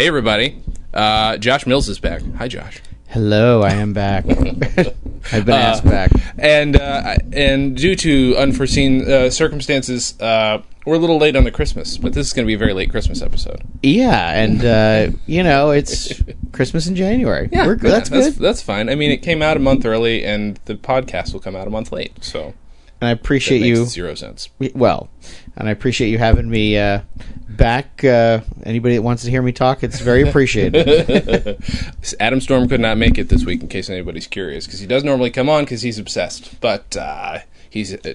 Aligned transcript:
Hey, 0.00 0.06
everybody. 0.08 0.56
Uh, 0.94 1.36
Josh 1.36 1.66
Mills 1.66 1.86
is 1.90 1.98
back. 1.98 2.22
Hi, 2.38 2.48
Josh. 2.48 2.80
Hello, 3.08 3.60
I 3.60 3.72
am 3.72 3.92
back. 3.92 4.24
I've 5.30 5.44
been 5.44 5.50
asked 5.50 5.84
Uh, 5.84 5.90
back. 5.90 6.10
And 6.38 6.74
uh, 6.74 7.16
and 7.34 7.76
due 7.76 7.94
to 7.96 8.34
unforeseen 8.38 9.02
uh, 9.06 9.28
circumstances, 9.28 10.18
uh, 10.18 10.62
we're 10.86 10.94
a 10.94 10.98
little 10.98 11.18
late 11.18 11.36
on 11.36 11.44
the 11.44 11.50
Christmas, 11.50 11.98
but 11.98 12.14
this 12.14 12.28
is 12.28 12.32
going 12.32 12.46
to 12.46 12.46
be 12.46 12.54
a 12.54 12.58
very 12.58 12.72
late 12.72 12.88
Christmas 12.90 13.20
episode. 13.20 13.60
Yeah, 13.82 14.30
and 14.42 14.64
uh, 14.64 15.18
you 15.26 15.42
know 15.42 15.70
it's 15.70 16.14
Christmas 16.52 16.86
in 16.86 16.96
January. 16.96 17.50
We're 17.52 17.74
good. 17.74 17.88
Yeah, 17.88 17.98
That's 17.98 18.08
good. 18.08 18.32
That's 18.36 18.62
fine. 18.62 18.88
I 18.88 18.94
mean, 18.94 19.10
it 19.10 19.18
came 19.18 19.42
out 19.42 19.58
a 19.58 19.60
month 19.60 19.84
early, 19.84 20.24
and 20.24 20.58
the 20.64 20.76
podcast 20.76 21.34
will 21.34 21.40
come 21.40 21.54
out 21.54 21.66
a 21.66 21.70
month 21.70 21.92
late. 21.92 22.24
So 22.24 22.54
and 23.00 23.08
I 23.08 23.10
appreciate 23.10 23.62
you. 23.62 23.84
zero 23.86 24.14
sense. 24.14 24.48
Well, 24.74 25.08
and 25.56 25.68
I 25.68 25.72
appreciate 25.72 26.08
you 26.08 26.18
having 26.18 26.50
me 26.50 26.76
uh, 26.76 27.00
back. 27.48 28.04
Uh, 28.04 28.40
anybody 28.64 28.96
that 28.96 29.02
wants 29.02 29.24
to 29.24 29.30
hear 29.30 29.42
me 29.42 29.52
talk, 29.52 29.82
it's 29.82 30.00
very 30.00 30.28
appreciated. 30.28 31.62
Adam 32.20 32.40
Storm 32.40 32.68
could 32.68 32.80
not 32.80 32.98
make 32.98 33.18
it 33.18 33.28
this 33.28 33.44
week, 33.44 33.62
in 33.62 33.68
case 33.68 33.88
anybody's 33.90 34.26
curious, 34.26 34.66
because 34.66 34.80
he 34.80 34.86
does 34.86 35.04
normally 35.04 35.30
come 35.30 35.48
on 35.48 35.64
because 35.64 35.82
he's 35.82 35.98
obsessed. 35.98 36.60
But 36.60 36.96
uh, 36.96 37.38
he's 37.68 37.94
uh, 37.94 38.14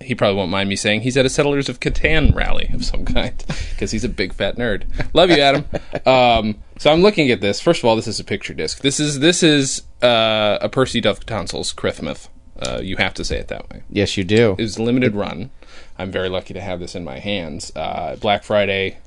he 0.00 0.14
probably 0.14 0.36
won't 0.36 0.50
mind 0.50 0.68
me 0.68 0.76
saying 0.76 1.02
he's 1.02 1.16
at 1.16 1.26
a 1.26 1.28
Settlers 1.28 1.68
of 1.68 1.80
Catan 1.80 2.34
rally 2.34 2.70
of 2.72 2.84
some 2.84 3.04
kind 3.04 3.36
because 3.70 3.90
he's 3.90 4.04
a 4.04 4.08
big 4.08 4.32
fat 4.32 4.56
nerd. 4.56 4.84
Love 5.14 5.30
you, 5.30 5.40
Adam. 5.40 5.64
Um, 6.06 6.56
so 6.78 6.90
I'm 6.90 7.02
looking 7.02 7.30
at 7.30 7.42
this. 7.42 7.60
First 7.60 7.82
of 7.82 7.84
all, 7.84 7.94
this 7.94 8.08
is 8.08 8.18
a 8.18 8.24
picture 8.24 8.54
disc. 8.54 8.80
This 8.80 8.98
is 8.98 9.20
this 9.20 9.42
is 9.42 9.82
uh, 10.02 10.58
a 10.60 10.68
Percy 10.68 11.00
Duff 11.00 11.26
Tonsils 11.26 11.74
Chrithmath. 11.74 12.28
Uh, 12.60 12.80
you 12.82 12.96
have 12.96 13.14
to 13.14 13.24
say 13.24 13.38
it 13.38 13.48
that 13.48 13.68
way. 13.70 13.82
yes, 13.90 14.16
you 14.16 14.24
do. 14.24 14.52
It 14.58 14.62
was 14.62 14.76
a 14.76 14.82
limited 14.82 15.14
run. 15.14 15.50
I'm 15.98 16.10
very 16.10 16.28
lucky 16.28 16.54
to 16.54 16.60
have 16.60 16.80
this 16.80 16.94
in 16.94 17.04
my 17.04 17.18
hands. 17.18 17.72
Uh, 17.74 18.16
Black 18.16 18.44
Friday 18.44 18.98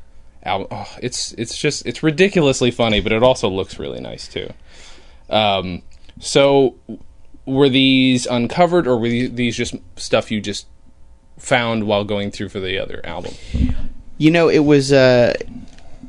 album. 0.43 0.67
Oh, 0.71 0.89
it's 1.01 1.33
it's 1.33 1.57
just 1.57 1.85
it's 1.85 2.03
ridiculously 2.03 2.71
funny, 2.71 3.01
but 3.01 3.11
it 3.11 3.23
also 3.23 3.49
looks 3.49 3.79
really 3.79 3.99
nice 3.99 4.27
too. 4.27 4.51
Um, 5.29 5.83
so 6.19 6.75
were 7.45 7.69
these 7.69 8.25
uncovered, 8.25 8.87
or 8.87 8.97
were 8.97 9.09
these, 9.09 9.31
these 9.33 9.57
just 9.57 9.75
stuff 9.95 10.31
you 10.31 10.41
just 10.41 10.67
found 11.37 11.85
while 11.85 12.03
going 12.03 12.31
through 12.31 12.49
for 12.49 12.59
the 12.59 12.77
other 12.77 13.01
album? 13.05 13.33
You 14.17 14.31
know, 14.31 14.49
it 14.49 14.59
was 14.59 14.93
uh, 14.93 15.33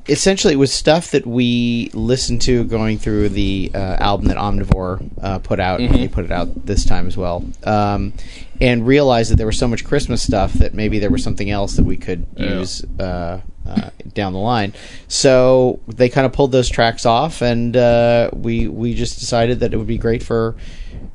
essentially 0.09 0.53
it 0.55 0.59
was 0.59 0.73
stuff 0.73 1.11
that 1.13 1.27
we 1.27 1.91
listened 1.95 2.43
to 2.43 2.65
going 2.65 2.99
through 2.99 3.31
the 3.31 3.71
uh, 3.75 3.79
album 4.01 4.27
that 4.29 4.37
Omnivore 4.37 5.09
uh, 5.23 5.39
put 5.39 5.61
out. 5.61 5.79
They 5.79 6.09
put 6.09 6.25
it 6.25 6.31
out 6.33 6.67
this 6.67 6.85
time 6.85 7.07
as 7.07 7.17
well, 7.17 7.45
um, 7.65 8.13
and 8.61 8.87
realized 8.87 9.31
that 9.33 9.37
there 9.37 9.47
was 9.47 9.59
so 9.59 9.69
much 9.69 9.85
Christmas 9.85 10.23
stuff 10.23 10.53
that 10.55 10.75
maybe 10.75 10.99
there 10.99 11.11
was 11.11 11.23
something 11.23 11.51
else 11.51 11.77
that 11.77 11.85
we 11.85 11.97
could 11.97 12.27
Yeah. 12.37 12.59
use. 12.59 12.85
Uh, 12.99 13.41
uh, 13.67 13.89
down 14.13 14.35
the 14.35 14.39
line, 14.39 14.75
so 15.09 15.81
they 15.89 16.11
kind 16.11 16.27
of 16.27 16.35
pulled 16.35 16.53
those 16.53 16.69
tracks 16.69 17.07
off, 17.07 17.41
and 17.41 17.75
uh, 17.79 18.29
we 18.35 18.69
we 18.69 18.93
just 18.93 19.19
decided 19.19 19.61
that 19.61 19.73
it 19.73 19.79
would 19.79 19.87
be 19.87 19.97
great 19.97 20.23
for, 20.23 20.55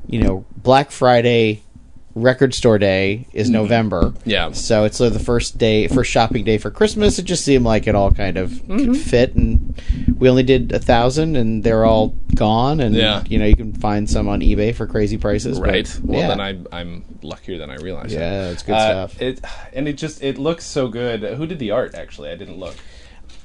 you 0.08 0.20
know, 0.20 0.44
Black 0.56 0.90
Friday, 0.90 1.62
record 2.14 2.52
store 2.54 2.76
day 2.78 3.26
is 3.32 3.48
November, 3.50 4.12
Yeah. 4.24 4.50
so 4.52 4.84
it's 4.84 5.00
uh, 5.00 5.10
the 5.10 5.18
first 5.20 5.58
day, 5.58 5.86
first 5.86 6.10
shopping 6.10 6.44
day 6.44 6.58
for 6.58 6.70
Christmas. 6.70 7.18
It 7.18 7.22
just 7.22 7.44
seemed 7.44 7.64
like 7.64 7.86
it 7.86 7.94
all 7.94 8.10
kind 8.10 8.36
of 8.36 8.50
Mm-hmm. 8.50 8.78
could 8.92 8.96
fit, 8.96 9.34
and 9.36 9.80
we 10.18 10.28
only 10.28 10.42
did 10.42 10.72
a 10.72 10.78
thousand, 10.80 11.36
and 11.36 11.62
they're 11.62 11.84
all 11.84 12.16
gone. 12.34 12.80
And 12.80 12.94
Yeah. 12.94 13.22
you 13.28 13.38
know, 13.38 13.44
you 13.46 13.54
can 13.56 13.72
find 13.72 14.10
some 14.10 14.28
on 14.28 14.40
eBay 14.40 14.74
for 14.74 14.86
crazy 14.86 15.18
prices. 15.18 15.58
but, 15.60 15.68
Right. 15.68 16.00
Well, 16.02 16.18
yeah. 16.20 16.28
then 16.28 16.40
I, 16.40 16.80
I'm 16.80 17.04
luckier 17.22 17.58
than 17.58 17.70
I 17.70 17.76
realized. 17.76 18.12
Yeah, 18.12 18.50
it's 18.50 18.62
good 18.64 18.74
Uh, 18.74 19.06
stuff. 19.08 19.22
It 19.22 19.40
and 19.72 19.86
it 19.86 19.94
just 19.94 20.22
it 20.22 20.36
looks 20.38 20.64
so 20.64 20.88
good. 20.88 21.22
Who 21.22 21.46
did 21.46 21.58
the 21.60 21.70
art? 21.70 21.94
Actually, 21.94 22.30
I 22.30 22.34
didn't 22.36 22.58
look. 22.58 22.74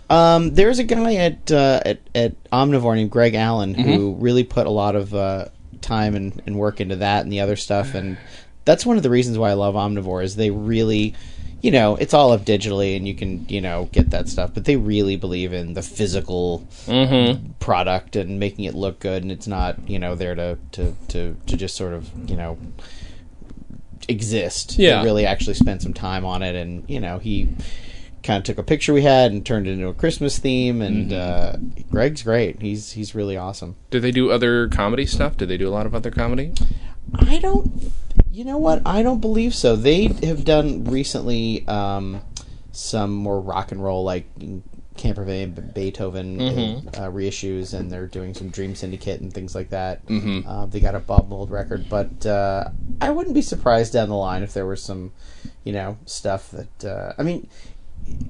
Um, 0.10 0.54
there's 0.54 0.80
a 0.80 0.84
guy 0.84 1.16
at 1.16 1.52
uh, 1.52 1.82
at 1.86 2.00
at 2.14 2.44
Omnivore 2.52 2.96
named 2.96 3.12
Greg 3.12 3.34
Allen 3.36 3.76
Mm-hmm. 3.76 3.92
who 3.94 4.14
really 4.16 4.44
put 4.44 4.68
a 4.68 4.72
lot 4.72 4.96
of 4.96 5.14
uh, 5.16 5.46
time 5.82 6.16
and, 6.16 6.42
and 6.46 6.56
work 6.58 6.80
into 6.82 6.96
that 6.98 7.24
and 7.24 7.32
the 7.32 7.40
other 7.42 7.56
stuff, 7.56 7.94
and 7.96 8.18
that's 8.66 8.86
one 8.86 8.98
of 8.98 9.04
the 9.04 9.10
reasons 9.10 9.38
why 9.38 9.52
I 9.52 9.54
love 9.54 9.76
Omnivore 9.76 10.24
is 10.24 10.36
they 10.36 10.50
really, 10.52 11.14
you 11.62 11.72
know, 11.72 11.96
it's 11.96 12.14
all 12.14 12.32
up 12.32 12.42
digitally 12.42 12.98
and 12.98 13.08
you 13.08 13.16
can 13.16 13.48
you 13.48 13.62
know 13.62 13.90
get 13.92 14.10
that 14.10 14.28
stuff, 14.28 14.52
but 14.54 14.66
they 14.66 14.76
really 14.76 15.16
believe 15.16 15.54
in 15.54 15.74
the 15.74 15.82
physical 15.82 16.68
Mm-hmm. 16.88 17.52
product 17.60 18.16
and 18.16 18.40
making 18.40 18.66
it 18.66 18.76
look 18.76 19.00
good, 19.00 19.24
and 19.24 19.32
it's 19.32 19.48
not 19.48 19.90
you 19.90 19.98
know 20.00 20.16
there 20.16 20.36
to 20.36 20.58
to 20.74 20.94
to, 21.10 21.36
to 21.48 21.58
just 21.58 21.76
sort 21.76 21.94
of 21.94 22.10
you 22.30 22.36
know 22.36 22.58
exist. 24.08 24.78
Yeah. 24.78 25.00
they 25.00 25.06
really 25.06 25.26
actually 25.26 25.56
spent 25.56 25.82
some 25.82 25.94
time 25.94 26.26
on 26.26 26.44
it, 26.44 26.56
and 26.56 26.84
you 26.90 27.00
know 27.00 27.18
he 27.20 27.50
kind 28.24 28.38
of 28.40 28.44
took 28.44 28.58
a 28.58 28.64
picture 28.64 28.94
we 28.94 29.04
had 29.04 29.32
and 29.32 29.46
turned 29.46 29.68
it 29.68 29.72
into 29.72 29.88
a 29.88 29.94
Christmas 29.94 30.40
theme. 30.40 30.82
And 30.82 31.14
uh, 31.14 31.58
Greg's 31.92 32.24
great. 32.24 32.62
He's 32.62 32.92
he's 32.94 33.16
really 33.16 33.38
awesome. 33.38 33.76
Did 33.90 34.02
they 34.02 34.12
do 34.12 34.32
other 34.32 34.68
comedy 34.70 35.06
stuff? 35.06 35.38
Did 35.38 35.50
they 35.50 35.58
do 35.58 35.68
a 35.68 35.72
lot 35.74 35.86
of 35.86 35.94
other 35.96 36.12
comedy? 36.12 36.54
I 37.14 37.40
don't. 37.40 37.92
You 38.32 38.46
know 38.46 38.58
what? 38.58 38.82
I 38.86 39.02
don't 39.02 39.22
believe 39.22 39.56
so. 39.56 39.76
They 39.76 40.08
have 40.24 40.44
done 40.44 40.84
recently 40.86 41.68
um, 41.68 42.22
some 42.72 43.14
more 43.14 43.40
rock 43.40 43.72
and 43.72 43.84
roll, 43.84 44.04
like 44.04 44.26
Camper 44.98 45.24
Van 45.24 45.52
Beethoven 45.74 46.40
uh, 46.42 47.10
reissues, 47.12 47.74
and 47.74 47.92
they're 47.92 48.08
doing 48.08 48.34
some 48.34 48.50
Dream 48.50 48.76
Syndicate 48.76 49.22
and 49.22 49.32
things 49.32 49.56
like 49.56 49.70
that. 49.70 50.06
Mm-hmm. 50.08 50.48
Uh, 50.48 50.66
they 50.68 50.80
got 50.80 50.96
a 50.96 51.00
Bob 51.00 51.30
Mould 51.30 51.52
record, 51.52 51.88
but 51.90 52.26
uh, 52.26 52.70
I 53.02 53.10
wouldn't 53.10 53.36
be 53.36 53.42
surprised 53.42 53.94
down 53.94 54.10
the 54.10 54.16
line 54.16 54.44
if 54.44 54.54
there 54.54 54.66
was 54.66 54.82
some, 54.82 55.12
you 55.64 55.74
know, 55.74 55.98
stuff 56.06 56.52
that. 56.52 56.86
Uh, 56.86 57.14
I 57.18 57.24
mean, 57.24 57.50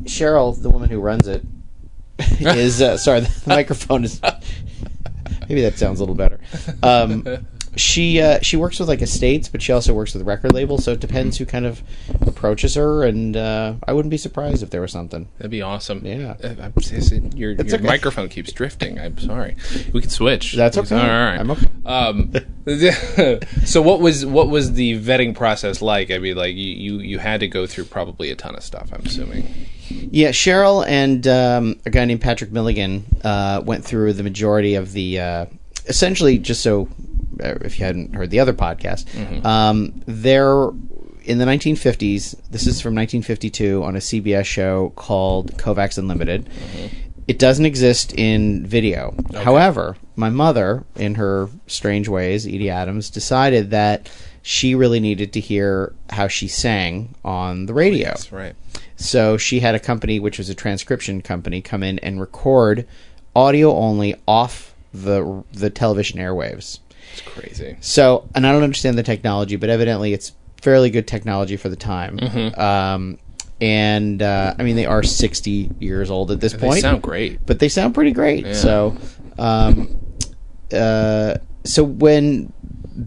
Cheryl, 0.03 0.59
the 0.59 0.69
woman 0.69 0.89
who 0.89 0.99
runs 0.99 1.27
it, 1.27 1.43
is 2.19 2.81
uh, 2.81 2.97
sorry. 2.97 3.21
The 3.21 3.43
microphone 3.47 4.03
is. 4.03 4.21
Maybe 5.49 5.61
that 5.61 5.77
sounds 5.77 5.99
a 5.99 6.03
little 6.03 6.15
better. 6.15 6.39
Um, 6.81 7.45
she 7.75 8.21
uh, 8.21 8.39
she 8.41 8.57
works 8.57 8.79
with 8.79 8.87
like 8.87 9.01
estates, 9.01 9.49
but 9.49 9.61
she 9.61 9.71
also 9.71 9.93
works 9.93 10.13
with 10.13 10.23
record 10.23 10.53
labels. 10.53 10.83
So 10.83 10.93
it 10.93 10.99
depends 10.99 11.37
who 11.37 11.45
kind 11.45 11.65
of 11.65 11.81
approaches 12.21 12.75
her, 12.75 13.03
and 13.03 13.35
uh, 13.35 13.75
I 13.87 13.93
wouldn't 13.93 14.11
be 14.11 14.17
surprised 14.17 14.63
if 14.63 14.69
there 14.69 14.81
was 14.81 14.91
something. 14.91 15.27
That'd 15.37 15.51
be 15.51 15.61
awesome. 15.61 16.05
Yeah. 16.05 16.35
Uh, 16.43 16.69
your 17.35 17.51
your 17.51 17.61
okay. 17.61 17.77
microphone 17.77 18.29
keeps 18.29 18.51
drifting. 18.51 18.99
I'm 18.99 19.17
sorry. 19.17 19.55
We 19.93 20.01
could 20.01 20.11
switch. 20.11 20.53
That's 20.53 20.77
okay. 20.77 20.95
All 20.95 21.07
right. 21.07 21.37
I'm 21.37 21.51
okay. 21.51 21.67
Um, 21.85 22.33
so 23.65 23.81
what 23.81 23.99
was 23.99 24.25
what 24.25 24.49
was 24.49 24.73
the 24.73 24.99
vetting 25.01 25.35
process 25.35 25.81
like? 25.81 26.11
I 26.11 26.17
mean, 26.17 26.35
like 26.35 26.55
you, 26.55 26.73
you 26.73 26.99
you 26.99 27.19
had 27.19 27.39
to 27.41 27.47
go 27.47 27.67
through 27.67 27.85
probably 27.85 28.31
a 28.31 28.35
ton 28.35 28.55
of 28.55 28.63
stuff. 28.63 28.89
I'm 28.93 29.05
assuming. 29.05 29.47
Yeah, 29.89 30.29
Cheryl 30.29 30.85
and 30.87 31.27
um, 31.27 31.79
a 31.85 31.89
guy 31.89 32.05
named 32.05 32.21
Patrick 32.21 32.51
Milligan 32.51 33.05
uh, 33.23 33.61
went 33.63 33.85
through 33.85 34.13
the 34.13 34.23
majority 34.23 34.75
of 34.75 34.93
the. 34.93 35.19
Uh, 35.19 35.45
essentially, 35.87 36.37
just 36.37 36.61
so 36.61 36.89
Uh, 37.43 37.55
if 37.61 37.79
you 37.79 37.85
hadn't 37.85 38.15
heard 38.15 38.29
the 38.29 38.39
other 38.39 38.53
podcast, 38.53 39.05
mm-hmm. 39.05 39.45
um, 39.45 40.01
they're 40.05 40.69
in 41.23 41.37
the 41.37 41.45
1950s. 41.45 42.35
This 42.49 42.67
is 42.67 42.81
from 42.81 42.95
1952 42.95 43.83
on 43.83 43.95
a 43.95 43.99
CBS 43.99 44.45
show 44.45 44.91
called 44.95 45.57
Kovacs 45.57 45.97
Unlimited. 45.97 46.45
Mm-hmm. 46.45 46.95
It 47.27 47.39
doesn't 47.39 47.65
exist 47.65 48.13
in 48.13 48.65
video. 48.65 49.15
However, 49.33 49.97
my 50.15 50.29
mother, 50.29 50.83
in 50.95 51.15
her 51.15 51.49
strange 51.65 52.07
ways, 52.07 52.45
Edie 52.45 52.69
Adams, 52.69 53.09
decided 53.09 53.71
that 53.71 54.09
she 54.43 54.75
really 54.75 54.99
needed 54.99 55.33
to 55.33 55.39
hear 55.39 55.93
how 56.11 56.27
she 56.27 56.47
sang 56.47 57.15
on 57.25 57.65
the 57.65 57.73
radio. 57.73 58.09
That's 58.09 58.31
right. 58.31 58.55
So 58.95 59.37
she 59.37 59.59
had 59.59 59.73
a 59.73 59.79
company, 59.79 60.19
which 60.19 60.37
was 60.37 60.49
a 60.49 60.55
transcription 60.55 61.23
company, 61.23 61.61
come 61.61 61.81
in 61.81 61.97
and 61.99 62.19
record 62.21 62.87
audio 63.35 63.75
only 63.75 64.15
off 64.27 64.75
the 64.93 65.43
the 65.51 65.69
television 65.69 66.19
airwaves. 66.19 66.79
It's 67.17 67.21
crazy. 67.21 67.77
So, 67.81 68.27
and 68.35 68.45
I 68.45 68.51
don't 68.51 68.63
understand 68.63 68.97
the 68.97 69.03
technology, 69.03 69.55
but 69.55 69.69
evidently 69.69 70.13
it's 70.13 70.33
fairly 70.61 70.89
good 70.89 71.07
technology 71.07 71.57
for 71.57 71.69
the 71.69 71.75
time. 71.75 72.19
Um, 72.57 73.19
and 73.61 74.21
uh, 74.21 74.53
I 74.59 74.63
mean, 74.63 74.75
they 74.75 74.85
are 74.85 75.01
sixty 75.01 75.71
years 75.79 76.11
old 76.11 76.29
at 76.31 76.41
this 76.41 76.51
They 76.53 76.59
point, 76.59 76.73
They 76.75 76.81
sound 76.81 77.01
great. 77.01 77.45
but 77.45 77.59
they 77.59 77.69
sound 77.69 77.93
pretty 77.93 78.11
great. 78.11 78.53
So, 78.55 78.97
um, 79.39 79.97
uh, 80.73 81.35
so 81.63 81.83
when 81.83 82.51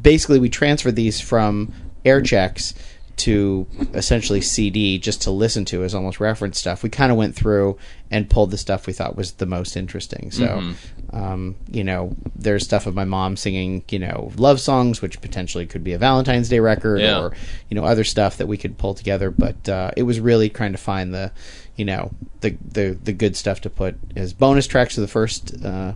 basically 0.00 0.38
we 0.38 0.48
transferred 0.48 0.96
these 0.96 1.20
from 1.20 1.72
air 2.04 2.22
checks 2.22 2.72
to 3.18 3.66
essentially 3.94 4.40
CD 4.40 4.98
just 4.98 5.22
to 5.22 5.30
listen 5.30 5.64
to 5.66 5.82
as 5.84 5.94
almost 5.94 6.20
reference 6.20 6.58
stuff. 6.58 6.82
We 6.82 6.88
kind 6.90 7.10
of 7.12 7.18
went 7.18 7.34
through 7.34 7.78
and 8.10 8.28
pulled 8.30 8.50
the 8.50 8.58
stuff 8.58 8.86
we 8.86 8.92
thought 8.92 9.16
was 9.16 9.32
the 9.32 9.46
most 9.46 9.76
interesting. 9.76 10.30
So, 10.30 10.46
Mm-hmm. 10.46 11.16
um, 11.16 11.56
you 11.70 11.84
know, 11.84 12.14
there's 12.36 12.64
stuff 12.64 12.86
of 12.86 12.94
my 12.94 13.04
mom 13.04 13.36
singing, 13.36 13.84
you 13.90 13.98
know, 13.98 14.32
love 14.36 14.60
songs, 14.60 15.02
which 15.02 15.20
potentially 15.20 15.66
could 15.66 15.84
be 15.84 15.92
a 15.92 15.98
Valentine's 15.98 16.48
Day 16.48 16.60
record 16.60 17.00
Yeah. 17.00 17.20
or, 17.20 17.32
you 17.68 17.74
know, 17.74 17.84
other 17.84 18.04
stuff 18.04 18.36
that 18.38 18.46
we 18.46 18.56
could 18.56 18.78
pull 18.78 18.94
together. 18.94 19.30
But 19.30 19.68
uh, 19.68 19.90
it 19.96 20.04
was 20.04 20.20
really 20.20 20.48
trying 20.48 20.72
to 20.72 20.78
find 20.78 21.12
the, 21.12 21.32
you 21.76 21.84
know, 21.84 22.12
the, 22.40 22.56
the, 22.72 22.98
the 23.02 23.12
good 23.12 23.36
stuff 23.36 23.60
to 23.62 23.70
put 23.70 23.96
as 24.16 24.32
bonus 24.32 24.66
tracks 24.66 24.94
to 24.94 25.00
the 25.00 25.08
first 25.08 25.54
uh, 25.64 25.92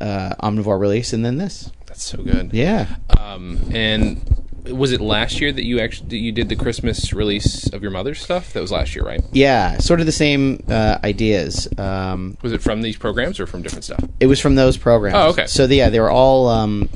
uh, 0.00 0.34
Omnivore 0.42 0.78
release 0.80 1.12
and 1.12 1.24
then 1.24 1.36
this. 1.38 1.70
That's 1.86 2.02
so 2.02 2.22
good. 2.22 2.52
Yeah. 2.52 2.96
Um, 3.18 3.60
and 3.72 4.43
was 4.72 4.92
it 4.92 5.00
last 5.00 5.40
year 5.40 5.52
that 5.52 5.64
you 5.64 5.78
actually 5.80 6.08
that 6.08 6.16
you 6.18 6.32
did 6.32 6.48
the 6.48 6.56
Christmas 6.56 7.12
release 7.12 7.70
of 7.72 7.82
your 7.82 7.90
mother's 7.90 8.20
stuff? 8.22 8.52
That 8.54 8.60
was 8.60 8.72
last 8.72 8.94
year, 8.94 9.04
right? 9.04 9.20
Yeah, 9.32 9.78
sort 9.78 10.00
of 10.00 10.06
the 10.06 10.12
same 10.12 10.62
uh, 10.68 10.98
ideas. 11.04 11.68
Um, 11.78 12.36
Was 12.42 12.52
it 12.52 12.62
from 12.62 12.80
these 12.82 12.96
programs 12.96 13.38
or 13.40 13.46
from 13.46 13.62
different 13.62 13.84
stuff? 13.84 14.00
it 14.20 14.26
was 14.26 14.40
from 14.40 14.54
those 14.54 14.76
programs. 14.76 15.16
Oh, 15.16 15.28
okay. 15.30 15.46
So 15.46 15.64
yeah, 15.64 15.90
they 15.90 16.00
were 16.00 16.10
all 16.10 16.48
um, 16.48 16.88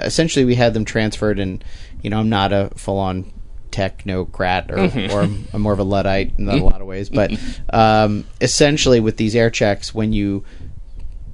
essentially 0.00 0.44
we 0.44 0.54
had 0.56 0.74
them 0.74 0.84
transferred, 0.84 1.38
and 1.38 1.62
you 2.02 2.10
know 2.10 2.18
I'm 2.18 2.28
not 2.28 2.52
a 2.52 2.70
full 2.76 2.98
on 2.98 3.32
technocrat 3.70 4.70
or, 4.70 4.76
Mm-hmm. 4.76 5.12
or 5.14 5.22
I'm 5.54 5.62
more 5.62 5.72
of 5.72 5.78
a 5.78 5.84
luddite 5.84 6.34
in 6.38 6.48
a 6.48 6.56
lot 6.56 6.80
of 6.80 6.86
ways, 6.86 7.08
but 7.08 7.32
um, 7.72 8.26
essentially 8.40 9.00
with 9.00 9.16
these 9.16 9.34
air 9.34 9.48
checks, 9.50 9.94
when 9.94 10.12
you 10.12 10.44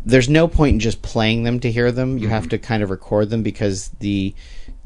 there's 0.04 0.28
no 0.28 0.48
point 0.48 0.74
in 0.74 0.80
just 0.80 1.02
playing 1.02 1.42
them 1.42 1.60
to 1.60 1.70
hear 1.70 1.90
them. 1.92 2.16
You 2.18 2.24
Mm-hmm. 2.26 2.30
have 2.34 2.48
to 2.50 2.58
kind 2.58 2.82
of 2.82 2.90
record 2.90 3.30
them 3.30 3.42
because 3.42 3.88
the 4.00 4.34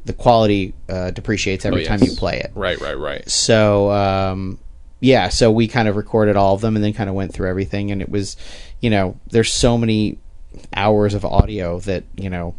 the 0.05 0.13
quality 0.13 0.75
uh, 0.89 1.11
depreciates 1.13 1.65
every 1.65 1.85
Oh, 1.85 1.89
time 1.89 2.03
you 2.03 2.13
play 2.17 2.39
it. 2.41 2.51
Right, 2.55 2.81
right, 2.81 2.99
right. 2.99 3.29
So 3.31 3.91
um, 3.93 4.59
yeah, 5.01 5.29
so 5.29 5.51
we 5.51 5.69
kind 5.69 5.89
of 5.89 5.97
recorded 5.97 6.37
all 6.37 6.55
of 6.55 6.61
them 6.61 6.77
and 6.77 6.85
then 6.85 6.93
kind 6.93 7.09
of 7.11 7.15
went 7.17 7.33
through 7.33 7.49
everything, 7.49 7.91
and 7.91 8.01
it 8.03 8.09
was, 8.09 8.37
you 8.81 8.91
know, 8.91 9.19
there's 9.31 9.53
so 9.53 9.77
many 9.79 10.19
hours 10.75 11.15
of 11.15 11.25
audio 11.25 11.79
that 11.81 12.05
you 12.17 12.31
know. 12.31 12.55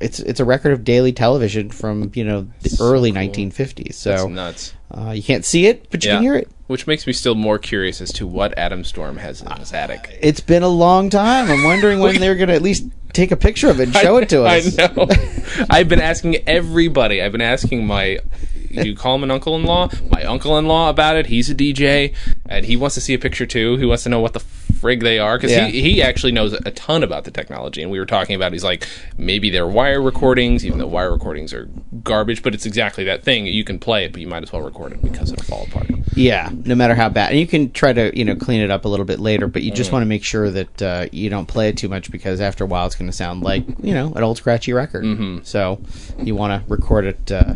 It's 0.00 0.18
it's 0.18 0.40
a 0.40 0.46
record 0.46 0.72
of 0.72 0.82
daily 0.82 1.12
television 1.12 1.68
from 1.68 2.10
you 2.14 2.24
know 2.24 2.48
the 2.62 2.74
early 2.80 3.12
1950s. 3.12 3.84
That's 4.02 4.22
So 4.22 4.28
nuts. 4.28 4.72
uh, 4.90 5.10
you 5.10 5.22
can't 5.22 5.44
see 5.44 5.66
it, 5.66 5.90
but 5.90 6.02
you 6.02 6.12
can 6.12 6.22
hear 6.22 6.36
it. 6.36 6.48
Which 6.68 6.86
makes 6.86 7.06
me 7.06 7.12
still 7.12 7.34
more 7.34 7.58
curious 7.58 8.00
as 8.00 8.10
to 8.14 8.26
what 8.26 8.56
Adam 8.56 8.82
Storm 8.82 9.18
has 9.18 9.42
in 9.42 9.50
his 9.58 9.74
attic. 9.74 10.16
It's 10.22 10.40
been 10.40 10.62
a 10.62 10.68
long 10.68 11.10
time. 11.10 11.50
I'm 11.50 11.64
wondering 11.64 11.98
when 11.98 12.14
they're 12.20 12.34
going 12.36 12.48
to 12.48 12.54
at 12.54 12.62
least 12.62 12.86
take 13.12 13.30
a 13.30 13.36
picture 13.36 13.68
of 13.68 13.80
it 13.80 13.84
and 13.84 13.96
show 13.96 14.16
it 14.16 14.28
to 14.30 14.44
us. 14.44 14.78
I 14.78 14.86
know. 14.86 15.08
I've 15.70 15.88
been 15.88 16.00
asking 16.00 16.36
everybody. 16.48 17.22
I've 17.22 17.32
been 17.32 17.40
asking 17.40 17.86
my 17.86 18.18
you 18.70 18.94
call 18.94 19.16
him 19.16 19.24
an 19.24 19.30
uncle-in-law, 19.32 19.90
my 20.10 20.22
uncle-in-law 20.22 20.90
about 20.90 21.16
it. 21.16 21.26
He's 21.26 21.50
a 21.50 21.54
DJ, 21.54 22.14
and 22.48 22.64
he 22.64 22.76
wants 22.76 22.94
to 22.94 23.00
see 23.00 23.14
a 23.14 23.18
picture 23.18 23.46
too. 23.46 23.76
He 23.76 23.84
wants 23.84 24.04
to 24.04 24.08
know 24.08 24.20
what 24.20 24.32
the 24.32 24.40
frig 24.80 25.02
they 25.02 25.18
are 25.18 25.36
because 25.36 25.50
Yeah. 25.52 25.66
he, 25.68 25.82
he 25.82 26.02
actually 26.02 26.32
knows 26.32 26.52
a 26.52 26.70
ton 26.70 27.02
about 27.02 27.24
the 27.24 27.30
technology. 27.30 27.82
And 27.82 27.90
we 27.90 27.98
were 27.98 28.06
talking 28.06 28.34
about 28.36 28.52
he's 28.52 28.64
like 28.64 28.86
maybe 29.18 29.50
they're 29.50 29.66
wire 29.66 30.00
recordings, 30.00 30.64
even 30.64 30.78
though 30.78 30.86
wire 30.86 31.12
recordings 31.12 31.52
are 31.52 31.68
garbage. 32.02 32.42
But 32.42 32.54
it's 32.54 32.66
exactly 32.66 33.04
that 33.04 33.22
thing. 33.22 33.46
You 33.46 33.64
can 33.64 33.78
play 33.78 34.04
it, 34.04 34.12
but 34.12 34.20
you 34.20 34.26
might 34.26 34.42
as 34.42 34.52
well 34.52 34.62
record 34.62 34.92
it 34.92 35.02
because 35.02 35.32
it'll 35.32 35.44
fall 35.44 35.64
apart. 35.64 35.88
Yeah, 36.14 36.50
no 36.64 36.74
matter 36.74 36.94
how 36.94 37.08
bad, 37.08 37.30
and 37.30 37.38
you 37.40 37.46
can 37.46 37.70
try 37.70 37.92
to 37.92 38.16
you 38.18 38.24
know 38.24 38.34
clean 38.34 38.60
it 38.60 38.70
up 38.70 38.84
a 38.84 38.88
little 38.88 39.06
bit 39.06 39.20
later, 39.20 39.46
but 39.46 39.62
you 39.62 39.70
Mm. 39.72 39.76
just 39.76 39.92
want 39.92 40.02
to 40.02 40.06
make 40.06 40.24
sure 40.24 40.50
that 40.50 40.82
uh, 40.82 41.06
you 41.12 41.30
don't 41.30 41.46
play 41.46 41.68
it 41.68 41.76
too 41.76 41.88
much 41.88 42.10
because 42.10 42.40
after 42.40 42.64
a 42.64 42.66
while 42.66 42.86
it's 42.86 42.96
going 42.96 43.10
to 43.10 43.16
sound 43.16 43.42
like 43.42 43.64
you 43.82 43.94
know 43.94 44.12
an 44.16 44.22
old 44.22 44.36
scratchy 44.36 44.72
record. 44.72 45.04
Mm-hmm. 45.04 45.38
So 45.44 45.80
you 46.18 46.34
want 46.34 46.62
to 46.64 46.68
record 46.72 47.04
it 47.06 47.30
uh, 47.30 47.54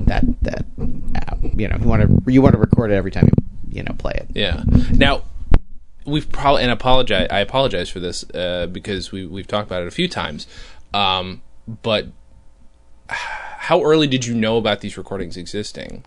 that 0.00 0.24
that 0.42 0.64
uh, 0.80 1.36
you 1.56 1.68
know 1.68 1.76
you 1.80 1.86
want 1.88 2.02
to 2.26 2.32
you 2.32 2.42
want 2.42 2.54
to 2.54 2.58
record 2.60 2.90
it 2.90 2.94
every 2.94 3.10
time 3.10 3.26
you 3.26 3.78
you 3.78 3.82
know 3.82 3.94
play 3.98 4.12
it. 4.16 4.26
Yeah. 4.34 4.62
Now 4.92 5.22
we've 6.04 6.30
probably 6.30 6.62
and 6.62 6.70
apologize. 6.70 7.28
I 7.30 7.40
apologize 7.40 7.88
for 7.88 8.00
this 8.00 8.28
uh, 8.30 8.66
because 8.70 9.12
we 9.12 9.26
we've 9.26 9.46
talked 9.46 9.66
about 9.68 9.82
it 9.82 9.88
a 9.88 9.92
few 9.92 10.08
times. 10.08 10.46
Um, 10.92 11.42
but 11.82 12.08
how 13.08 13.82
early 13.82 14.06
did 14.06 14.24
you 14.26 14.34
know 14.34 14.56
about 14.56 14.80
these 14.80 14.96
recordings 14.96 15.36
existing? 15.36 16.04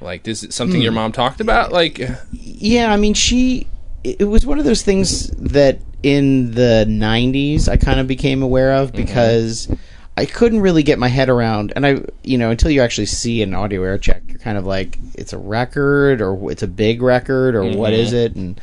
Like, 0.00 0.22
this 0.22 0.44
is 0.44 0.54
something 0.54 0.76
Hmm. 0.80 0.82
your 0.84 0.92
mom 0.92 1.12
talked 1.12 1.40
about? 1.40 1.72
Like, 1.72 2.00
Yeah, 2.32 2.92
I 2.92 2.96
mean, 2.96 3.14
she. 3.14 3.66
It 4.04 4.20
it 4.20 4.24
was 4.24 4.46
one 4.46 4.58
of 4.60 4.64
those 4.64 4.82
things 4.82 5.30
that 5.30 5.80
in 6.04 6.52
the 6.52 6.84
'90s 6.88 7.68
I 7.68 7.76
kind 7.76 7.98
of 7.98 8.06
became 8.06 8.42
aware 8.42 8.72
of 8.74 8.92
because 8.92 9.68
I 10.16 10.24
couldn't 10.24 10.60
really 10.60 10.84
get 10.84 10.98
my 11.00 11.08
head 11.08 11.28
around, 11.28 11.72
and 11.74 11.84
I, 11.84 12.02
you 12.22 12.38
know, 12.38 12.50
until 12.50 12.70
you 12.70 12.80
actually 12.80 13.06
see 13.06 13.42
an 13.42 13.54
audio 13.54 13.82
air 13.82 13.98
check, 13.98 14.22
you're 14.28 14.38
kind 14.38 14.56
of 14.58 14.66
like, 14.66 14.98
it's 15.14 15.32
a 15.32 15.38
record 15.38 16.20
or 16.20 16.50
it's 16.50 16.62
a 16.62 16.68
big 16.68 17.02
record 17.02 17.54
or 17.56 17.64
what 17.76 17.92
is 17.92 18.12
it? 18.12 18.36
And 18.36 18.60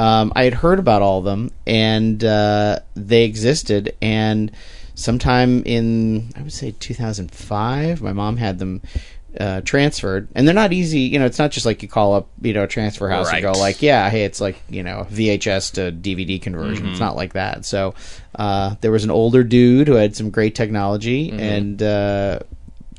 um, 0.00 0.32
I 0.34 0.44
had 0.44 0.54
heard 0.54 0.78
about 0.78 1.02
all 1.02 1.18
of 1.18 1.26
them, 1.26 1.50
and 1.66 2.24
uh, 2.24 2.78
they 2.94 3.24
existed, 3.24 3.94
and 4.00 4.50
sometime 4.94 5.62
in 5.64 6.32
I 6.36 6.40
would 6.40 6.54
say 6.54 6.74
2005, 6.78 8.00
my 8.00 8.14
mom 8.14 8.38
had 8.38 8.58
them 8.58 8.80
uh, 9.38 9.60
transferred, 9.60 10.28
and 10.34 10.46
they're 10.46 10.54
not 10.54 10.72
easy. 10.72 11.00
You 11.00 11.18
know, 11.18 11.26
it's 11.26 11.38
not 11.38 11.50
just 11.50 11.66
like 11.66 11.82
you 11.82 11.88
call 11.88 12.14
up, 12.14 12.28
you 12.40 12.54
know, 12.54 12.64
a 12.64 12.66
transfer 12.66 13.10
house 13.10 13.30
and 13.30 13.42
go 13.42 13.52
like, 13.52 13.82
yeah, 13.82 14.08
hey, 14.08 14.24
it's 14.24 14.40
like 14.40 14.62
you 14.70 14.82
know 14.82 15.06
VHS 15.10 15.74
to 15.74 15.92
DVD 15.92 16.40
conversion. 16.40 16.88
It's 16.88 17.00
not 17.00 17.14
like 17.14 17.34
that. 17.34 17.66
So 17.66 17.94
uh, 18.36 18.76
there 18.80 18.90
was 18.90 19.04
an 19.04 19.10
older 19.10 19.44
dude 19.44 19.86
who 19.86 19.96
had 19.96 20.16
some 20.16 20.30
great 20.30 20.54
technology, 20.54 21.30
and 21.30 21.82
uh, 21.82 22.38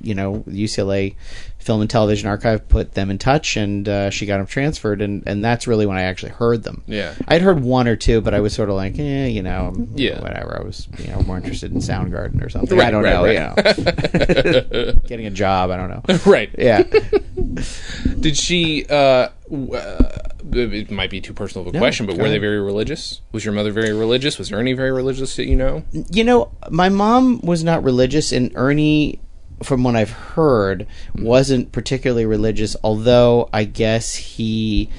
you 0.01 0.13
know, 0.13 0.43
UCLA 0.47 1.15
Film 1.61 1.81
and 1.81 1.89
Television 1.89 2.27
Archive 2.27 2.67
put 2.67 2.93
them 2.93 3.09
in 3.11 3.17
touch, 3.17 3.55
and 3.57 3.87
uh, 3.87 4.09
she 4.09 4.25
got 4.25 4.37
them 4.37 4.47
transferred, 4.47 5.01
and 5.01 5.23
and 5.25 5.43
that's 5.43 5.67
really 5.67 5.85
when 5.85 5.97
I 5.97 6.01
actually 6.03 6.31
heard 6.31 6.63
them. 6.63 6.83
Yeah. 6.87 7.13
I'd 7.27 7.41
heard 7.41 7.61
one 7.61 7.87
or 7.87 7.95
two, 7.95 8.21
but 8.21 8.33
I 8.33 8.39
was 8.39 8.53
sort 8.53 8.69
of 8.69 8.75
like, 8.75 8.97
eh, 8.99 9.27
you 9.27 9.41
know, 9.43 9.73
Yeah. 9.95 10.21
whatever. 10.21 10.59
I 10.59 10.63
was, 10.65 10.87
you 10.99 11.07
know, 11.11 11.21
more 11.23 11.37
interested 11.37 11.71
in 11.71 11.79
Soundgarden 11.79 12.43
or 12.43 12.49
something. 12.49 12.77
Right, 12.77 12.87
I 12.87 12.91
don't 12.91 13.03
right, 13.03 13.13
know, 13.13 13.23
right. 13.23 13.77
you 13.77 14.53
know, 14.85 14.93
getting 15.07 15.25
a 15.27 15.31
job. 15.31 15.69
I 15.71 15.77
don't 15.77 15.89
know. 15.89 16.17
right. 16.31 16.49
Yeah. 16.57 16.83
Did 18.19 18.37
she? 18.37 18.85
Uh, 18.89 19.29
w- 19.49 19.73
uh, 19.73 20.09
it 20.53 20.91
might 20.91 21.09
be 21.09 21.21
too 21.21 21.33
personal 21.33 21.67
of 21.67 21.73
a 21.73 21.77
No, 21.77 21.79
question, 21.79 22.05
but 22.05 22.17
were 22.17 22.29
they 22.29 22.37
very 22.37 22.59
religious? 22.59 23.21
Was 23.31 23.45
your 23.45 23.53
mother 23.53 23.71
very 23.71 23.93
religious? 23.93 24.37
Was 24.37 24.51
Ernie 24.51 24.73
very 24.73 24.91
religious 24.91 25.35
that 25.37 25.45
you 25.47 25.55
know? 25.55 25.83
you 26.11 26.23
know, 26.23 26.51
my 26.69 26.89
mom 26.89 27.39
was 27.41 27.63
not 27.63 27.83
religious, 27.83 28.31
and 28.31 28.51
Ernie, 28.55 29.19
from 29.63 29.83
what 29.83 29.95
I've 29.95 30.11
heard, 30.11 30.87
wasn't 31.15 31.71
particularly 31.71 32.25
religious. 32.25 32.75
Although 32.83 33.49
I 33.53 33.63
guess 33.63 34.15
he 34.15 34.89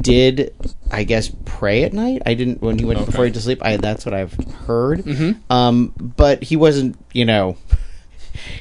did, 0.00 0.54
I 0.90 1.04
guess, 1.04 1.30
pray 1.44 1.84
at 1.84 1.92
night. 1.92 2.22
I 2.26 2.34
didn't 2.34 2.60
when 2.62 2.78
he 2.78 2.84
went 2.84 3.04
before 3.04 3.24
he 3.24 3.28
went 3.28 3.34
to 3.36 3.40
sleep. 3.40 3.58
I 3.62 3.76
that's 3.76 4.04
what 4.04 4.14
I've 4.14 4.34
heard. 4.66 5.04
Um, 5.50 5.92
but 5.98 6.42
he 6.42 6.56
wasn't, 6.56 6.96
you 7.12 7.24
know. 7.24 7.56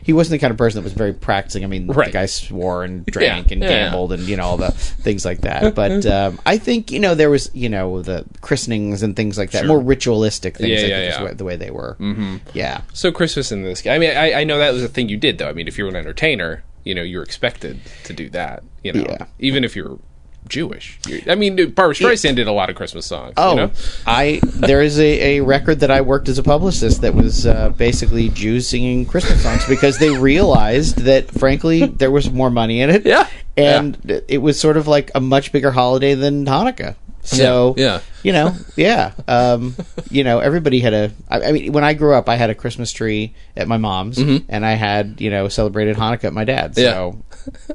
He 0.03 0.13
wasn't 0.13 0.31
the 0.31 0.39
kind 0.39 0.51
of 0.51 0.57
person 0.57 0.79
that 0.79 0.83
was 0.83 0.93
very 0.93 1.13
practicing. 1.13 1.63
I 1.63 1.67
mean, 1.67 1.87
Right. 1.87 2.07
the 2.07 2.11
guy 2.13 2.25
swore 2.25 2.83
and 2.83 3.05
drank 3.05 3.51
and 3.51 3.61
yeah, 3.61 3.69
yeah. 3.69 3.83
gambled 3.85 4.11
and 4.13 4.23
you 4.23 4.37
know 4.37 4.43
all 4.45 4.57
the 4.57 4.71
things 4.71 5.25
like 5.25 5.41
that. 5.41 5.75
But 5.79 6.05
um, 6.05 6.39
I 6.45 6.57
think 6.57 6.91
you 6.91 6.99
know 6.99 7.15
there 7.15 7.29
was 7.29 7.49
you 7.53 7.69
know 7.69 8.01
the 8.01 8.25
christenings 8.41 9.03
and 9.03 9.15
things 9.15 9.37
like 9.37 9.51
that, 9.51 9.59
Sure. 9.59 9.67
more 9.67 9.79
ritualistic 9.79 10.57
things. 10.57 10.81
Yeah, 10.81 10.87
yeah, 10.87 11.23
yeah. 11.23 11.33
the 11.33 11.43
way 11.45 11.55
they 11.55 11.71
were. 11.71 11.95
Mm-hmm. 11.99 12.37
Yeah. 12.53 12.81
So 12.93 13.11
Christmas 13.11 13.51
in 13.51 13.63
this. 13.63 13.85
I 13.87 13.97
mean, 13.97 14.11
I, 14.15 14.33
I 14.41 14.43
know 14.43 14.57
that 14.59 14.73
was 14.73 14.83
a 14.83 14.87
thing 14.87 15.09
you 15.09 15.17
did, 15.17 15.37
though. 15.37 15.49
I 15.49 15.53
mean, 15.53 15.67
if 15.67 15.77
you're 15.77 15.87
an 15.89 15.95
entertainer, 15.95 16.63
you 16.83 16.95
know, 16.95 17.01
you're 17.03 17.23
expected 17.23 17.79
to 18.05 18.13
do 18.13 18.29
that. 18.29 18.63
You 18.83 18.93
know, 18.93 19.05
Yeah. 19.07 19.25
even 19.39 19.63
if 19.63 19.75
you're 19.75 19.99
Jewish. 20.47 20.99
I 21.27 21.35
mean, 21.35 21.71
Barbra 21.71 21.93
Streisand 21.95 22.35
did 22.35 22.47
a 22.47 22.51
lot 22.51 22.69
of 22.69 22.75
Christmas 22.75 23.05
songs. 23.05 23.33
Oh, 23.37 23.51
you 23.51 23.55
know? 23.57 23.71
I 24.07 24.39
there 24.43 24.81
is 24.81 24.99
a, 24.99 25.37
a 25.37 25.41
record 25.41 25.81
that 25.81 25.91
I 25.91 26.01
worked 26.01 26.27
as 26.29 26.37
a 26.37 26.43
publicist 26.43 27.01
that 27.01 27.13
was 27.13 27.45
uh, 27.45 27.69
basically 27.69 28.29
Jews 28.29 28.67
singing 28.67 29.05
Christmas 29.05 29.43
songs 29.43 29.67
because 29.67 29.99
they 29.99 30.09
realized 30.09 30.97
that 30.99 31.29
frankly 31.29 31.85
there 31.85 32.11
was 32.11 32.31
more 32.31 32.49
money 32.49 32.81
in 32.81 32.89
it. 32.89 33.05
Yeah. 33.05 33.27
and 33.57 34.23
it 34.27 34.39
was 34.39 34.59
sort 34.59 34.77
of 34.77 34.87
like 34.87 35.11
a 35.13 35.19
much 35.19 35.51
bigger 35.51 35.71
holiday 35.71 36.15
than 36.15 36.45
Hanukkah. 36.45 36.95
So 37.21 37.75
Yeah, 37.77 37.83
yeah. 37.85 38.01
you 38.23 38.31
know, 38.31 38.55
yeah, 38.77 39.11
um, 39.27 39.75
you 40.09 40.23
know, 40.23 40.39
everybody 40.39 40.79
had 40.79 40.93
a. 40.93 41.11
I, 41.29 41.41
I 41.41 41.51
mean, 41.51 41.73
when 41.73 41.83
I 41.83 41.93
grew 41.93 42.13
up, 42.15 42.29
I 42.29 42.37
had 42.37 42.49
a 42.49 42.55
Christmas 42.55 42.91
tree 42.93 43.35
at 43.57 43.67
my 43.67 43.77
mom's, 43.77 44.17
and 44.17 44.65
I 44.65 44.71
had 44.71 45.19
you 45.19 45.29
know 45.29 45.47
celebrated 45.49 45.97
Hanukkah 45.97 46.23
at 46.23 46.33
my 46.33 46.45
dad's. 46.45 46.77
So, 46.77 47.21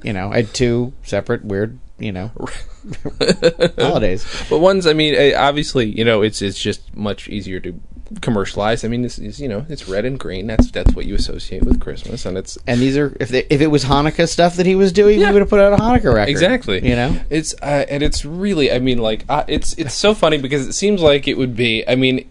you 0.02 0.12
know, 0.14 0.32
I 0.32 0.36
had 0.36 0.54
two 0.54 0.94
separate 1.04 1.44
weird, 1.44 1.78
you 1.98 2.12
know, 2.12 2.30
holidays. 3.78 4.26
But 4.50 4.58
ones, 4.58 4.86
I 4.86 4.92
mean, 4.92 5.14
eh, 5.14 5.34
obviously, 5.36 5.86
you 5.86 6.04
know, 6.04 6.22
it's 6.22 6.42
it's 6.42 6.60
just 6.60 6.94
much 6.96 7.28
easier 7.28 7.60
to 7.60 7.80
commercialize. 8.20 8.84
I 8.84 8.88
mean, 8.88 9.02
this 9.02 9.18
is 9.18 9.40
you 9.40 9.48
know, 9.48 9.64
it's 9.68 9.88
red 9.88 10.04
and 10.04 10.18
green. 10.18 10.46
That's 10.46 10.70
that's 10.70 10.94
what 10.94 11.06
you 11.06 11.14
associate 11.14 11.64
with 11.64 11.80
Christmas, 11.80 12.26
and 12.26 12.36
it's 12.36 12.58
And 12.66 12.80
these 12.80 12.96
are 12.96 13.16
if 13.20 13.28
they, 13.28 13.46
if 13.50 13.60
it 13.60 13.68
was 13.68 13.84
Hanukkah 13.84 14.28
stuff 14.28 14.56
that 14.56 14.66
he 14.66 14.74
was 14.74 14.92
doing, 14.92 15.20
Yeah. 15.20 15.28
we 15.28 15.34
would 15.34 15.42
have 15.42 15.50
put 15.50 15.60
out 15.60 15.72
a 15.72 15.76
Hanukkah 15.76 16.14
record. 16.14 16.30
Exactly. 16.30 16.86
You 16.86 16.96
know. 16.96 17.20
it's 17.30 17.54
uh, 17.62 17.86
and 17.88 18.02
it's 18.02 18.24
really. 18.24 18.72
I 18.72 18.78
mean, 18.78 18.98
like 18.98 19.24
uh, 19.28 19.44
it's 19.48 19.74
it's 19.74 19.94
so 19.94 20.14
funny 20.14 20.38
because 20.38 20.66
it 20.66 20.72
seems 20.74 21.00
like 21.00 21.28
it 21.28 21.38
would 21.38 21.56
be. 21.56 21.86
I 21.88 21.94
mean. 21.96 22.30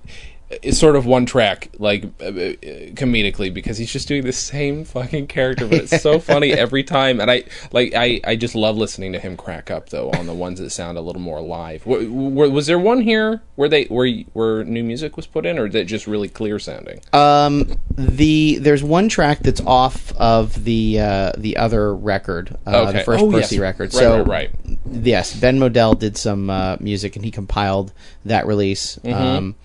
It's 0.62 0.77
sort 0.77 0.95
of 0.95 1.05
one 1.05 1.25
track, 1.25 1.69
like 1.79 2.05
uh, 2.22 2.25
uh, 2.25 2.53
comedically, 2.93 3.53
because 3.53 3.77
he's 3.77 3.91
just 3.91 4.07
doing 4.07 4.24
the 4.24 4.31
same 4.33 4.86
fucking 4.86 5.27
character, 5.27 5.67
but 5.67 5.79
it's 5.91 6.01
so 6.01 6.19
funny 6.31 6.51
every 6.51 6.83
time. 6.83 7.19
And 7.19 7.31
I 7.31 7.43
like, 7.72 7.93
I, 7.95 8.22
I 8.24 8.36
just 8.36 8.55
love 8.55 8.77
listening 8.77 9.13
to 9.13 9.19
him 9.19 9.38
crack 9.38 9.72
up 9.72 9.89
though 9.89 10.12
on 10.12 10.25
the 10.27 10.33
ones 10.33 10.60
that 10.60 10.69
sound 10.72 10.98
a 10.98 11.01
little 11.01 11.22
more 11.22 11.41
live. 11.41 11.83
W- 11.86 12.07
w- 12.10 12.51
was 12.51 12.67
there 12.67 12.79
one 12.79 13.01
here 13.01 13.41
where 13.55 13.69
they 13.69 13.86
where 13.86 14.10
where 14.33 14.63
new 14.63 14.83
music 14.83 15.15
was 15.15 15.25
put 15.27 15.45
in, 15.45 15.57
or 15.57 15.67
is 15.67 15.75
it 15.75 15.86
just 15.86 16.07
really 16.07 16.29
clear 16.29 16.60
sounding? 16.60 17.00
Um, 17.13 17.74
the 17.98 18.57
there's 18.60 18.83
one 18.83 19.10
track 19.10 19.39
that's 19.39 19.62
off 19.62 20.12
of 20.17 20.63
the 20.63 21.00
uh, 21.00 21.31
the 21.38 21.57
other 21.57 21.95
record, 21.95 22.57
uh, 22.65 22.91
the 22.91 23.00
first 23.03 23.24
Oh, 23.24 23.31
Percy 23.31 23.55
yes. 23.55 23.62
record. 23.62 23.93
Right, 23.93 24.00
so 24.00 24.17
right, 24.24 24.27
right. 24.27 24.77
yes, 24.91 25.36
Ben 25.36 25.60
Model 25.60 25.93
did 25.95 26.17
some 26.17 26.50
uh, 26.50 26.77
music 26.79 27.15
and 27.15 27.24
he 27.24 27.31
compiled 27.31 27.93
that 28.25 28.45
release. 28.48 28.98
Mm-hmm. 29.03 29.13
Um, 29.13 29.55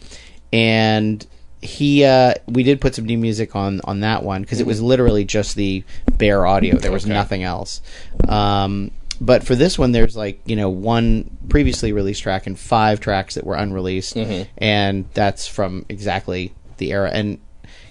and 0.53 1.27
he 1.61 2.05
uh, 2.05 2.35
we 2.47 2.63
did 2.63 2.81
put 2.81 2.95
some 2.95 3.05
new 3.05 3.19
music 3.19 3.57
on 3.57 3.81
on 3.85 4.01
that 4.01 4.23
one 4.23 4.43
because 4.43 4.61
it 4.61 4.67
was 4.67 4.81
literally 4.81 5.25
just 5.25 5.57
the 5.57 5.83
bare 6.17 6.47
audio. 6.47 6.77
There 6.77 6.93
was 6.93 7.05
Okay. 7.05 7.13
nothing 7.13 7.43
else. 7.43 7.81
Um, 8.29 8.91
but 9.21 9.43
for 9.43 9.57
this 9.57 9.77
one, 9.79 9.91
there's 9.93 10.17
like 10.17 10.41
you 10.47 10.55
know 10.55 10.71
one 10.71 11.37
previously 11.49 11.93
released 11.93 12.23
track 12.23 12.47
and 12.47 12.59
five 12.59 13.01
tracks 13.01 13.35
that 13.35 13.45
were 13.45 13.57
unreleased, 13.57 14.17
and 14.57 15.07
that's 15.15 15.49
from 15.49 15.85
exactly 15.89 16.55
the 16.77 16.93
era. 16.93 17.11
And 17.13 17.41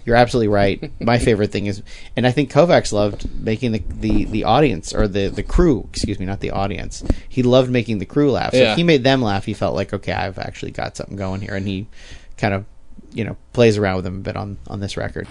you're 0.06 0.16
absolutely 0.16 0.48
right. 0.48 0.90
My 1.02 1.20
favorite 1.28 1.52
thing 1.52 1.66
is, 1.66 1.84
and 2.16 2.26
I 2.26 2.32
think 2.32 2.50
Kovacs 2.50 2.94
loved 2.94 3.30
making 3.42 3.74
the, 3.74 3.80
the, 3.90 4.24
the 4.24 4.44
audience 4.46 4.94
or 4.94 5.06
the, 5.06 5.28
the 5.28 5.44
crew, 5.44 5.90
excuse 5.92 6.18
me, 6.18 6.26
not 6.26 6.40
the 6.40 6.52
audience. 6.52 7.04
He 7.28 7.44
loved 7.44 7.70
making 7.70 7.98
the 8.00 8.06
crew 8.06 8.32
laugh. 8.32 8.54
So 8.54 8.60
Yeah. 8.60 8.72
if 8.72 8.78
he 8.78 8.84
made 8.84 9.04
them 9.04 9.22
laugh, 9.22 9.44
he 9.44 9.54
felt 9.54 9.76
like, 9.76 9.94
okay, 9.94 10.14
I've 10.14 10.40
actually 10.40 10.72
got 10.72 10.96
something 10.96 11.18
going 11.18 11.42
here. 11.42 11.56
And 11.56 11.68
he 11.68 11.88
kind 12.38 12.54
of, 12.54 12.66
you 13.14 13.24
know, 13.24 13.36
plays 13.54 13.78
around 13.78 13.98
with 13.98 14.06
them 14.06 14.18
a 14.18 14.22
bit 14.22 14.36
on, 14.36 14.58
on 14.68 14.80
this 14.80 14.96
record. 14.98 15.28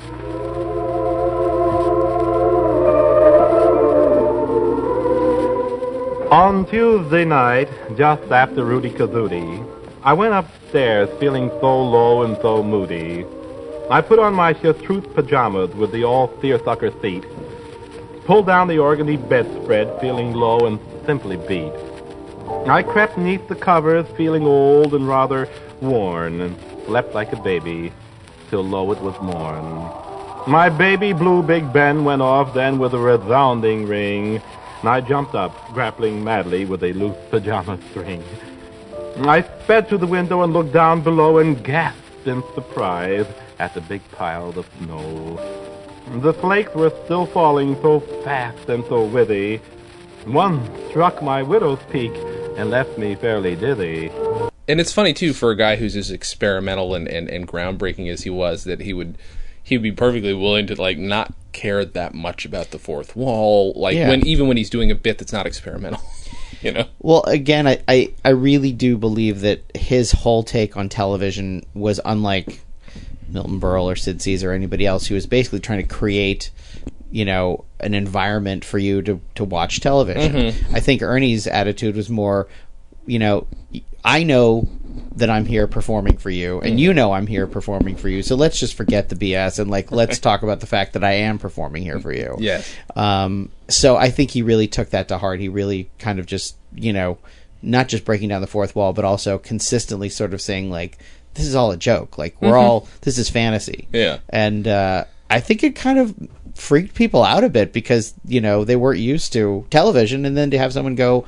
On 6.31 6.67
Tuesday 6.67 7.25
night, 7.25 7.69
just 7.97 8.31
after 8.33 8.63
Rootie 8.63 8.93
Kazootie, 8.93 9.65
I 10.03 10.13
went 10.13 10.35
upstairs 10.35 11.09
feeling 11.21 11.49
so 11.61 11.83
low 11.83 12.23
and 12.25 12.37
so 12.43 12.63
moody. 12.63 13.25
I 13.89 14.01
put 14.01 14.19
on 14.19 14.35
my 14.35 14.53
chartreuse 14.53 15.07
pajamas 15.15 15.73
with 15.77 15.93
the 15.93 16.03
all 16.03 16.33
seersucker 16.41 16.91
seat, 17.01 17.25
pulled 18.25 18.47
down 18.47 18.67
the 18.67 18.79
organdy 18.79 19.17
bedspread 19.17 20.01
feeling 20.01 20.33
low 20.33 20.67
and 20.67 20.81
simply 21.07 21.37
beat. 21.37 21.73
I 22.69 22.83
crept 22.83 23.17
neath 23.17 23.47
the 23.47 23.55
covers 23.55 24.07
feeling 24.17 24.43
old 24.45 24.95
and 24.95 25.07
rather 25.07 25.49
worn 25.81 26.57
slept 26.87 27.14
like 27.14 27.33
a 27.33 27.43
baby 27.43 27.93
till 28.49 28.62
low 28.62 28.90
it 28.93 29.00
was 29.00 29.21
morn. 29.21 29.64
My 30.47 30.69
baby 30.69 31.12
blue 31.12 31.43
Big 31.43 31.73
Ben 31.73 32.05
went 32.05 32.23
off 32.23 32.55
then 32.55 32.78
with 32.78 32.95
a 32.95 32.99
resounding 32.99 33.87
ring, 33.87 34.40
and 34.81 34.88
I 34.88 35.00
jumped 35.00 35.35
up, 35.35 35.52
grappling 35.75 36.23
madly 36.23 36.64
with 36.64 36.85
a 36.85 36.93
loose 36.93 37.16
pajama 37.31 37.78
string. 37.90 38.23
I 39.19 39.43
sped 39.43 39.88
to 39.88 39.99
the 39.99 40.07
window 40.07 40.43
and 40.43 40.52
looked 40.52 40.73
down 40.73 41.02
below 41.02 41.38
and 41.38 41.62
gasped 41.64 42.26
in 42.26 42.43
surprise 42.55 43.26
at 43.59 43.75
the 43.75 43.81
big 43.81 44.02
pile 44.12 44.57
of 44.57 44.69
snow. 44.78 45.40
The 46.21 46.35
flakes 46.35 46.75
were 46.75 46.93
still 47.05 47.26
falling 47.26 47.75
so 47.83 48.00
fast 48.23 48.69
and 48.69 48.85
so 48.85 49.09
withy. 49.09 49.61
One 50.26 50.61
struck 50.88 51.23
my 51.23 51.43
widow's 51.43 51.83
peak 51.90 52.12
and 52.57 52.71
left 52.71 52.97
me 52.99 53.14
fairly 53.16 53.57
dizzy. 53.57 54.11
And 54.68 54.80
it's 54.80 54.92
funny 54.92 55.12
too 55.12 55.32
for 55.32 55.50
a 55.50 55.56
guy 55.56 55.76
who's 55.76 55.96
as 55.96 56.11
experimental 56.11 56.94
and, 56.94 57.06
and, 57.08 57.28
and 57.28 57.46
groundbreaking 57.49 58.11
as 58.11 58.23
he 58.23 58.30
was 58.30 58.64
that 58.64 58.80
he 58.80 58.92
would 58.92 59.16
he 59.62 59.76
would 59.76 59.82
be 59.82 59.92
perfectly 59.92 60.32
willing 60.35 60.66
to 60.66 60.75
like 60.80 60.99
not 60.99 61.32
care 61.52 61.85
that 61.85 62.14
much 62.14 62.44
about 62.44 62.70
the 62.70 62.78
fourth 62.78 63.16
wall 63.16 63.73
like 63.76 63.96
Yeah. 63.96 64.08
when 64.08 64.26
even 64.26 64.46
when 64.49 64.56
he's 64.56 64.70
doing 64.70 64.90
a 64.90 64.94
bit 64.94 65.18
that's 65.18 65.32
not 65.32 65.46
experimental 65.46 66.00
you 66.62 66.73
know 66.73 66.87
Well, 67.00 67.23
again, 67.25 67.66
I, 67.66 67.82
I, 67.88 68.12
I 68.25 68.30
really 68.30 68.73
do 68.73 68.96
believe 68.96 69.40
that 69.40 69.62
his 69.75 70.12
whole 70.12 70.42
take 70.42 70.76
on 70.76 70.88
television 70.88 71.64
was 71.75 72.00
unlike 72.04 72.61
Milton 73.28 73.61
Berle 73.61 73.85
or 73.85 73.96
Sid 73.96 74.23
Caesar 74.23 74.50
or 74.50 74.54
anybody 74.54 74.87
else 74.87 75.06
who 75.06 75.14
was 75.14 75.26
basically 75.26 75.61
trying 75.61 75.82
to 75.82 75.88
create, 75.88 76.50
you 77.11 77.25
know, 77.25 77.64
an 77.80 77.92
environment 77.94 78.64
for 78.64 78.78
you 78.78 79.02
to, 79.02 79.20
to 79.35 79.44
watch 79.44 79.80
television. 79.80 80.32
Mm-hmm. 80.32 80.75
I 80.76 80.80
think 80.80 81.02
Ernie's 81.02 81.46
attitude 81.46 81.96
was 81.96 82.08
more, 82.08 82.46
you 83.06 83.18
know, 83.18 83.46
I 84.07 84.23
know 84.23 84.69
that 85.17 85.29
I'm 85.29 85.47
here 85.47 85.67
performing 85.67 86.17
for 86.17 86.31
you, 86.31 86.61
and 86.61 86.79
you 86.79 86.95
know 86.95 87.13
I'm 87.13 87.27
here 87.27 87.47
performing 87.47 87.97
for 87.97 88.09
you. 88.09 88.23
So 88.23 88.37
let's 88.37 88.61
just 88.61 88.75
forget 88.75 89.09
the 89.09 89.17
BS 89.17 89.59
and 89.59 89.71
like 89.71 89.91
let's 89.91 90.19
talk 90.21 90.43
about 90.43 90.61
the 90.61 90.67
fact 90.67 90.93
that 90.93 91.03
I 91.03 91.13
am 91.13 91.39
performing 91.39 91.83
here 91.83 91.99
for 91.99 92.13
you. 92.13 92.37
Yes. 92.39 92.73
Um, 92.95 93.51
so 93.69 93.97
I 93.97 94.11
think 94.11 94.31
he 94.31 94.43
really 94.43 94.69
took 94.69 94.91
that 94.91 95.09
to 95.09 95.19
heart. 95.19 95.41
He 95.41 95.49
really 95.49 95.91
kind 95.99 96.21
of 96.21 96.27
just, 96.27 96.57
you 96.73 96.93
know, 96.93 97.19
not 97.63 97.89
just 97.89 98.05
breaking 98.05 98.29
down 98.29 98.43
the 98.43 98.47
fourth 98.47 98.77
wall, 98.77 98.93
but 98.93 99.05
also 99.05 99.39
consistently 99.39 100.09
sort 100.09 100.33
of 100.33 100.41
saying 100.41 100.71
like, 100.71 100.99
this 101.35 101.47
is 101.47 101.57
all 101.57 101.73
a 101.73 101.77
joke. 101.77 102.17
Like 102.17 102.41
we're 102.41 102.57
all, 102.57 102.87
this 103.01 103.19
is 103.19 103.29
fantasy. 103.29 103.89
Yeah. 103.93 104.19
And, 104.29 104.69
uh, 104.69 105.05
I 105.29 105.41
think 105.41 105.65
it 105.65 105.75
kind 105.75 105.99
of 105.99 106.15
freaked 106.57 106.95
people 106.95 107.23
out 107.23 107.45
a 107.45 107.49
bit 107.49 107.73
because, 107.73 108.15
you 108.25 108.41
know, 108.41 108.65
they 108.65 108.77
weren't 108.77 108.99
used 109.01 109.33
to 109.35 109.67
television 109.71 110.25
and 110.25 110.37
then 110.37 110.51
to 110.51 110.59
have 110.59 110.73
someone 110.73 110.95
go, 110.95 111.25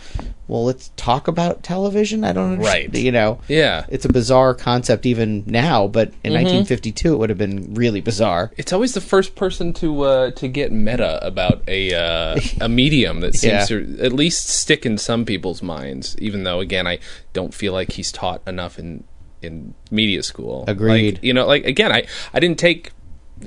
well, 0.48 0.64
let's 0.64 0.90
talk 0.96 1.28
about 1.28 1.62
television. 1.62 2.24
I 2.24 2.32
don't 2.32 2.52
understand. 2.54 2.94
Right. 2.94 3.02
You 3.02 3.12
know, 3.12 3.38
Yeah. 3.48 3.84
it's 3.88 4.04
a 4.06 4.08
bizarre 4.12 4.54
concept 4.54 5.04
even 5.06 5.44
now, 5.46 5.86
but 5.86 6.08
in 6.24 6.32
1952 6.32 7.12
it 7.12 7.16
would 7.18 7.28
have 7.28 7.38
been 7.38 7.74
really 7.74 8.00
bizarre. 8.00 8.50
it's 8.56 8.72
always 8.72 8.94
the 8.94 9.00
first 9.02 9.34
person 9.36 9.72
to 9.74 10.02
uh, 10.02 10.30
to 10.32 10.48
get 10.48 10.72
meta 10.72 11.24
about 11.24 11.62
a 11.68 11.92
uh, 11.94 12.40
a 12.60 12.68
medium 12.80 13.20
that 13.20 13.34
seems 13.34 13.70
Yeah. 13.70 13.78
to 13.78 13.98
at 14.00 14.12
least 14.12 14.48
stick 14.48 14.86
in 14.86 14.96
some 14.98 15.24
people's 15.26 15.62
minds. 15.62 16.16
Even 16.18 16.44
though, 16.44 16.60
again, 16.60 16.86
I 16.86 16.98
don't 17.34 17.52
feel 17.52 17.72
like 17.74 17.92
he's 17.92 18.10
taught 18.10 18.40
enough 18.46 18.78
in 18.78 19.04
in 19.42 19.74
media 19.90 20.22
school. 20.22 20.64
Agreed. 20.66 21.16
Like, 21.16 21.24
you 21.24 21.32
know, 21.34 21.46
like 21.46 21.64
again, 21.64 21.92
I 21.92 22.04
I 22.34 22.40
didn't 22.40 22.58
take 22.58 22.90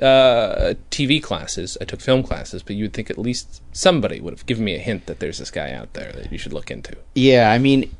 uh, 0.02 0.74
TV 0.92 1.22
classes. 1.22 1.78
I 1.82 1.86
took 1.86 2.02
film 2.02 2.24
classes, 2.24 2.64
but 2.64 2.76
you 2.76 2.84
would 2.86 2.94
think 2.94 3.10
at 3.10 3.18
least 3.18 3.62
somebody 3.72 4.20
would 4.20 4.34
have 4.34 4.46
given 4.46 4.64
me 4.64 4.76
a 4.76 4.80
hint 4.80 5.06
that 5.08 5.20
there's 5.20 5.38
this 5.40 5.52
guy 5.52 5.72
out 5.72 5.94
there 5.94 6.12
that 6.14 6.32
you 6.32 6.38
should 6.38 6.54
look 6.54 6.70
into. 6.72 6.96
Yeah, 7.16 7.52
I 7.52 7.58
mean, 7.58 7.94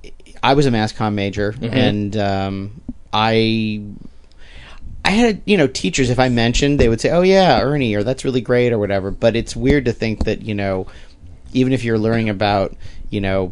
I 0.44 0.54
was 0.54 0.66
a 0.66 0.72
mass 0.72 0.94
comm 0.94 1.14
major, 1.14 1.56
and 1.62 2.16
um, 2.18 2.82
I, 3.14 3.82
I 5.04 5.12
had 5.12 5.42
you 5.46 5.58
know 5.58 5.68
teachers. 5.68 6.10
If 6.10 6.20
I 6.20 6.30
mentioned, 6.30 6.80
they 6.80 6.90
would 6.90 7.02
say, 7.02 7.10
"Oh 7.10 7.22
yeah, 7.22 7.62
Ernie," 7.62 7.94
or 7.96 8.04
"That's 8.04 8.24
really 8.26 8.42
great," 8.42 8.72
or 8.72 8.80
whatever. 8.80 9.12
But 9.12 9.36
it's 9.36 9.56
weird 9.56 9.86
to 9.86 9.94
think 9.94 10.26
that 10.26 10.42
you 10.44 10.54
know, 10.56 10.88
even 11.54 11.74
if 11.74 11.84
you're 11.84 12.00
learning 12.00 12.30
about 12.30 12.76
you 13.10 13.22
know. 13.22 13.52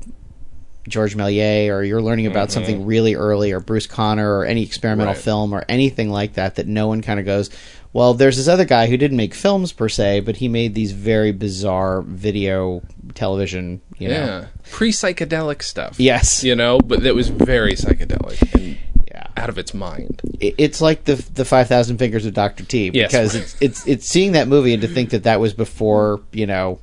Georges 0.88 1.16
Méliès, 1.16 1.70
or 1.70 1.84
you're 1.84 2.02
learning 2.02 2.26
about 2.26 2.50
something 2.50 2.84
really 2.84 3.14
early, 3.14 3.52
or 3.52 3.60
Bruce 3.60 3.86
Conner, 3.86 4.40
or 4.40 4.46
any 4.46 4.64
experimental 4.64 5.14
Right. 5.14 5.22
film, 5.22 5.54
or 5.54 5.64
anything 5.70 6.10
like 6.10 6.34
that, 6.34 6.56
that 6.56 6.66
no 6.66 6.88
one 6.88 7.04
kind 7.04 7.20
of 7.20 7.28
goes, 7.28 7.52
well, 7.94 8.14
there's 8.14 8.38
this 8.38 8.48
other 8.48 8.66
guy 8.66 8.88
who 8.88 8.98
didn't 8.98 9.18
make 9.18 9.34
films 9.34 9.72
per 9.74 9.90
se, 9.90 10.22
but 10.22 10.38
he 10.38 10.48
made 10.48 10.76
these 10.76 10.92
very 10.92 11.32
bizarre 11.32 12.02
video 12.02 12.82
television, 13.16 13.82
you 13.98 14.08
know. 14.10 14.14
Yeah, 14.14 14.46
pre 14.72 14.92
psychedelic 14.92 15.64
stuff. 15.64 16.00
Yes. 16.00 16.44
you 16.44 16.56
know, 16.56 16.80
but 16.80 17.04
that 17.04 17.16
was 17.16 17.30
very 17.30 17.74
psychedelic 17.74 18.54
and 18.56 18.78
Yeah. 19.08 19.26
out 19.36 19.50
of 19.50 19.58
its 19.58 19.74
mind. 19.74 20.22
it's 20.40 20.80
like 20.82 21.06
the 21.06 21.16
the 21.34 21.44
Five 21.46 21.68
Thousand 21.68 21.98
Fingers 21.98 22.26
of 22.26 22.34
Doctor 22.34 22.64
T 22.64 22.92
Yes. 22.94 23.12
because 23.12 23.36
it's 23.36 23.56
it's 23.60 23.88
it's 23.88 24.08
seeing 24.08 24.34
that 24.34 24.48
movie 24.48 24.74
and 24.74 24.82
to 24.84 24.88
think 24.88 25.10
that 25.10 25.24
that 25.24 25.40
was 25.40 25.54
before 25.54 26.22
you 26.32 26.46
know 26.46 26.80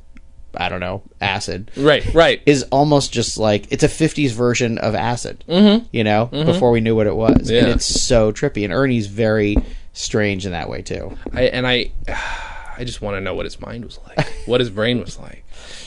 I 0.58 0.68
don't 0.68 0.80
know 0.80 1.02
acid 1.20 1.70
Right, 1.76 2.02
right. 2.14 2.40
is 2.46 2.64
almost 2.72 3.12
just 3.12 3.38
like 3.38 3.66
it's 3.70 3.84
a 3.84 3.88
'50s 3.88 4.30
version 4.32 4.78
of 4.78 4.94
acid. 4.94 5.44
Mm-hmm. 5.48 5.86
You 5.92 6.02
know, 6.04 6.26
before 6.26 6.70
we 6.70 6.80
knew 6.80 6.96
what 6.96 7.06
it 7.06 7.14
was, 7.14 7.50
and 7.50 7.68
it's 7.68 7.86
so 7.86 8.32
trippy. 8.32 8.64
And 8.64 8.72
Ernie's 8.72 9.06
very 9.06 9.56
strange 9.96 10.44
in 10.46 10.52
that 10.52 10.68
way 10.68 10.82
too. 10.82 11.16
I 11.32 11.42
and 11.44 11.66
I 11.66 11.90
I 12.78 12.84
just 12.84 13.00
want 13.00 13.16
to 13.16 13.20
know 13.20 13.34
what 13.34 13.46
his 13.46 13.58
mind 13.58 13.84
was 13.84 13.98
like, 14.06 14.28
what 14.46 14.60
his 14.60 14.68
brain 14.68 15.00
was 15.00 15.18
like, 15.18 15.44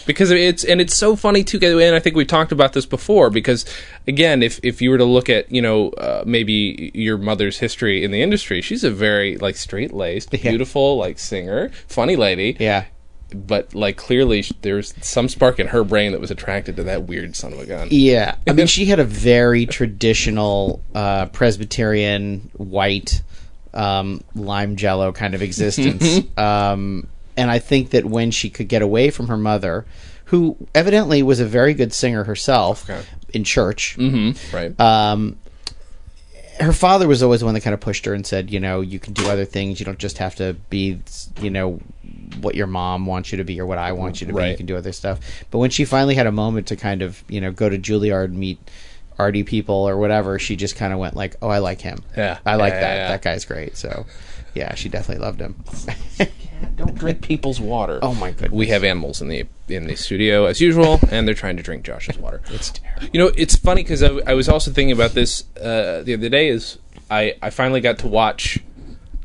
because 0.08 0.32
it's 0.32 0.64
and 0.64 0.82
it's 0.82 0.96
so 0.96 1.16
funny 1.16 1.44
too. 1.44 1.60
And 1.80 1.96
I 1.96 2.00
think 2.00 2.16
we've 2.16 2.28
talked 2.28 2.52
about 2.52 2.74
this 2.74 2.86
before. 2.86 3.30
Because 3.30 3.66
again, 4.08 4.42
if 4.42 4.60
if 4.64 4.82
you 4.82 4.90
were 4.90 4.98
to 4.98 5.06
look 5.06 5.30
at 5.30 5.52
you 5.52 5.62
know 5.62 5.90
uh, 5.92 6.24
maybe 6.26 6.92
your 6.94 7.18
mother's 7.18 7.60
history 7.60 8.04
in 8.04 8.12
the 8.12 8.22
industry, 8.22 8.62
she's 8.62 8.84
a 8.84 8.92
very 8.92 9.38
like 9.38 9.56
straight 9.56 9.94
laced, 9.94 10.32
beautiful 10.32 10.98
like 10.98 11.20
singer, 11.20 11.70
funny 11.88 12.16
lady. 12.16 12.58
Yeah. 12.60 12.86
But 13.32 13.76
like 13.76 13.96
clearly, 13.96 14.44
there's 14.62 14.96
some 15.06 15.30
spark 15.30 15.60
in 15.60 15.68
her 15.68 15.84
brain 15.84 16.14
that 16.14 16.20
was 16.20 16.32
attracted 16.32 16.76
to 16.78 16.84
that 16.86 17.04
weird 17.04 17.36
son 17.36 17.54
of 17.54 17.60
a 17.60 17.66
gun. 17.68 17.90
Yeah, 17.92 18.38
I 18.48 18.54
mean, 18.54 18.66
she 18.66 18.86
had 18.86 18.98
a 18.98 19.04
very 19.04 19.68
traditional 19.68 20.84
uh, 20.96 21.28
Presbyterian 21.28 22.50
white 22.58 23.22
um, 23.74 24.22
lime 24.36 24.76
jello 24.76 25.12
kind 25.12 25.36
of 25.36 25.42
existence, 25.42 26.22
um, 26.38 27.08
and 27.38 27.50
I 27.52 27.60
think 27.60 27.92
that 27.92 28.06
when 28.06 28.32
she 28.32 28.50
could 28.50 28.68
get 28.68 28.82
away 28.82 29.10
from 29.10 29.28
her 29.28 29.38
mother, 29.38 29.86
who 30.26 30.58
evidently 30.76 31.24
was 31.24 31.40
a 31.40 31.46
very 31.46 31.74
good 31.74 31.94
singer 31.94 32.24
herself 32.26 32.90
Okay. 32.90 33.02
in 33.34 33.44
church, 33.44 33.96
Mm-hmm. 33.98 34.56
Right. 34.56 34.80
um, 34.80 35.38
her 36.60 36.74
father 36.74 37.08
was 37.08 37.24
always 37.24 37.40
the 37.40 37.46
one 37.46 37.54
that 37.56 37.62
kind 37.62 37.74
of 37.74 37.80
pushed 37.80 38.04
her 38.06 38.14
and 38.14 38.28
said, 38.28 38.52
you 38.52 38.60
know, 38.60 38.82
you 38.82 39.00
can 39.00 39.14
do 39.14 39.30
other 39.30 39.46
things. 39.46 39.80
You 39.80 39.86
don't 39.86 39.98
just 39.98 40.18
have 40.18 40.36
to 40.36 40.56
be, 40.70 41.00
you 41.40 41.50
know, 41.50 41.80
what 42.42 42.54
your 42.54 42.68
mom 42.68 43.06
wants 43.06 43.32
you 43.32 43.38
to 43.38 43.46
be 43.46 43.62
or 43.62 43.66
what 43.66 43.78
I 43.78 43.94
want 43.94 44.20
you 44.20 44.28
to 44.28 44.34
be. 44.34 44.50
You 44.50 44.58
can 44.58 44.66
do 44.66 44.76
other 44.76 44.92
stuff. 44.92 45.22
But 45.52 45.60
when 45.60 45.70
she 45.70 45.86
finally 45.86 46.16
had 46.16 46.28
a 46.28 46.34
moment 46.34 46.68
to 46.68 46.76
kind 46.76 47.02
of, 47.02 47.24
you 47.30 47.40
know, 47.40 47.54
go 47.54 47.70
to 47.70 47.78
Juilliard 47.78 48.26
and 48.26 48.38
meet 48.38 48.60
arty 49.20 49.44
people 49.44 49.76
or 49.88 49.98
whatever, 49.98 50.40
she 50.40 50.56
just 50.56 50.76
kind 50.76 50.94
of 50.94 51.00
went 51.00 51.16
like, 51.16 51.36
oh, 51.42 51.50
I 51.50 51.60
like 51.60 51.82
him. 51.82 52.00
Yeah. 52.18 52.40
I 52.46 52.56
like 52.56 52.74
Yeah, 52.74 52.80
that. 52.80 52.96
yeah, 52.96 53.02
yeah. 53.04 53.08
That 53.10 53.22
guy's 53.22 53.46
great. 53.46 53.78
So, 53.78 54.06
yeah, 54.56 54.74
she 54.76 54.90
definitely 54.90 55.24
loved 55.24 55.40
him. 55.42 55.56
Don't 56.76 56.96
drink 56.96 57.22
people's 57.22 57.60
water. 57.62 58.00
Oh, 58.02 58.14
my 58.16 58.32
goodness. 58.32 58.52
We 58.52 58.68
have 58.68 58.84
animals 58.84 59.22
in 59.22 59.28
the 59.30 59.46
in 59.68 59.88
the 59.88 59.96
studio 59.96 60.46
as 60.46 60.60
usual, 60.60 61.00
and 61.10 61.28
they're 61.28 61.36
trying 61.36 61.56
to 61.58 61.64
drink 61.64 61.84
Josh's 61.84 62.18
water. 62.18 62.42
it's 62.50 62.72
terrible. 62.72 63.08
You 63.14 63.20
know, 63.22 63.32
it's 63.38 63.56
funny 63.56 63.84
because 63.84 64.02
I, 64.04 64.10
I 64.28 64.34
was 64.34 64.50
also 64.50 64.72
thinking 64.72 64.92
about 64.92 65.12
this 65.12 65.44
uh, 65.58 66.02
the 66.04 66.14
other 66.16 66.28
day. 66.30 66.50
Is 66.50 66.78
I 67.10 67.36
I 67.42 67.50
finally 67.50 67.80
got 67.82 68.00
to 68.00 68.08
watch 68.08 68.60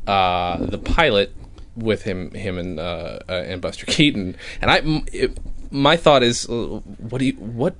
uh, 0.07 0.57
the 0.65 0.77
pilot 0.77 1.33
with 1.75 2.03
him, 2.03 2.31
him 2.31 2.57
and 2.57 2.79
uh, 2.79 3.19
uh, 3.27 3.31
and 3.33 3.61
Buster 3.61 3.85
Keaton, 3.87 4.37
and 4.61 4.71
I, 4.71 4.77
m- 4.77 5.05
it, 5.11 5.37
my 5.71 5.97
thought 5.97 6.23
is, 6.23 6.47
uh, 6.49 6.53
what 7.09 7.19
do 7.19 7.25
you, 7.25 7.33
what 7.33 7.75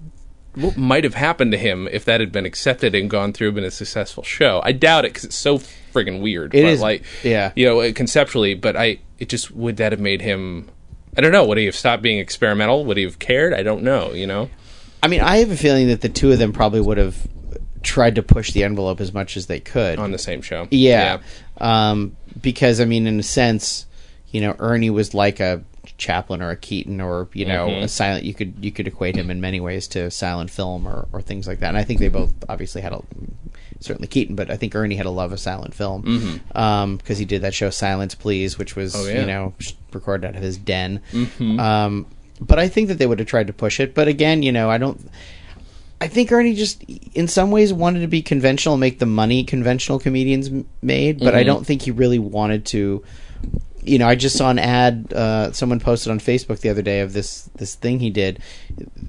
what 0.55 0.77
might 0.77 1.03
have 1.03 1.13
happened 1.13 1.51
to 1.51 1.57
him 1.57 1.87
if 1.91 2.05
that 2.05 2.19
had 2.19 2.31
been 2.31 2.45
accepted 2.45 2.95
and 2.95 3.09
gone 3.09 3.33
through, 3.33 3.51
been 3.53 3.63
a 3.63 3.71
successful 3.71 4.23
show? 4.23 4.61
I 4.63 4.71
doubt 4.71 5.05
it 5.05 5.09
because 5.09 5.25
it's 5.25 5.35
so 5.35 5.59
friggin' 5.59 6.21
weird. 6.21 6.53
It 6.53 6.63
but 6.63 6.69
is, 6.69 6.81
like, 6.81 7.03
yeah. 7.23 7.51
you 7.55 7.65
know, 7.65 7.93
conceptually. 7.93 8.55
But 8.55 8.75
I, 8.75 8.99
it 9.19 9.29
just 9.29 9.51
would 9.51 9.77
that 9.77 9.91
have 9.91 10.01
made 10.01 10.21
him? 10.21 10.69
I 11.17 11.21
don't 11.21 11.31
know. 11.31 11.45
Would 11.45 11.57
he 11.57 11.65
have 11.65 11.75
stopped 11.75 12.03
being 12.03 12.19
experimental? 12.19 12.85
Would 12.85 12.97
he 12.97 13.03
have 13.03 13.19
cared? 13.19 13.53
I 13.53 13.63
don't 13.63 13.83
know. 13.83 14.11
You 14.13 14.27
know. 14.27 14.49
I 15.01 15.07
mean, 15.07 15.21
I 15.21 15.37
have 15.37 15.51
a 15.51 15.57
feeling 15.57 15.87
that 15.87 16.01
the 16.01 16.09
two 16.09 16.31
of 16.31 16.39
them 16.39 16.51
probably 16.51 16.81
would 16.81 16.97
have 16.97 17.27
tried 17.83 18.15
to 18.15 18.23
push 18.23 18.51
the 18.51 18.63
envelope 18.63 18.99
as 18.99 19.13
much 19.13 19.37
as 19.37 19.45
they 19.45 19.59
could. 19.59 19.99
on 19.99 20.11
the 20.11 20.17
same 20.17 20.41
show. 20.41 20.67
Yeah. 20.71 21.19
Um, 21.59 22.17
because 22.41 22.81
I 22.81 22.85
mean, 22.85 23.07
in 23.07 23.19
a 23.19 23.23
sense, 23.23 23.85
you 24.29 24.41
know, 24.41 24.55
Ernie 24.59 24.89
was 24.89 25.13
like 25.13 25.39
a 25.39 25.63
Chaplin 25.97 26.41
or 26.41 26.49
a 26.51 26.55
Keaton 26.57 27.01
or 27.01 27.27
you 27.33 27.45
know 27.45 27.67
Mm-hmm. 27.67 27.83
a 27.83 27.87
silent. 27.87 28.25
You 28.25 28.33
could 28.33 28.53
you 28.61 28.71
could 28.71 28.87
equate 28.87 29.15
him 29.15 29.29
in 29.29 29.41
many 29.41 29.59
ways 29.59 29.87
to 29.89 30.09
silent 30.11 30.49
film 30.51 30.87
or, 30.87 31.07
or 31.13 31.21
things 31.21 31.47
like 31.47 31.59
that. 31.59 31.69
And 31.69 31.77
I 31.77 31.83
think 31.83 31.99
they 31.99 32.09
both 32.09 32.33
obviously 32.49 32.81
had 32.81 32.93
a 32.93 33.01
certainly 33.79 34.07
Keaton, 34.07 34.35
but 34.35 34.49
I 34.49 34.57
think 34.57 34.73
Ernie 34.75 34.95
had 34.95 35.05
a 35.05 35.09
love 35.11 35.31
of 35.31 35.39
silent 35.39 35.73
film 35.73 36.41
because 36.97 37.17
he 37.17 37.25
did 37.25 37.41
that 37.41 37.53
show 37.53 37.69
Silence 37.69 38.15
Please, 38.15 38.57
which 38.57 38.75
was 38.75 38.93
Mm-hmm. 38.95 39.05
Oh, 39.05 39.09
yeah. 39.09 39.19
you 39.21 39.25
know 39.27 39.53
recorded 39.93 40.27
out 40.27 40.35
of 40.35 40.41
his 40.43 40.57
den. 40.57 41.01
Mm-hmm. 41.11 41.59
Um, 41.59 42.05
but 42.41 42.59
I 42.59 42.67
think 42.67 42.89
that 42.89 42.95
they 42.97 43.05
would 43.07 43.19
have 43.19 43.27
tried 43.29 43.47
to 43.47 43.53
push 43.53 43.79
it. 43.79 43.93
But 43.93 44.07
again, 44.09 44.43
you 44.43 44.51
know, 44.51 44.69
I 44.69 44.77
don't. 44.77 45.09
I 46.01 46.09
think 46.09 46.29
Ernie 46.33 46.53
just, 46.53 46.83
in 46.83 47.29
some 47.29 47.51
ways, 47.51 47.71
wanted 47.71 48.01
to 48.01 48.07
be 48.07 48.21
conventional, 48.21 48.75
make 48.75 48.99
the 48.99 49.05
money 49.05 49.45
conventional 49.45 49.97
comedians 49.97 50.49
made, 50.81 51.19
but 51.19 51.33
I 51.33 51.39
Mm-hmm. 51.39 51.47
don't 51.47 51.65
think 51.65 51.83
he 51.83 51.91
really 51.91 52.19
wanted 52.19 52.65
to. 52.67 53.03
You 53.85 53.99
know, 53.99 54.07
I 54.07 54.15
just 54.15 54.35
saw 54.37 54.49
an 54.49 54.59
ad 54.59 55.13
uh, 55.13 55.51
someone 55.51 55.79
posted 55.79 56.11
on 56.11 56.19
Facebook 56.19 56.59
the 56.59 56.69
other 56.69 56.81
day 56.81 57.01
of 57.01 57.13
this 57.13 57.49
this 57.55 57.75
thing 57.75 57.99
he 57.99 58.09
did. 58.09 58.41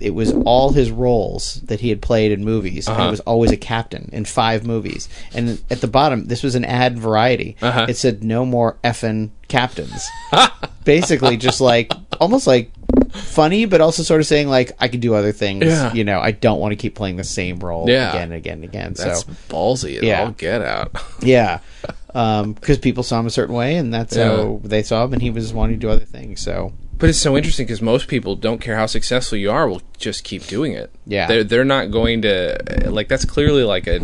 It 0.01 0.11
was 0.15 0.33
all 0.45 0.71
his 0.71 0.91
roles 0.91 1.55
that 1.65 1.81
he 1.81 1.89
had 1.89 2.03
played 2.03 2.31
in 2.33 2.45
movies, 2.45 2.87
and 2.87 2.95
Uh-huh. 2.97 3.05
he 3.07 3.11
was 3.11 3.21
always 3.21 3.51
a 3.53 3.57
captain 3.57 4.09
in 4.13 4.25
five 4.25 4.67
movies. 4.67 5.09
And 5.35 5.63
at 5.71 5.81
the 5.81 5.89
bottom, 5.89 6.27
this 6.27 6.43
was 6.43 6.55
an 6.55 6.65
ad 6.65 6.99
Variety. 6.99 7.57
Uh-huh. 7.63 7.87
It 7.89 7.97
said, 7.97 8.23
"No 8.23 8.45
more 8.45 8.77
effing 8.85 9.31
captains." 9.49 10.07
Basically, 10.85 11.37
just 11.37 11.61
like 11.61 11.93
almost 12.21 12.47
like 12.47 12.71
funny, 13.13 13.65
but 13.65 13.81
also 13.81 14.03
sort 14.03 14.21
of 14.21 14.27
saying 14.27 14.49
like 14.49 14.73
I 14.79 14.87
can 14.89 15.01
do 15.01 15.15
other 15.15 15.33
things. 15.33 15.65
Yeah. 15.65 15.93
You 15.93 16.05
know, 16.05 16.21
I 16.21 16.31
don't 16.31 16.61
want 16.61 16.73
to 16.73 16.77
keep 16.77 16.95
playing 16.95 17.17
the 17.17 17.25
same 17.25 17.59
role 17.59 17.89
Yeah. 17.89 18.11
again 18.11 18.23
and 18.25 18.35
again 18.35 18.55
and 18.55 18.65
again. 18.65 18.93
That's 18.97 19.23
so 19.25 19.33
ballsy. 19.49 20.01
Yeah. 20.03 20.23
All 20.25 20.31
get 20.31 20.63
out. 20.63 20.93
yeah, 21.21 21.59
Um, 22.17 22.55
because 22.55 22.79
people 22.79 23.03
saw 23.03 23.21
him 23.21 23.27
a 23.27 23.31
certain 23.31 23.55
way, 23.55 23.77
and 23.77 23.93
that's 23.93 24.17
Yeah. 24.17 24.37
how 24.37 24.61
they 24.65 24.83
saw 24.83 25.05
him, 25.05 25.13
and 25.13 25.21
he 25.21 25.31
was 25.31 25.53
wanting 25.53 25.77
to 25.79 25.87
do 25.87 25.91
other 25.91 26.05
things. 26.07 26.41
So 26.41 26.73
But 26.99 27.11
it's 27.11 27.19
so 27.19 27.37
interesting 27.37 27.67
because 27.67 27.83
most 27.83 28.09
people 28.09 28.37
don't 28.37 28.59
care 28.61 28.77
how 28.77 28.87
successful 28.87 29.37
you 29.37 29.51
are; 29.51 29.69
will 29.69 29.83
just 29.99 30.25
keep 30.25 30.47
doing 30.47 30.73
it. 30.73 30.91
Yeah. 31.07 31.27
they're 31.29 31.45
they're 31.45 31.65
not 31.65 31.91
going 31.91 32.23
to 32.23 32.59
like. 32.87 33.09
That's 33.09 33.27
clearly 33.27 33.65
like 33.65 33.87
a, 33.87 33.99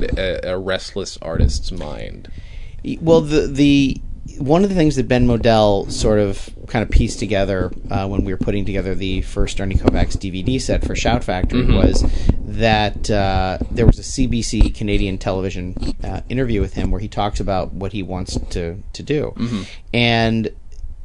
a, 0.47 0.52
a 0.52 0.59
restless 0.59 1.16
artist's 1.23 1.73
mind. 1.73 2.28
Well, 3.00 3.23
the 3.23 3.47
the 3.47 4.00
one 4.39 4.62
of 4.65 4.69
the 4.71 4.77
things 4.77 4.97
that 4.97 5.09
Ben 5.09 5.27
Model 5.27 5.89
sort 5.91 6.19
of 6.19 6.49
kind 6.67 6.83
of 6.83 6.91
pieced 6.91 7.19
together 7.19 7.71
uh, 7.91 8.07
when 8.09 8.25
we 8.25 8.33
were 8.33 8.39
putting 8.39 8.65
together 8.65 8.95
the 8.95 9.23
first 9.23 9.61
Ernie 9.61 9.75
Kovacs 9.75 10.17
DVD 10.17 10.61
set 10.61 10.85
for 10.85 10.95
Shout 10.97 11.23
Factory 11.25 11.67
was 11.75 12.05
that 12.41 13.11
uh, 13.11 13.59
there 13.71 13.87
was 13.87 13.99
a 13.99 14.03
CBC 14.03 14.75
Canadian 14.75 15.19
television 15.19 15.75
uh, 16.05 16.21
interview 16.29 16.61
with 16.61 16.75
him 16.75 16.91
where 16.91 17.01
he 17.01 17.09
talks 17.09 17.41
about 17.41 17.73
what 17.73 17.93
he 17.93 18.03
wants 18.03 18.39
to 18.51 18.83
to 18.93 19.03
do, 19.03 19.35
and 19.93 20.51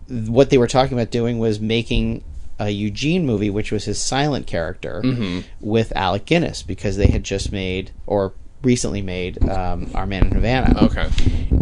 what 0.10 0.50
they 0.50 0.57
were 0.57 0.67
talking 0.67 0.98
about 0.98 1.12
doing 1.12 1.39
was 1.39 1.60
making 1.60 2.24
a 2.60 2.69
Eugene 2.69 3.25
movie, 3.25 3.50
which 3.50 3.72
was 3.72 3.86
his 3.86 4.01
silent 4.01 4.48
character, 4.48 5.01
with 5.60 5.93
Alec 5.96 6.25
Guinness 6.25 6.63
because 6.63 6.98
they 6.98 7.07
had 7.07 7.24
just 7.24 7.51
made 7.51 7.91
or 8.07 8.34
recently 8.63 9.01
made 9.01 9.41
um, 9.47 9.89
Our 9.93 10.05
Man 10.05 10.27
in 10.27 10.31
Havana. 10.33 10.85
Okay, 10.85 11.09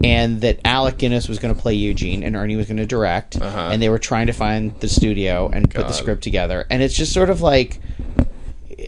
and 0.04 0.42
that 0.42 0.60
Alec 0.66 0.98
Guinness 0.98 1.28
was 1.28 1.40
going 1.40 1.54
to 1.54 1.60
play 1.62 1.74
Eugene 1.74 2.24
and 2.24 2.36
Ernie 2.36 2.56
was 2.56 2.68
going 2.68 2.78
to 2.78 2.86
direct, 2.86 3.36
Uh-huh. 3.42 3.70
and 3.72 3.82
they 3.82 3.90
were 3.90 4.00
trying 4.00 4.28
to 4.28 4.34
find 4.34 4.78
the 4.80 4.88
studio 4.88 5.50
and 5.52 5.70
put 5.70 5.88
the 5.88 5.94
script 5.94 6.24
together, 6.24 6.66
and 6.70 6.82
it's 6.82 6.96
just 6.96 7.12
sort 7.14 7.30
of 7.30 7.42
like 7.42 7.80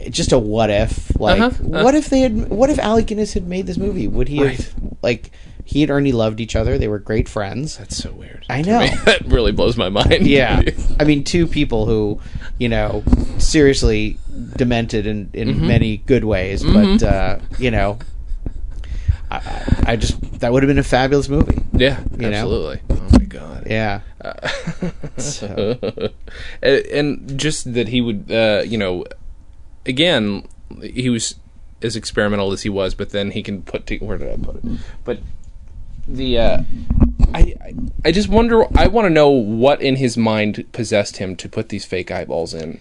just 0.10 0.32
a 0.32 0.38
what 0.40 0.70
if, 0.70 1.18
like 1.20 1.40
Uh-huh, 1.40 1.64
uh. 1.80 1.84
what 1.84 1.96
if 1.96 2.10
they 2.10 2.22
had, 2.22 2.50
what 2.50 2.70
if 2.70 2.80
Alec 2.80 3.08
Guinness 3.08 3.34
had 3.34 3.48
made 3.48 3.68
this 3.68 3.78
movie? 3.78 4.08
Would 4.08 4.28
he 4.30 4.38
have 4.38 4.74
like 5.02 5.32
he 5.68 5.84
and 5.84 5.92
Ernie 5.92 6.14
loved 6.14 6.40
each 6.40 6.56
other? 6.56 6.78
They 6.78 6.88
were 6.88 6.98
great 7.00 7.28
friends. 7.28 7.78
that's 7.78 7.98
so 7.98 8.12
weird. 8.14 8.46
I 8.50 8.62
know. 8.62 8.80
that 9.06 9.26
really 9.26 9.52
blows 9.52 9.76
my 9.78 9.90
mind. 9.90 10.26
Yeah, 10.26 10.62
I 11.00 11.04
mean, 11.04 11.24
two 11.26 11.46
people 11.46 11.86
who, 11.86 12.22
you 12.58 12.70
know, 12.70 13.04
seriously 13.38 14.18
demented 14.56 15.06
in 15.06 15.30
in 15.34 15.50
Mm-hmm. 15.50 15.68
many 15.68 15.98
good 15.98 16.24
ways, 16.24 16.64
but 16.64 17.04
uh, 17.04 17.40
you 17.60 17.70
know, 17.72 18.00
I, 19.30 19.84
I 19.86 19.96
just 19.98 20.40
that 20.40 20.54
would 20.54 20.64
have 20.64 20.68
been 20.68 20.78
a 20.80 20.84
fabulous 20.84 21.28
movie. 21.28 21.62
yeah, 21.74 22.00
You 22.18 22.30
know? 22.30 22.38
absolutely. 22.38 22.82
Oh 22.90 23.10
my 23.20 23.26
god. 23.26 23.68
Yeah. 23.70 24.02
and, 25.42 26.86
and 26.92 27.40
just 27.40 27.74
that 27.74 27.88
he 27.90 28.02
would, 28.02 28.32
uh, 28.32 28.64
you 28.66 28.78
know, 28.78 29.06
again, 29.86 30.48
he 30.82 31.10
was 31.10 31.36
as 31.82 31.96
experimental 31.96 32.52
as 32.52 32.64
he 32.64 32.70
was, 32.70 32.94
but 32.96 33.10
then 33.12 33.32
he 33.32 33.44
can 33.44 33.62
put. 33.62 33.86
To, 33.88 33.98
where 34.00 34.18
did 34.18 34.32
I 34.32 34.38
put 34.44 34.56
it? 34.64 34.80
But 35.04 35.20
the, 36.08 36.40
uh, 36.40 36.62
I, 37.34 37.40
I, 37.62 37.74
I 38.06 38.12
just 38.12 38.30
wonder. 38.30 38.66
I 38.78 38.88
want 38.88 39.06
to 39.06 39.10
know 39.10 39.30
what 39.30 39.82
in 39.82 39.98
his 39.98 40.18
mind 40.18 40.66
possessed 40.72 41.18
him 41.18 41.36
to 41.38 41.50
put 41.50 41.70
these 41.70 41.86
fake 41.86 42.12
eyeballs 42.12 42.54
in, 42.54 42.80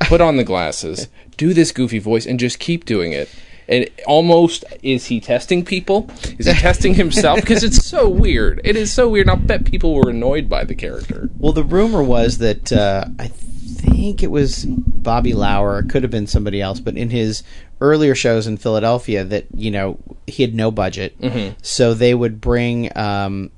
put 0.00 0.20
on 0.20 0.36
the 0.36 0.44
glasses, 0.44 1.08
do 1.36 1.54
this 1.54 1.72
goofy 1.72 1.98
voice, 1.98 2.26
and 2.26 2.38
just 2.38 2.58
keep 2.58 2.84
doing 2.84 3.12
it. 3.12 3.28
And 3.66 3.88
almost 4.06 4.64
is 4.82 5.06
he 5.06 5.20
testing 5.20 5.64
people? 5.64 6.10
Is 6.38 6.46
he 6.46 6.52
testing 6.60 6.94
himself? 6.94 7.40
Because 7.40 7.64
it's 7.64 7.86
so 7.86 8.08
weird. 8.08 8.60
It 8.62 8.76
is 8.76 8.92
so 8.92 9.08
weird. 9.08 9.28
I'll 9.28 9.36
bet 9.36 9.64
people 9.64 9.94
were 9.94 10.10
annoyed 10.10 10.48
by 10.48 10.64
the 10.64 10.74
character. 10.74 11.30
Well, 11.38 11.52
the 11.52 11.64
rumor 11.64 12.02
was 12.02 12.38
that 12.38 12.72
uh, 12.72 13.06
I 13.18 13.28
think 13.28 14.22
it 14.22 14.30
was 14.30 14.66
Bobby 14.66 15.32
Lauer. 15.32 15.78
It 15.78 15.88
could 15.88 16.02
have 16.02 16.10
been 16.10 16.26
somebody 16.26 16.60
else, 16.60 16.80
but 16.80 16.96
in 16.96 17.10
his 17.10 17.42
earlier 17.84 18.14
shows 18.14 18.46
in 18.46 18.56
Philadelphia, 18.56 19.24
that 19.24 19.46
you 19.54 19.70
know 19.70 19.98
he 20.26 20.42
had 20.42 20.54
no 20.54 20.70
budget, 20.70 21.18
mm-hmm. 21.20 21.54
so 21.62 21.94
they 21.94 22.14
would 22.14 22.40
bring 22.40 22.96
um, 22.96 23.50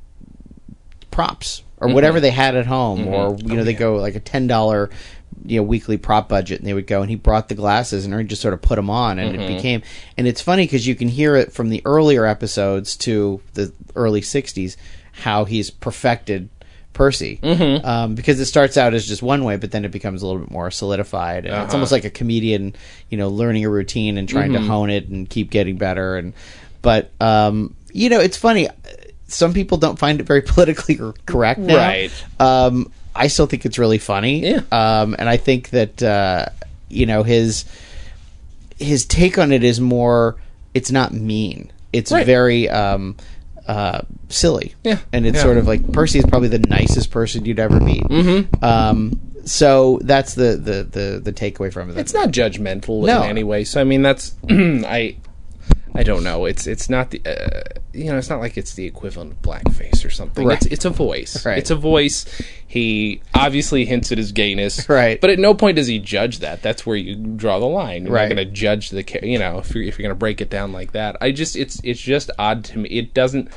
props 1.10 1.62
or 1.78 1.86
mm-hmm. 1.86 1.94
whatever 1.94 2.20
they 2.20 2.30
had 2.30 2.56
at 2.56 2.66
home, 2.66 3.00
mm-hmm. 3.00 3.14
or 3.14 3.36
you 3.38 3.56
know 3.56 3.64
they 3.64 3.76
oh, 3.76 3.78
go 3.78 3.96
like 3.96 4.14
a 4.14 4.20
ten 4.20 4.46
dollar. 4.46 4.90
You 5.44 5.58
know, 5.58 5.64
weekly 5.64 5.96
prop 5.96 6.28
budget, 6.28 6.58
and 6.58 6.66
they 6.66 6.72
would 6.72 6.86
go, 6.86 7.02
and 7.02 7.10
he 7.10 7.14
brought 7.14 7.48
the 7.48 7.54
glasses, 7.54 8.04
and 8.04 8.12
he 8.14 8.24
just 8.24 8.42
sort 8.42 8.54
of 8.54 8.62
put 8.62 8.76
them 8.76 8.90
on, 8.90 9.18
and 9.18 9.36
it 9.36 9.46
became, 9.46 9.82
and 10.16 10.26
it's 10.26 10.40
funny 10.40 10.64
because 10.64 10.86
you 10.86 10.96
can 10.96 11.08
hear 11.08 11.36
it 11.36 11.52
from 11.52 11.68
the 11.68 11.82
earlier 11.84 12.24
episodes 12.24 12.96
to 12.96 13.40
the 13.52 13.72
early 13.94 14.22
'60s 14.22 14.76
how 15.12 15.44
he's 15.44 15.70
perfected 15.70 16.48
Percy, 16.96 17.38
um, 17.42 18.14
because 18.14 18.40
it 18.40 18.46
starts 18.46 18.76
out 18.76 18.94
as 18.94 19.06
just 19.06 19.22
one 19.22 19.44
way, 19.44 19.56
but 19.56 19.70
then 19.70 19.84
it 19.84 19.90
becomes 19.92 20.22
a 20.22 20.26
little 20.26 20.40
bit 20.40 20.50
more 20.50 20.70
solidified, 20.70 21.44
and 21.46 21.54
it's 21.64 21.74
almost 21.74 21.92
like 21.92 22.04
a 22.04 22.10
comedian, 22.10 22.74
you 23.10 23.18
know, 23.18 23.28
learning 23.28 23.64
a 23.64 23.70
routine 23.70 24.16
and 24.18 24.28
trying 24.28 24.52
to 24.54 24.60
hone 24.60 24.90
it 24.90 25.08
and 25.08 25.28
keep 25.30 25.50
getting 25.50 25.76
better. 25.76 26.16
And 26.16 26.32
but 26.82 27.10
um, 27.20 27.74
you 27.92 28.08
know, 28.08 28.20
it's 28.20 28.36
funny. 28.36 28.68
Some 29.28 29.52
people 29.52 29.78
don't 29.78 29.98
find 29.98 30.20
it 30.20 30.24
very 30.26 30.40
politically 30.54 30.98
correct 31.26 31.60
now. 31.60 31.76
Right. 31.76 32.12
Um, 32.40 32.90
I 33.14 33.28
still 33.28 33.46
think 33.46 33.64
it's 33.66 33.78
really 33.78 33.98
funny. 33.98 34.40
Yeah. 34.48 34.60
Um, 34.72 35.14
and 35.18 35.28
I 35.28 35.36
think 35.36 35.70
that 35.70 36.02
uh, 36.02 36.46
you 36.88 37.06
know 37.06 37.22
his 37.22 37.64
his 38.78 39.04
take 39.06 39.38
on 39.38 39.52
it 39.52 39.64
is 39.64 39.80
more. 39.80 40.36
It's 40.74 40.90
not 40.90 41.12
mean. 41.12 41.70
It's 41.92 42.12
Right. 42.12 42.26
very 42.26 42.68
um, 42.68 43.16
uh, 43.68 44.00
silly. 44.28 44.74
Yeah. 44.84 44.98
And 45.12 45.26
it's 45.26 45.36
Yeah. 45.36 45.42
sort 45.42 45.58
of 45.58 45.66
like 45.66 45.92
Percy 45.92 46.18
is 46.18 46.26
probably 46.26 46.48
the 46.48 46.58
nicest 46.60 47.10
person 47.10 47.44
you'd 47.44 47.58
ever 47.58 47.80
meet. 47.80 48.02
Mm-hmm. 48.04 48.64
Um, 48.64 49.20
so 49.44 50.00
that's 50.02 50.34
the 50.34 50.56
the 50.56 50.82
the, 50.84 51.20
the 51.22 51.32
takeaway 51.32 51.72
from 51.72 51.90
it. 51.90 51.96
it's 51.98 52.12
not 52.14 52.30
judgmental 52.30 53.04
No. 53.06 53.22
in 53.22 53.28
any 53.30 53.44
way. 53.44 53.64
So 53.64 53.80
I 53.80 53.84
mean, 53.84 54.02
that's 54.02 54.34
I 54.50 55.16
I 55.96 56.02
don't 56.02 56.22
know. 56.22 56.44
It's 56.44 56.66
it's 56.66 56.88
not 56.90 57.10
the 57.10 57.22
uh, 57.26 57.62
you 57.92 58.04
know 58.12 58.18
it's 58.18 58.28
not 58.28 58.40
like 58.40 58.56
it's 58.58 58.74
the 58.74 58.84
equivalent 58.84 59.32
of 59.32 59.42
blackface 59.42 60.04
or 60.04 60.10
something. 60.10 60.46
Right. 60.46 60.56
It's 60.58 60.66
it's 60.66 60.84
a 60.84 60.90
voice. 60.90 61.44
Right. 61.46 61.58
It's 61.58 61.70
a 61.70 61.76
voice. 61.76 62.24
He 62.66 63.22
obviously 63.34 63.84
hints 63.84 64.10
at 64.12 64.18
his 64.18 64.32
gayness. 64.32 64.88
Right. 64.88 65.20
But 65.20 65.30
at 65.30 65.38
no 65.38 65.54
point 65.54 65.76
does 65.76 65.86
he 65.86 65.98
judge 65.98 66.40
that. 66.40 66.62
That's 66.62 66.84
where 66.84 66.96
you 66.96 67.14
draw 67.14 67.58
the 67.58 67.66
line. 67.66 68.04
You're 68.04 68.14
Right. 68.14 68.28
not 68.28 68.34
going 68.36 68.46
to 68.48 68.52
judge 68.52 68.90
the 68.90 69.04
you 69.22 69.38
know 69.38 69.58
if 69.58 69.74
you're 69.74 69.84
if 69.84 69.98
you're 69.98 70.04
going 70.04 70.14
to 70.14 70.18
break 70.18 70.40
it 70.40 70.50
down 70.50 70.72
like 70.72 70.92
that. 70.92 71.16
I 71.20 71.30
just 71.32 71.56
it's 71.56 71.80
it's 71.82 72.00
just 72.00 72.30
odd 72.38 72.64
to 72.66 72.78
me. 72.78 72.88
It 72.90 73.14
doesn't. 73.14 73.50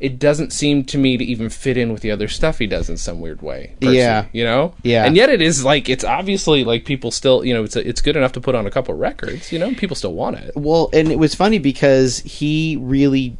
It 0.00 0.18
doesn't 0.18 0.52
seem 0.52 0.84
to 0.86 0.98
me 0.98 1.16
to 1.18 1.24
even 1.24 1.50
fit 1.50 1.76
in 1.76 1.92
with 1.92 2.00
the 2.00 2.10
other 2.10 2.26
stuff 2.26 2.58
he 2.58 2.66
does 2.66 2.88
in 2.88 2.96
some 2.96 3.20
weird 3.20 3.42
way. 3.42 3.74
Yeah. 3.80 4.24
you 4.32 4.44
know, 4.44 4.72
Yeah. 4.82 5.04
and 5.04 5.14
yet 5.14 5.28
it 5.28 5.42
is 5.42 5.62
like 5.64 5.88
it's 5.90 6.04
obviously 6.04 6.64
like 6.64 6.86
people 6.86 7.10
still, 7.10 7.44
you 7.44 7.52
know, 7.52 7.64
it's 7.64 7.76
it's 7.76 8.00
good 8.00 8.16
enough 8.16 8.32
to 8.32 8.40
put 8.40 8.54
on 8.54 8.66
a 8.66 8.70
couple 8.70 8.94
records. 8.94 9.52
You 9.52 9.58
know, 9.58 9.74
people 9.74 9.94
still 9.94 10.14
want 10.14 10.36
it. 10.36 10.52
Well, 10.56 10.88
and 10.94 11.12
it 11.12 11.18
was 11.18 11.34
funny 11.34 11.58
because 11.58 12.20
he 12.20 12.78
really 12.80 13.36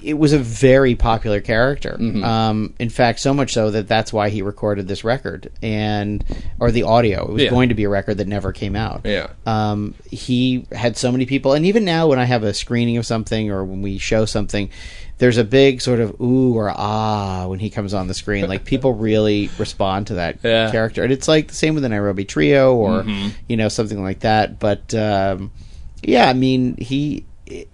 it 0.00 0.14
was 0.14 0.32
a 0.32 0.38
very 0.38 0.94
popular 0.94 1.40
character. 1.40 1.96
Mm-hmm. 2.00 2.22
Um, 2.22 2.72
in 2.78 2.88
fact, 2.88 3.18
so 3.18 3.34
much 3.34 3.52
so 3.52 3.72
that 3.72 3.88
that's 3.88 4.12
why 4.12 4.28
he 4.28 4.42
recorded 4.42 4.86
this 4.86 5.02
record 5.02 5.50
and 5.60 6.24
or 6.60 6.70
the 6.70 6.84
audio. 6.84 7.24
It 7.28 7.32
was 7.32 7.42
Yeah. 7.42 7.50
going 7.50 7.70
to 7.70 7.74
be 7.74 7.82
a 7.82 7.88
record 7.88 8.18
that 8.18 8.28
never 8.28 8.52
came 8.52 8.76
out. 8.76 9.00
Yeah. 9.04 9.30
Um, 9.44 9.94
he 10.08 10.64
had 10.70 10.96
so 10.96 11.10
many 11.10 11.26
people, 11.26 11.52
and 11.54 11.66
even 11.66 11.84
now 11.84 12.06
when 12.06 12.20
I 12.20 12.24
have 12.26 12.44
a 12.44 12.54
screening 12.54 12.96
of 12.96 13.06
something 13.06 13.50
or 13.50 13.64
when 13.64 13.82
we 13.82 13.98
show 13.98 14.24
something, 14.24 14.70
there's 15.18 15.36
a 15.36 15.44
big 15.44 15.80
sort 15.82 16.00
of 16.00 16.20
ooh 16.20 16.54
or 16.54 16.70
ah 16.70 17.46
when 17.48 17.58
he 17.58 17.70
comes 17.70 17.92
on 17.94 18.06
the 18.08 18.14
screen. 18.14 18.48
Like 18.48 18.64
people 18.72 18.94
really 18.94 19.50
respond 19.58 20.06
to 20.08 20.14
that 20.14 20.38
Yeah. 20.42 20.64
Mm-hmm. 20.64 20.72
character, 20.72 21.02
and 21.04 21.12
it's 21.12 21.28
like 21.28 21.48
the 21.48 21.54
same 21.54 21.74
with 21.74 21.82
the 21.82 21.88
Nairobi 21.88 22.24
Trio 22.24 22.74
or 22.74 23.04
you 23.48 23.56
know 23.56 23.68
something 23.68 24.02
like 24.02 24.20
that. 24.20 24.58
But 24.58 24.94
um, 24.94 25.50
yeah, 26.02 26.28
I 26.28 26.32
mean 26.34 26.76
he 26.76 27.24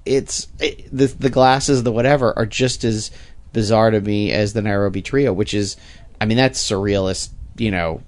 it's 0.07 0.48
it, 0.61 0.88
the 0.96 1.07
the 1.07 1.30
glasses 1.30 1.83
the 1.83 1.92
whatever 1.92 2.33
are 2.38 2.46
just 2.46 2.85
as 2.85 3.11
bizarre 3.52 3.90
to 3.90 4.00
me 4.00 4.33
as 4.33 4.52
the 4.52 4.62
Nairobi 4.62 5.02
Trio, 5.02 5.33
which 5.33 5.52
is 5.54 5.76
I 6.20 6.24
mean 6.26 6.37
that's 6.38 6.62
surrealist, 6.66 7.30
you 7.59 7.70
know. 7.70 8.02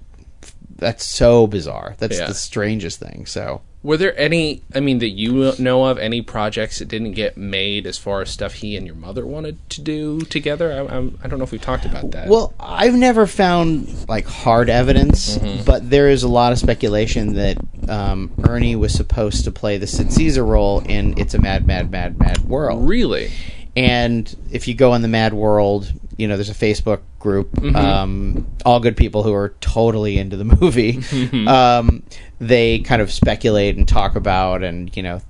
That's 0.79 1.03
so 1.03 1.47
bizarre. 1.47 1.95
That's 1.97 2.19
Yeah. 2.19 2.27
the 2.27 2.35
strangest 2.35 2.99
thing. 2.99 3.25
So 3.25 3.61
Were 3.87 3.95
there 3.95 4.19
any, 4.19 4.63
I 4.75 4.81
mean, 4.81 4.99
that 4.99 5.11
you 5.11 5.53
know 5.59 5.85
of, 5.85 5.97
any 5.97 6.21
projects 6.21 6.79
that 6.79 6.89
didn't 6.89 7.13
get 7.13 7.37
made 7.37 7.87
as 7.87 7.97
far 7.97 8.21
as 8.21 8.29
stuff 8.29 8.55
he 8.55 8.75
and 8.75 8.85
your 8.85 8.97
mother 8.97 9.25
wanted 9.25 9.69
to 9.69 9.81
do 9.81 10.19
together? 10.19 10.73
I, 10.73 10.93
I'm, 10.93 11.17
I 11.23 11.29
don't 11.29 11.39
know 11.39 11.45
if 11.45 11.53
we've 11.53 11.61
talked 11.61 11.85
about 11.85 12.11
that. 12.11 12.27
Well, 12.27 12.53
I've 12.59 12.95
never 12.95 13.25
found 13.25 14.09
like 14.09 14.27
hard 14.27 14.69
evidence, 14.69 15.37
but 15.65 15.89
there 15.89 16.09
is 16.09 16.23
a 16.23 16.27
lot 16.27 16.51
of 16.51 16.59
speculation 16.59 17.35
that 17.35 17.57
um, 17.87 18.29
Ernie 18.45 18.75
was 18.75 18.93
supposed 18.93 19.45
to 19.45 19.51
play 19.51 19.77
the 19.77 19.87
Sid 19.87 20.11
Caesar 20.11 20.43
role 20.43 20.81
in 20.81 21.17
"It's 21.17 21.33
a 21.33 21.39
Mad, 21.39 21.65
Mad, 21.65 21.89
Mad, 21.89 22.19
Mad 22.19 22.39
World." 22.39 22.89
really? 22.89 23.31
And 23.77 24.35
if 24.51 24.67
you 24.67 24.73
go 24.73 24.93
in 24.95 25.01
the 25.03 25.07
Mad 25.07 25.33
World, 25.33 25.91
you 26.17 26.27
know 26.27 26.35
there's 26.35 26.49
a 26.49 26.53
Facebook 26.53 27.01
group, 27.19 27.49
um, 27.75 28.47
all 28.65 28.79
good 28.79 28.97
people 28.97 29.21
who 29.23 29.33
are 29.33 29.49
totally 29.61 30.17
into 30.17 30.35
the 30.35 30.45
movie. 30.61 30.99
um, 31.47 32.03
they 32.39 32.79
kind 32.79 33.01
of 33.01 33.11
speculate 33.11 33.77
and 33.77 33.87
talk 33.87 34.15
about, 34.15 34.63
and 34.63 34.95
you 34.97 35.03
know, 35.03 35.21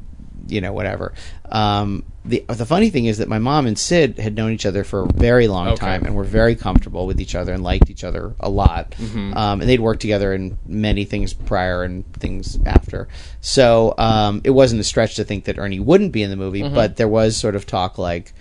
you 0.47 0.61
know, 0.61 0.73
whatever. 0.73 1.13
Um, 1.49 2.03
the 2.25 2.43
the 2.47 2.65
funny 2.65 2.89
thing 2.89 3.05
is 3.05 3.19
that 3.19 3.29
my 3.29 3.39
mom 3.39 3.67
and 3.67 3.77
Sid 3.79 4.19
had 4.19 4.35
known 4.35 4.51
each 4.51 4.65
other 4.65 4.83
for 4.83 5.03
a 5.03 5.07
very 5.13 5.47
long 5.47 5.67
Okay. 5.69 5.77
time 5.85 6.05
and 6.05 6.13
were 6.15 6.23
very 6.25 6.55
comfortable 6.55 7.07
with 7.07 7.21
each 7.21 7.35
other 7.35 7.53
and 7.53 7.63
liked 7.63 7.89
each 7.89 8.03
other 8.03 8.33
a 8.39 8.49
lot. 8.49 8.95
Um, 8.99 9.61
and 9.61 9.61
they'd 9.61 9.79
worked 9.79 10.01
together 10.01 10.33
in 10.33 10.57
many 10.65 11.05
things 11.05 11.33
prior 11.33 11.83
and 11.83 12.03
things 12.13 12.59
after. 12.65 13.07
So 13.39 13.93
um, 13.97 14.41
it 14.43 14.49
wasn't 14.49 14.81
a 14.81 14.83
stretch 14.83 15.15
to 15.15 15.23
think 15.23 15.45
that 15.45 15.57
Ernie 15.57 15.79
wouldn't 15.79 16.11
be 16.11 16.21
in 16.23 16.29
the 16.29 16.35
movie, 16.35 16.67
but 16.67 16.97
there 16.97 17.07
was 17.07 17.37
sort 17.37 17.55
of 17.55 17.65
talk 17.65 17.97
like, 17.97 18.33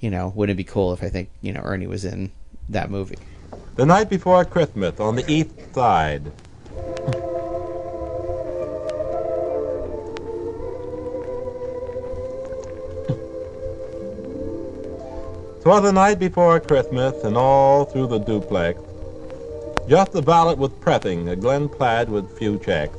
you 0.00 0.10
know, 0.10 0.32
wouldn't 0.34 0.54
it 0.54 0.58
be 0.58 0.64
cool 0.64 0.92
if 0.92 1.02
I 1.02 1.08
think 1.08 1.30
you 1.40 1.52
know 1.52 1.60
Ernie 1.64 1.86
was 1.86 2.04
in 2.04 2.32
that 2.68 2.90
movie? 2.90 3.16
The 3.76 3.86
night 3.86 4.10
before 4.10 4.44
Christmas 4.44 5.00
on 5.00 5.16
the 5.16 5.24
east 5.30 5.50
side. 5.74 6.30
Twas 15.62 15.82
the 15.84 15.92
night 15.92 16.18
before 16.18 16.58
Christmas, 16.58 17.22
and 17.22 17.36
all 17.36 17.84
through 17.84 18.08
the 18.08 18.18
duplex, 18.18 18.80
just 19.88 20.12
a 20.16 20.20
valet 20.20 20.56
with 20.56 20.80
pressing, 20.80 21.28
a 21.28 21.36
Glen 21.36 21.68
plaid 21.68 22.08
with 22.08 22.36
few 22.36 22.58
checks. 22.58 22.98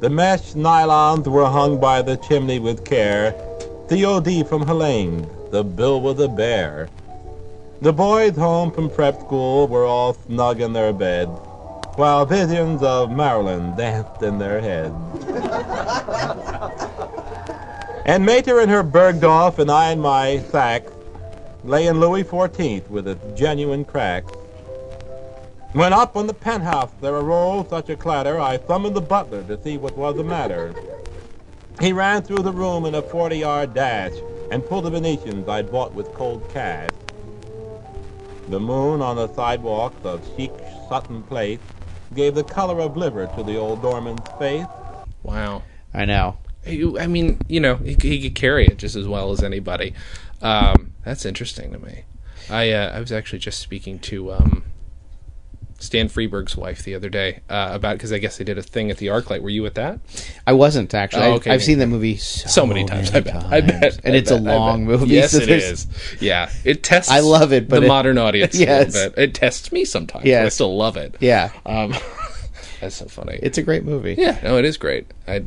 The 0.00 0.10
mesh 0.10 0.54
nylons 0.54 1.28
were 1.28 1.46
hung 1.46 1.78
by 1.78 2.02
the 2.02 2.16
chimney 2.16 2.58
with 2.58 2.84
care. 2.84 3.30
COD 3.88 4.42
from 4.48 4.66
Helene, 4.66 5.28
the 5.52 5.62
bill 5.62 6.00
was 6.00 6.18
a 6.18 6.26
bear. 6.26 6.88
The 7.80 7.92
boys 7.92 8.34
home 8.34 8.72
from 8.72 8.90
prep 8.90 9.20
school 9.20 9.68
were 9.68 9.84
all 9.84 10.14
snug 10.14 10.60
in 10.60 10.72
their 10.72 10.92
beds, 10.92 11.30
while 11.94 12.26
visions 12.26 12.82
of 12.82 13.12
Maryland 13.12 13.76
danced 13.76 14.20
in 14.20 14.40
their 14.40 14.60
heads. 14.60 14.96
and 18.04 18.26
Mater 18.26 18.58
and 18.58 18.68
her 18.68 18.82
Bergdorf 18.82 19.60
and 19.60 19.70
I 19.70 19.92
in 19.92 20.00
my 20.00 20.40
sack 20.50 20.91
lay 21.64 21.86
in 21.86 22.00
Louis 22.00 22.24
XIV 22.24 22.88
with 22.88 23.06
its 23.06 23.38
genuine 23.38 23.84
cracks. 23.84 24.32
When 25.72 25.92
up 25.92 26.16
on 26.16 26.26
the 26.26 26.34
penthouse 26.34 26.90
there 27.00 27.14
arose 27.14 27.68
such 27.70 27.88
a 27.88 27.96
clatter, 27.96 28.38
I 28.38 28.58
summoned 28.66 28.94
the 28.94 29.00
butler 29.00 29.42
to 29.44 29.62
see 29.62 29.78
what 29.78 29.96
was 29.96 30.16
the 30.16 30.24
matter. 30.24 30.74
He 31.80 31.92
ran 31.92 32.22
through 32.22 32.42
the 32.42 32.52
room 32.52 32.84
in 32.84 32.94
a 32.94 33.02
40-yard 33.02 33.72
dash 33.72 34.12
and 34.50 34.64
pulled 34.66 34.84
the 34.84 34.90
Venetians 34.90 35.48
I'd 35.48 35.72
bought 35.72 35.94
with 35.94 36.12
cold 36.12 36.48
cash. 36.52 36.90
The 38.48 38.60
moon 38.60 39.00
on 39.00 39.16
the 39.16 39.32
sidewalks 39.34 40.04
of 40.04 40.22
chic 40.36 40.52
Sutton 40.88 41.22
Place 41.22 41.60
gave 42.14 42.34
the 42.34 42.44
color 42.44 42.80
of 42.80 42.96
liver 42.96 43.30
to 43.36 43.42
the 43.42 43.56
old 43.56 43.80
doorman's 43.80 44.28
face. 44.38 44.66
Wow. 45.22 45.62
I 45.94 46.04
know. 46.04 46.36
I 46.66 47.06
mean, 47.06 47.40
you 47.48 47.60
know, 47.60 47.76
he, 47.76 47.96
he 48.00 48.22
could 48.22 48.34
carry 48.34 48.66
it 48.66 48.78
just 48.78 48.94
as 48.94 49.08
well 49.08 49.32
as 49.32 49.42
anybody. 49.42 49.94
Um, 50.42 50.91
that's 51.04 51.24
interesting 51.24 51.72
to 51.72 51.78
me. 51.78 52.04
I 52.50 52.70
uh, 52.72 52.96
I 52.96 53.00
was 53.00 53.12
actually 53.12 53.38
just 53.38 53.60
speaking 53.60 53.98
to 54.00 54.32
um, 54.32 54.64
Stan 55.78 56.08
Freberg's 56.08 56.56
wife 56.56 56.82
the 56.82 56.94
other 56.94 57.08
day 57.08 57.40
uh, 57.48 57.70
about 57.72 57.94
because 57.94 58.12
I 58.12 58.18
guess 58.18 58.36
they 58.38 58.44
did 58.44 58.58
a 58.58 58.62
thing 58.62 58.90
at 58.90 58.98
the 58.98 59.06
ArcLight. 59.08 59.42
Were 59.42 59.48
you 59.50 59.64
at 59.66 59.74
that? 59.74 60.00
I 60.46 60.52
wasn't 60.52 60.92
actually. 60.94 61.22
Oh, 61.22 61.26
I've- 61.26 61.34
okay, 61.36 61.50
I've 61.52 61.62
seen 61.62 61.78
that 61.78 61.86
movie 61.88 62.16
so, 62.16 62.48
So 62.48 62.66
many 62.66 62.84
times. 62.84 63.12
I 63.14 63.20
bet. 63.20 63.44
I 63.44 63.60
bet. 63.60 64.00
and 64.04 64.14
I 64.14 64.18
it's 64.18 64.30
a 64.30 64.38
bet, 64.38 64.54
I 64.54 64.56
long 64.56 64.84
movie. 64.84 65.06
Yes, 65.08 65.32
so 65.32 65.38
it 65.38 65.48
is. 65.48 65.86
Yeah, 66.20 66.50
it 66.64 66.82
tests. 66.82 67.10
I 67.10 67.20
love 67.20 67.52
it, 67.52 67.68
but 67.68 67.80
the 67.80 67.86
it- 67.86 67.88
modern 67.88 68.18
audience 68.18 68.54
Yes. 68.58 68.94
a 68.94 68.98
little 68.98 69.10
bit. 69.14 69.22
It 69.22 69.34
tests 69.34 69.72
me 69.72 69.84
sometimes. 69.84 70.24
Yes. 70.24 70.46
I 70.46 70.48
still 70.50 70.76
love 70.76 70.96
it. 70.96 71.16
Yeah, 71.20 71.50
Um, 71.66 71.94
that's 72.80 72.96
so 72.96 73.06
funny. 73.06 73.38
it's 73.42 73.58
a 73.58 73.62
great 73.62 73.84
movie. 73.84 74.14
yeah, 74.18 74.38
no, 74.42 74.56
it 74.58 74.64
is 74.64 74.76
great. 74.76 75.06
I 75.26 75.42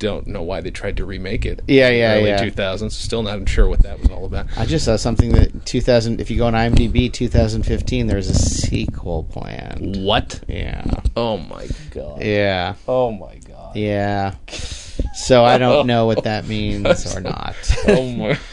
don't 0.00 0.26
know 0.26 0.42
why 0.42 0.60
they 0.60 0.70
tried 0.72 0.96
to 0.96 1.04
remake 1.04 1.46
it. 1.46 1.60
Yeah, 1.68 1.90
yeah, 1.90 2.14
early 2.16 2.28
yeah. 2.30 2.42
2000s. 2.44 2.90
Still 2.90 3.22
not 3.22 3.48
sure 3.48 3.68
what 3.68 3.82
that 3.84 4.00
was 4.00 4.10
all 4.10 4.24
about. 4.24 4.46
I 4.56 4.66
just 4.66 4.84
saw 4.84 4.96
something 4.96 5.30
that 5.32 5.64
2000. 5.66 6.20
If 6.20 6.30
you 6.30 6.38
go 6.38 6.46
on 6.46 6.54
IMDb, 6.54 7.12
2015, 7.12 8.08
there's 8.08 8.28
a 8.28 8.34
sequel 8.34 9.24
planned. 9.24 10.02
What? 10.04 10.42
Yeah, 10.48 10.84
Oh 11.16 11.36
my 11.36 11.68
god. 11.90 12.22
yeah, 12.22 12.74
Oh 12.88 13.12
my 13.12 13.36
god. 13.46 13.76
yeah. 13.76 14.34
So 15.14 15.44
I 15.44 15.58
don't 15.58 15.86
know 15.92 16.06
what 16.06 16.24
that 16.24 16.48
means 16.48 17.14
or 17.14 17.20
not. 17.20 17.54
Oh 17.86 18.10
my. 18.10 18.38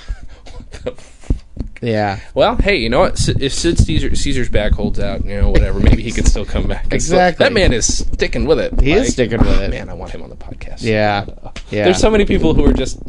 Yeah, 1.82 2.20
well, 2.34 2.56
hey, 2.56 2.78
you 2.78 2.90
know 2.90 3.00
what? 3.02 3.14
S- 3.14 3.30
If 3.30 3.54
Sid 3.54 3.78
Caesar, 3.80 4.16
Caesar's 4.16 4.50
back 4.50 4.72
holds 4.74 5.00
out, 5.00 5.24
you 5.26 5.36
know, 5.40 5.50
whatever, 5.50 5.80
maybe 5.80 6.02
he 6.02 6.12
could 6.12 6.28
still 6.28 6.46
come 6.46 6.68
back. 6.68 6.86
still- 6.86 6.96
Exactly. 6.96 7.44
that 7.44 7.54
man 7.54 7.74
is 7.74 7.86
sticking 7.86 8.46
with 8.46 8.60
it. 8.60 8.80
He 8.82 8.92
is 8.94 9.12
sticking 9.14 9.40
with 9.40 9.62
it. 9.62 9.70
Man, 9.70 9.90
I 9.90 9.94
want 9.94 10.12
him 10.12 10.22
on 10.24 10.30
the 10.30 10.36
podcast. 10.36 10.82
Yeah. 10.84 11.26
Yeah. 11.70 11.86
There's 11.86 12.00
so 12.00 12.10
many 12.10 12.26
people 12.26 12.54
who 12.54 12.66
are 12.66 12.74
just 12.74 13.00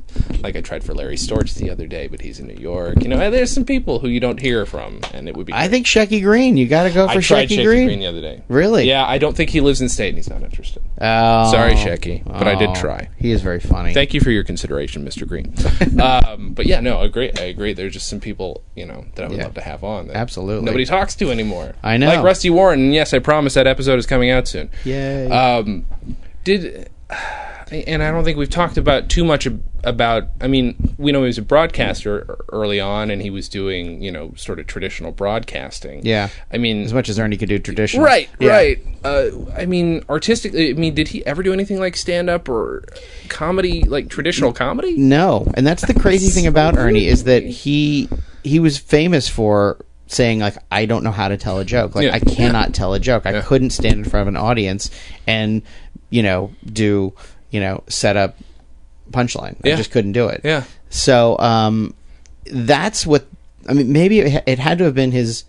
like 0.43 0.57
I 0.57 0.61
tried 0.61 0.85
for 0.85 0.95
Larry 0.95 1.17
Storch 1.17 1.55
the 1.55 1.71
other 1.71 1.87
day, 1.87 2.07
but 2.09 2.21
he's 2.21 2.39
in 2.41 2.47
New 2.47 2.55
York. 2.61 3.03
You 3.03 3.09
know, 3.09 3.31
there's 3.31 3.51
some 3.51 3.65
people 3.65 3.99
who 4.01 4.09
you 4.09 4.21
don't 4.21 4.41
hear 4.41 4.67
from, 4.67 5.01
and 5.15 5.29
it 5.29 5.37
would 5.37 5.47
be. 5.47 5.53
I 5.53 5.69
think 5.69 5.87
Shecky 5.87 6.23
Greene. 6.23 6.57
You 6.57 6.67
got 6.69 6.85
to 6.85 6.91
go 6.91 7.07
for 7.07 7.19
I 7.19 7.21
tried 7.21 7.49
Shecky 7.49 7.59
Shecky 7.59 7.65
Greene. 7.65 7.87
Greene 7.87 7.99
the 8.01 8.07
other 8.07 8.21
day. 8.21 8.43
Really? 8.49 8.85
Yeah, 8.89 9.05
I 9.07 9.19
don't 9.19 9.37
think 9.37 9.51
he 9.51 9.61
lives 9.61 9.81
in 9.81 9.89
state, 9.89 10.09
and 10.09 10.17
he's 10.19 10.29
not 10.31 10.43
interested. 10.43 10.83
Oh, 11.01 11.51
Sorry, 11.51 11.75
Shecky, 11.75 12.25
but 12.25 12.47
I 12.49 12.55
did 12.57 12.71
Oh, 12.71 12.75
try. 12.75 13.09
He 13.17 13.31
is 13.31 13.41
very 13.43 13.61
funny. 13.61 13.95
Thank 13.95 14.13
you 14.15 14.21
for 14.21 14.31
your 14.31 14.43
consideration, 14.45 15.05
Mr. 15.07 15.27
Greene. 15.27 15.55
um, 16.01 16.53
but 16.53 16.67
yeah, 16.67 16.81
no, 16.81 16.99
I 16.99 17.05
agree. 17.05 17.31
I 17.39 17.43
agree. 17.45 17.73
There's 17.73 17.93
just 17.93 18.09
some 18.09 18.21
people, 18.21 18.58
you 18.75 18.87
know, 18.87 19.05
that 19.15 19.25
I 19.25 19.29
would 19.29 19.37
Yeah. 19.39 19.45
love 19.45 19.55
to 19.55 19.61
have 19.61 19.83
on. 19.85 20.09
That 20.09 20.17
Absolutely. 20.17 20.65
Nobody 20.65 20.85
talks 20.85 21.15
to 21.17 21.31
anymore. 21.31 21.75
I 21.83 21.97
know. 21.97 22.07
Like 22.09 22.23
Rusty 22.25 22.51
Warren. 22.51 22.93
Yes, 22.93 23.13
I 23.15 23.19
promise 23.19 23.55
that 23.55 23.67
episode 23.67 23.99
is 23.99 24.07
coming 24.07 24.31
out 24.31 24.47
soon. 24.49 24.71
Yay. 24.85 25.29
Um, 25.31 25.85
did 26.45 26.89
and 27.71 28.03
I 28.03 28.11
don't 28.11 28.25
think 28.25 28.39
we've 28.39 28.49
talked 28.51 28.77
about 28.77 29.09
too 29.09 29.25
much 29.25 29.47
about. 29.85 30.29
I 30.41 30.49
mean, 30.49 30.95
we 30.99 31.13
know 31.13 31.21
he 31.21 31.27
was 31.27 31.39
a 31.39 31.43
broadcaster 31.43 32.37
early 32.53 32.81
on, 32.81 33.11
and 33.11 33.21
he 33.23 33.31
was 33.31 33.49
doing 33.49 34.01
you 34.03 34.11
know 34.11 34.33
sort 34.37 34.59
of 34.59 34.67
traditional 34.67 35.13
broadcasting. 35.13 36.05
Yeah. 36.05 36.29
I 36.53 36.59
mean, 36.59 36.83
as 36.83 36.93
much 36.93 37.09
as 37.09 37.19
Ernie 37.19 37.37
could 37.37 37.49
do 37.49 37.59
traditional. 37.59 38.05
Right, 38.05 38.29
Yeah. 38.41 38.51
right. 38.51 38.79
Uh, 39.05 39.31
I 39.57 39.67
mean, 39.67 40.05
artistically, 40.09 40.71
I 40.71 40.73
mean, 40.73 40.95
did 40.95 41.09
he 41.09 41.25
ever 41.27 41.43
do 41.43 41.53
anything 41.53 41.79
like 41.79 41.97
stand 41.97 42.29
up 42.31 42.49
or 42.49 42.85
comedy, 43.29 43.83
like 43.85 44.09
traditional 44.09 44.53
comedy? 44.53 44.97
No, 44.97 45.47
and 45.55 45.67
that's 45.67 45.87
the 45.87 45.95
crazy 45.95 46.29
thing 46.31 46.47
about 46.47 46.77
Ernie 46.77 47.07
is 47.07 47.25
that 47.25 47.45
he 47.45 48.09
he 48.45 48.61
was 48.61 48.79
famous 48.79 49.29
for 49.29 49.85
saying 50.07 50.39
like 50.41 50.57
I 50.73 50.87
don't 50.87 51.05
know 51.05 51.11
how 51.11 51.29
to 51.29 51.37
tell 51.37 51.59
a 51.59 51.65
joke. 51.65 51.95
Like 51.95 52.07
Yeah. 52.07 52.15
I 52.15 52.21
cannot 52.21 52.73
tell 52.73 52.95
a 52.95 53.01
joke. 53.01 53.27
I 53.27 53.33
Yeah. 53.33 53.43
couldn't 53.43 53.71
stand 53.71 53.97
in 53.97 54.05
front 54.05 54.23
of 54.23 54.29
an 54.29 54.37
audience 54.39 54.91
and 55.27 55.61
you 56.09 56.23
know 56.23 56.51
do 56.73 57.13
you 57.51 57.61
know 57.61 57.83
set 57.89 58.17
up 58.17 58.37
punchline. 59.11 59.57
I 59.65 59.77
just 59.77 59.91
couldn't 59.91 60.13
do 60.13 60.29
it. 60.29 60.43
Yeah. 60.45 60.65
So 60.91 61.39
um, 61.39 61.95
that's 62.47 63.07
what 63.07 63.27
I 63.69 63.73
mean. 63.75 63.93
Maybe 63.93 64.21
it, 64.21 64.43
it 64.47 64.59
had 64.59 64.79
to 64.79 64.85
have 64.85 64.95
been 64.95 65.13
his 65.13 65.45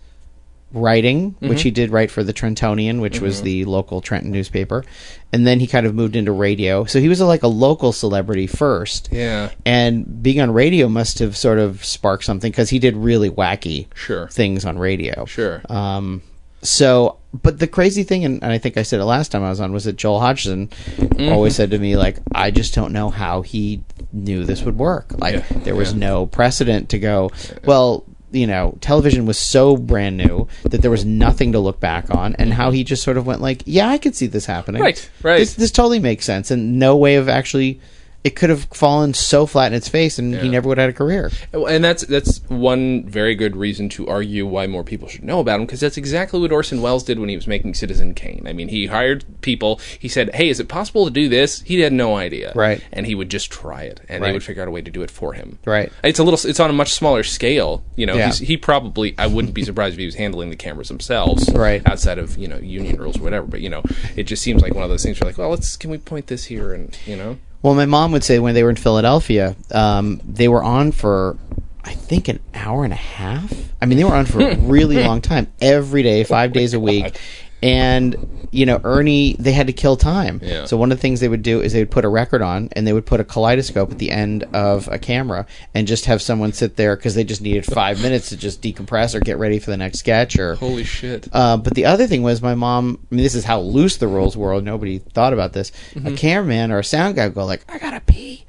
writing, 0.72 1.32
Mm-hmm. 1.32 1.48
which 1.48 1.62
he 1.62 1.70
did 1.72 1.90
write 1.90 2.10
for 2.12 2.22
the 2.22 2.32
Trentonian, 2.32 3.00
which 3.00 3.20
was 3.20 3.42
the 3.42 3.64
local 3.64 4.00
Trenton 4.00 4.30
newspaper, 4.30 4.84
and 5.32 5.44
then 5.46 5.58
he 5.58 5.66
kind 5.66 5.84
of 5.84 5.94
moved 5.96 6.14
into 6.14 6.30
radio. 6.32 6.84
So 6.84 7.00
he 7.00 7.08
was 7.08 7.20
a, 7.20 7.26
like 7.26 7.42
a 7.42 7.48
local 7.48 7.92
celebrity 7.92 8.46
first. 8.46 9.08
Yeah. 9.10 9.50
And 9.66 10.22
being 10.22 10.40
on 10.40 10.52
radio 10.52 10.88
must 10.88 11.18
have 11.18 11.36
sort 11.36 11.58
of 11.58 11.84
sparked 11.84 12.24
something 12.24 12.52
because 12.52 12.70
he 12.70 12.78
did 12.78 12.96
really 12.96 13.30
wacky 13.30 13.86
Sure. 13.94 14.28
things 14.28 14.64
on 14.64 14.78
radio. 14.78 15.24
Sure. 15.24 15.60
Um, 15.68 16.22
so, 16.62 17.16
but 17.32 17.58
the 17.58 17.66
crazy 17.66 18.02
thing, 18.02 18.24
and, 18.24 18.42
and 18.42 18.52
I 18.52 18.58
think 18.58 18.76
I 18.76 18.82
said 18.82 19.00
it 19.00 19.04
last 19.04 19.30
time 19.32 19.42
I 19.44 19.50
was 19.50 19.60
on, 19.60 19.72
was 19.72 19.84
that 19.84 19.96
Joel 19.96 20.20
Hodgson 20.20 20.68
Mm-hmm. 20.68 21.32
always 21.32 21.54
said 21.54 21.70
to 21.72 21.78
me, 21.78 21.96
like, 21.96 22.18
I 22.34 22.50
just 22.50 22.74
don't 22.74 22.92
know 22.92 23.10
how 23.10 23.42
he 23.42 23.82
knew 24.12 24.44
this 24.44 24.62
would 24.62 24.78
work. 24.78 25.12
Like, 25.18 25.34
Yeah, 25.36 25.58
there 25.64 25.74
was 25.76 25.92
yeah. 25.92 25.98
no 25.98 26.26
precedent 26.26 26.88
to 26.90 26.98
go, 26.98 27.30
well, 27.64 28.04
you 28.32 28.46
know, 28.46 28.76
television 28.80 29.26
was 29.26 29.38
so 29.38 29.76
brand 29.76 30.16
new 30.16 30.46
that 30.64 30.82
there 30.82 30.90
was 30.90 31.04
nothing 31.04 31.52
to 31.52 31.58
look 31.58 31.78
back 31.80 32.10
on, 32.14 32.34
and 32.36 32.52
how 32.54 32.70
he 32.70 32.84
just 32.84 33.02
sort 33.02 33.16
of 33.18 33.26
went, 33.26 33.40
like, 33.40 33.62
yeah, 33.66 33.88
I 33.88 33.98
could 33.98 34.14
see 34.16 34.26
this 34.26 34.46
happening. 34.46 34.80
Right, 34.82 35.10
right. 35.22 35.38
This, 35.38 35.54
this 35.54 35.70
totally 35.72 35.98
makes 35.98 36.24
sense, 36.24 36.50
and 36.50 36.78
no 36.78 36.96
way 36.96 37.16
of 37.16 37.28
actually. 37.28 37.80
It 38.22 38.36
could 38.36 38.50
have 38.50 38.64
fallen 38.64 39.14
so 39.14 39.46
flat 39.46 39.72
in 39.72 39.76
its 39.76 39.88
face, 39.88 40.18
and 40.18 40.34
he 40.34 40.48
never 40.50 40.68
would 40.68 40.76
have 40.76 40.88
had 40.88 40.94
a 40.94 40.98
career. 40.98 41.30
And 41.54 41.82
that's 41.82 42.04
that's 42.04 42.42
one 42.48 43.08
very 43.08 43.34
good 43.34 43.56
reason 43.56 43.88
to 43.90 44.08
argue 44.08 44.44
why 44.46 44.66
more 44.66 44.84
people 44.84 45.08
should 45.08 45.24
know 45.24 45.40
about 45.40 45.58
him 45.58 45.64
because 45.64 45.80
that's 45.80 45.96
exactly 45.96 46.38
what 46.38 46.52
Orson 46.52 46.82
Welles 46.82 47.02
did 47.02 47.18
when 47.18 47.30
he 47.30 47.36
was 47.36 47.46
making 47.46 47.72
Citizen 47.74 48.12
Kane. 48.12 48.44
I 48.46 48.52
mean, 48.52 48.68
he 48.68 48.86
hired 48.86 49.24
people. 49.40 49.80
He 49.98 50.06
said, 50.08 50.34
"Hey, 50.34 50.50
is 50.50 50.60
it 50.60 50.68
possible 50.68 51.06
to 51.06 51.10
do 51.10 51.30
this?" 51.30 51.62
He 51.62 51.80
had 51.80 51.94
no 51.94 52.16
idea, 52.16 52.52
Right. 52.54 52.84
And 52.92 53.06
he 53.06 53.14
would 53.14 53.30
just 53.30 53.50
try 53.50 53.84
it, 53.84 54.00
and 54.06 54.22
they 54.22 54.32
would 54.32 54.42
figure 54.42 54.60
out 54.62 54.68
a 54.68 54.70
way 54.70 54.82
to 54.82 54.90
do 54.90 55.00
it 55.02 55.10
for 55.10 55.32
him, 55.32 55.58
Right. 55.64 55.90
It's 56.04 56.18
a 56.18 56.22
little. 56.22 56.38
It's 56.46 56.60
on 56.60 56.68
a 56.68 56.74
much 56.74 56.92
smaller 56.92 57.22
scale. 57.22 57.82
You 57.96 58.04
know, 58.04 58.16
Yeah. 58.16 58.26
he's, 58.26 58.38
he 58.40 58.56
probably. 58.58 59.14
I 59.16 59.28
wouldn't 59.28 59.54
be 59.54 59.64
surprised 59.64 59.94
if 59.94 59.98
he 59.98 60.04
was 60.04 60.16
handling 60.16 60.50
the 60.50 60.56
cameras 60.56 60.88
themselves, 60.88 61.48
Right. 61.54 61.80
Outside 61.86 62.18
of 62.18 62.36
you 62.36 62.48
know 62.48 62.58
union 62.58 62.96
rules 62.98 63.18
or 63.18 63.22
whatever. 63.22 63.46
But 63.46 63.62
you 63.62 63.70
know, 63.70 63.82
it 64.14 64.24
just 64.24 64.42
seems 64.42 64.60
like 64.60 64.74
one 64.74 64.84
of 64.84 64.90
those 64.90 65.02
things. 65.02 65.18
Where 65.20 65.30
like, 65.30 65.38
well, 65.38 65.48
let's 65.48 65.74
can 65.78 65.90
we 65.90 65.96
point 65.96 66.26
this 66.26 66.44
here 66.44 66.74
and 66.74 66.94
you 67.06 67.16
know. 67.16 67.38
Well, 67.62 67.74
my 67.74 67.86
mom 67.86 68.12
would 68.12 68.24
say 68.24 68.38
when 68.38 68.54
they 68.54 68.62
were 68.62 68.70
in 68.70 68.76
Philadelphia, 68.76 69.54
um, 69.70 70.20
they 70.24 70.48
were 70.48 70.62
on 70.62 70.92
for, 70.92 71.36
I 71.84 71.92
think, 71.92 72.28
an 72.28 72.40
hour 72.54 72.84
and 72.84 72.92
a 72.92 72.96
half. 72.96 73.52
I 73.82 73.86
mean, 73.86 73.98
they 73.98 74.04
were 74.04 74.14
on 74.14 74.24
for 74.26 74.40
a 74.40 74.56
really 74.60 75.02
long 75.02 75.20
time, 75.20 75.46
every 75.60 76.02
day, 76.02 76.24
five 76.24 76.52
days 76.52 76.72
a 76.72 76.80
week. 76.80 77.18
And, 77.62 78.48
you 78.50 78.64
know, 78.64 78.80
Ernie, 78.84 79.36
they 79.38 79.52
had 79.52 79.66
to 79.66 79.72
kill 79.72 79.96
time. 79.96 80.40
Yeah. 80.42 80.64
So 80.64 80.76
one 80.76 80.90
of 80.90 80.98
the 80.98 81.02
things 81.02 81.20
they 81.20 81.28
would 81.28 81.42
do 81.42 81.60
is 81.60 81.72
they 81.72 81.80
would 81.80 81.90
put 81.90 82.04
a 82.04 82.08
record 82.08 82.42
on 82.42 82.70
and 82.72 82.86
they 82.86 82.92
would 82.92 83.04
put 83.06 83.20
a 83.20 83.24
kaleidoscope 83.24 83.90
at 83.90 83.98
the 83.98 84.10
end 84.10 84.44
of 84.54 84.88
a 84.88 84.98
camera 84.98 85.46
and 85.74 85.86
just 85.86 86.06
have 86.06 86.22
someone 86.22 86.52
sit 86.52 86.76
there 86.76 86.96
because 86.96 87.14
they 87.14 87.24
just 87.24 87.42
needed 87.42 87.66
five 87.66 88.00
minutes 88.02 88.30
to 88.30 88.36
just 88.36 88.62
decompress 88.62 89.14
or 89.14 89.20
get 89.20 89.38
ready 89.38 89.58
for 89.58 89.70
the 89.70 89.76
next 89.76 89.98
sketch 89.98 90.38
or. 90.38 90.54
Holy 90.54 90.84
shit! 90.84 91.28
Uh, 91.32 91.56
but 91.56 91.74
the 91.74 91.84
other 91.84 92.06
thing 92.06 92.22
was 92.22 92.40
my 92.40 92.54
mom. 92.54 92.98
I 93.10 93.14
mean, 93.14 93.22
this 93.22 93.34
is 93.34 93.44
how 93.44 93.60
loose 93.60 93.98
the 93.98 94.08
rules 94.08 94.36
were. 94.36 94.60
Nobody 94.60 94.98
thought 94.98 95.32
about 95.32 95.52
this. 95.52 95.70
A 96.04 96.12
cameraman 96.12 96.72
or 96.72 96.78
a 96.78 96.84
sound 96.84 97.16
guy 97.16 97.26
would 97.26 97.34
go 97.34 97.44
like, 97.44 97.64
"I 97.68 97.78
gotta 97.78 98.00
pee," 98.00 98.44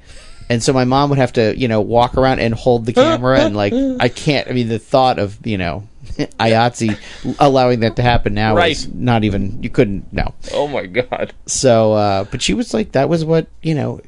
and 0.48 0.62
so 0.62 0.72
my 0.72 0.84
mom 0.84 1.10
would 1.10 1.18
have 1.18 1.32
to, 1.34 1.56
you 1.56 1.68
know, 1.68 1.80
walk 1.80 2.16
around 2.16 2.40
and 2.40 2.54
hold 2.54 2.86
the 2.86 2.92
camera 2.94 3.40
and 3.40 3.54
like, 3.56 3.72
I 3.72 4.08
can't. 4.08 4.48
I 4.48 4.52
mean, 4.52 4.68
the 4.68 4.78
thought 4.78 5.18
of 5.18 5.38
you 5.46 5.58
know, 5.58 5.86
IATSE 6.40 7.36
allowing 7.38 7.80
that 7.80 7.96
to 7.96 8.02
happen 8.02 8.34
now 8.34 8.54
Right. 8.56 8.72
is 8.72 8.88
not 8.92 9.24
even. 9.24 9.62
You 9.62 9.70
couldn't. 9.70 10.12
No. 10.12 10.34
oh 10.52 10.68
my 10.68 10.86
god! 10.86 11.32
So, 11.46 11.92
uh, 11.94 12.24
but 12.24 12.42
she 12.42 12.54
was 12.54 12.72
like, 12.74 12.92
that 12.92 13.08
was 13.08 13.24
what 13.24 13.46
you 13.62 13.74
know. 13.74 14.00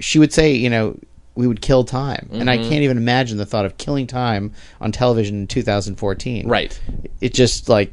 She 0.00 0.18
would 0.18 0.32
say, 0.32 0.52
you 0.54 0.70
know. 0.70 0.98
We 1.36 1.46
would 1.46 1.62
kill 1.62 1.84
time, 1.84 2.28
and 2.32 2.50
I 2.50 2.58
Mm-hmm. 2.58 2.68
can't 2.68 2.82
even 2.82 2.96
imagine 2.98 3.38
the 3.38 3.46
thought 3.46 3.64
of 3.64 3.78
killing 3.78 4.06
time 4.06 4.52
on 4.80 4.90
television 4.92 5.36
in 5.36 5.46
2014 5.46 6.46
Right. 6.46 6.78
it 7.20 7.32
just 7.32 7.68
like 7.68 7.92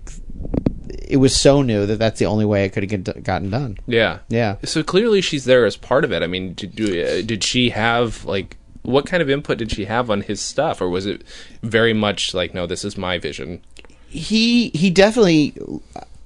it 1.08 1.18
was 1.18 1.34
so 1.36 1.62
new 1.62 1.86
that 1.86 1.98
that's 2.00 2.20
the 2.20 2.26
only 2.26 2.44
way 2.46 2.66
it 2.66 2.70
could 2.74 2.90
have 2.92 3.24
gotten 3.24 3.50
done. 3.50 3.78
Yeah. 3.86 4.20
Yeah. 4.28 4.58
So 4.66 4.84
clearly 4.84 5.22
she's 5.22 5.46
there 5.46 5.66
as 5.66 5.78
part 5.78 6.04
of 6.04 6.12
it. 6.12 6.24
I 6.24 6.28
mean, 6.28 6.54
did, 6.56 6.78
uh, 6.82 7.22
did 7.26 7.44
she 7.44 7.70
have 7.70 8.26
like 8.26 8.58
what 8.88 9.06
kind 9.06 9.22
of 9.22 9.30
input 9.30 9.58
did 9.58 9.70
she 9.72 9.86
have 9.86 10.10
on 10.10 10.22
his 10.22 10.40
stuff, 10.40 10.80
or 10.82 10.88
was 10.90 11.06
it 11.06 11.22
very 11.62 11.94
much 11.94 12.34
like, 12.34 12.54
no, 12.54 12.66
this 12.66 12.86
is 12.86 12.98
my 12.98 13.18
vision? 13.18 13.62
He 14.08 14.70
he 14.70 14.90
definitely 14.90 15.54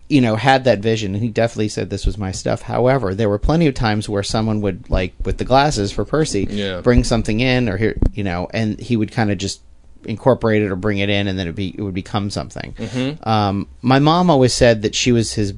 you 0.09 0.21
know 0.21 0.35
had 0.35 0.63
that 0.65 0.79
vision 0.79 1.15
and 1.15 1.23
he 1.23 1.29
definitely 1.29 1.69
said 1.69 1.89
this 1.89 2.05
was 2.05 2.17
my 2.17 2.31
stuff. 2.31 2.61
However, 2.61 3.15
there 3.15 3.29
were 3.29 3.39
plenty 3.39 3.65
of 3.65 3.73
times 3.73 4.07
where 4.07 4.21
someone 4.23 4.61
would 4.61 4.89
like 4.89 5.13
with 5.25 5.37
the 5.39 5.45
glasses 5.45 5.91
for 5.91 6.05
Percy 6.05 6.47
Yeah. 6.49 6.81
bring 6.81 7.03
something 7.03 7.39
in 7.39 7.67
or 7.67 7.77
here 7.77 7.97
you 8.13 8.23
know 8.23 8.47
and 8.53 8.79
he 8.79 8.95
would 8.97 9.11
kind 9.11 9.31
of 9.31 9.37
just 9.39 9.61
incorporate 10.05 10.61
it 10.61 10.69
or 10.71 10.75
bring 10.75 10.97
it 10.99 11.09
in 11.09 11.27
and 11.27 11.39
then 11.39 11.47
it 11.47 11.55
be 11.55 11.73
it 11.75 11.81
would 11.81 11.93
become 11.95 12.29
something. 12.29 12.73
Mm-hmm. 12.73 13.27
Um, 13.27 13.67
my 13.81 13.99
mom 13.99 14.29
always 14.29 14.53
said 14.53 14.83
that 14.83 14.93
she 14.93 15.11
was 15.11 15.33
his 15.33 15.53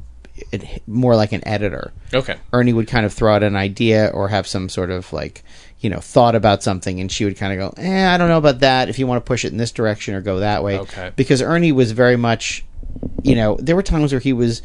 more 0.87 1.15
like 1.15 1.31
an 1.31 1.45
editor. 1.47 1.91
Okay. 2.13 2.37
Ernie 2.51 2.73
would 2.73 2.87
kind 2.87 3.05
of 3.05 3.13
throw 3.13 3.33
out 3.35 3.43
an 3.43 3.55
idea 3.55 4.07
or 4.13 4.27
have 4.29 4.47
some 4.47 4.69
sort 4.69 4.89
of 4.91 5.11
like, 5.13 5.43
you 5.83 5.89
know, 5.91 5.99
thought 5.99 6.33
about 6.33 6.63
something, 6.63 6.99
and 6.99 7.11
she 7.11 7.25
would 7.25 7.37
kind 7.37 7.53
of 7.53 7.59
go, 7.75 7.81
"Eh, 7.83 8.07
I 8.11 8.17
don't 8.17 8.29
know 8.29 8.37
about 8.39 8.61
that. 8.61 8.89
If 8.89 8.97
you 8.97 9.05
want 9.05 9.23
to 9.23 9.27
push 9.27 9.45
it 9.45 9.51
in 9.51 9.57
this 9.57 9.71
direction 9.71 10.15
or 10.15 10.21
go 10.21 10.39
that 10.39 10.63
way." 10.63 10.79
Okay. 10.79 11.11
Because 11.15 11.41
Ernie 11.41 11.71
was 11.73 11.91
very 11.91 12.15
much, 12.15 12.63
you 13.21 13.35
know, 13.35 13.57
there 13.61 13.75
were 13.75 13.83
times 13.83 14.11
where 14.13 14.21
he 14.21 14.33
was. 14.33 14.61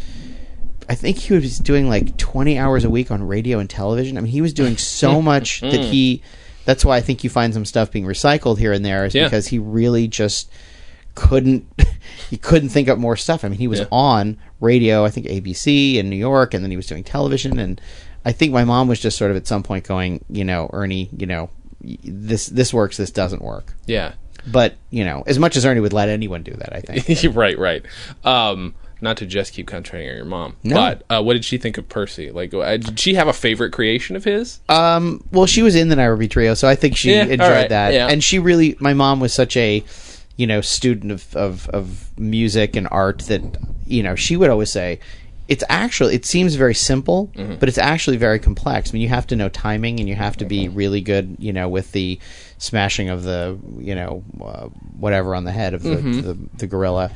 I 0.89 0.95
think 0.95 1.19
he 1.19 1.35
was 1.35 1.59
doing 1.59 1.87
like 1.89 2.17
20 2.17 2.59
hours 2.59 2.85
a 2.85 2.89
week 2.89 3.11
on 3.11 3.23
radio 3.23 3.59
and 3.59 3.69
television. 3.69 4.17
I 4.17 4.23
mean, 4.23 4.33
he 4.33 4.41
was 4.41 4.55
doing 4.55 4.79
so 4.79 5.21
much 5.33 5.61
that 5.61 5.81
he. 5.81 6.23
That's 6.65 6.85
why 6.85 6.97
I 6.97 7.01
think 7.01 7.25
you 7.25 7.31
find 7.31 7.53
some 7.53 7.65
stuff 7.65 7.91
being 7.91 8.05
recycled 8.05 8.59
here 8.59 8.73
and 8.73 8.85
there, 8.85 9.05
is 9.05 9.15
Yeah. 9.15 9.25
because 9.25 9.49
he 9.49 9.59
really 9.59 10.07
just 10.09 10.51
couldn't. 11.15 11.67
he 12.31 12.37
couldn't 12.37 12.69
think 12.69 12.89
up 12.89 12.99
more 12.99 13.17
stuff. 13.17 13.45
I 13.45 13.49
mean, 13.49 13.59
he 13.59 13.67
was 13.69 13.81
Yeah. 13.81 13.87
on 13.91 14.37
radio, 14.61 15.05
I 15.05 15.11
think 15.11 15.27
ABC 15.27 15.97
in 15.97 16.09
New 16.11 16.17
York, 16.17 16.55
and 16.55 16.63
then 16.65 16.71
he 16.71 16.77
was 16.77 16.87
doing 16.87 17.03
television. 17.05 17.59
And 17.59 17.81
I 18.25 18.33
think 18.33 18.53
my 18.53 18.65
mom 18.65 18.89
was 18.89 19.01
just 19.01 19.17
sort 19.17 19.31
of 19.31 19.37
at 19.37 19.47
some 19.47 19.63
point 19.63 19.85
going, 19.87 20.25
you 20.29 20.45
know, 20.45 20.69
Ernie, 20.73 21.09
you 21.17 21.27
know, 21.27 21.51
this 21.81 22.47
this 22.47 22.75
works, 22.75 22.97
this 22.97 23.11
doesn't 23.11 23.43
work. 23.43 23.75
Yeah. 23.87 24.15
But 24.47 24.75
you 24.91 25.05
know, 25.05 25.23
as 25.27 25.39
much 25.39 25.57
as 25.57 25.65
Ernie 25.67 25.81
would 25.81 25.93
let 25.93 26.09
anyone 26.09 26.43
do 26.43 26.53
that, 26.53 26.73
I 26.75 26.81
think. 26.81 27.35
right. 27.37 27.59
Right. 27.59 27.85
Um, 28.25 28.75
not 29.01 29.17
to 29.19 29.27
just 29.27 29.53
keep 29.53 29.69
concentrating 29.69 30.09
on 30.11 30.17
your 30.17 30.25
mom, 30.25 30.57
No. 30.65 30.75
but 30.75 31.03
uh, 31.09 31.23
what 31.23 31.35
did 31.35 31.45
she 31.45 31.57
think 31.57 31.79
of 31.79 31.89
Percy? 31.89 32.33
Like, 32.33 32.53
uh, 32.53 32.79
did 32.79 32.99
she 32.99 33.15
have 33.15 33.29
a 33.29 33.33
favorite 33.33 33.73
creation 33.73 34.17
of 34.17 34.25
his? 34.25 34.59
Um, 34.69 35.23
well, 35.31 35.47
she 35.47 35.63
was 35.63 35.77
in 35.77 35.89
the 35.89 35.95
Nairobi 35.95 36.27
Trio, 36.27 36.55
so 36.55 36.67
I 36.67 36.75
think 36.75 36.97
she 36.97 37.13
Yeah, 37.13 37.23
enjoyed 37.23 37.39
right, 37.51 37.69
that. 37.69 37.93
yeah. 37.95 38.09
And 38.09 38.25
she 38.25 38.41
really, 38.41 38.77
my 38.81 38.95
mom 38.95 39.21
was 39.21 39.33
such 39.33 39.57
a, 39.57 39.85
you 40.37 40.49
know, 40.49 40.61
student 40.61 41.13
of, 41.13 41.37
of, 41.37 41.69
of 41.69 42.19
music 42.19 42.75
and 42.75 42.89
art 42.91 43.21
that, 43.29 43.41
you 43.87 44.03
know, 44.03 44.17
she 44.17 44.37
would 44.37 44.51
always 44.51 44.73
say, 44.73 44.99
it's 45.49 45.65
actually, 45.71 46.15
it 46.15 46.25
seems 46.27 46.55
very 46.57 46.75
simple, 46.75 47.31
Mm-hmm. 47.35 47.55
but 47.57 47.69
it's 47.69 47.79
actually 47.79 48.19
very 48.19 48.39
complex. 48.39 48.91
I 48.91 48.93
mean, 48.93 49.03
you 49.03 49.09
have 49.09 49.27
to 49.29 49.37
know 49.37 49.49
timing 49.49 49.99
and 49.99 50.09
you 50.09 50.15
have 50.15 50.37
to 50.37 50.45
be 50.45 50.69
really 50.69 51.01
good, 51.01 51.37
you 51.39 51.53
know, 51.53 51.69
with 51.69 51.93
the 51.93 52.19
smashing 52.59 53.09
of 53.09 53.23
the, 53.23 53.59
you 53.79 53.95
know, 53.95 54.23
uh, 54.45 54.67
whatever 54.99 55.35
on 55.35 55.45
the 55.45 55.53
head 55.53 55.73
of 55.75 55.83
the, 55.83 55.97
Mm-hmm. 55.97 56.21
the, 56.21 56.39
the 56.59 56.67
gorilla. 56.67 57.11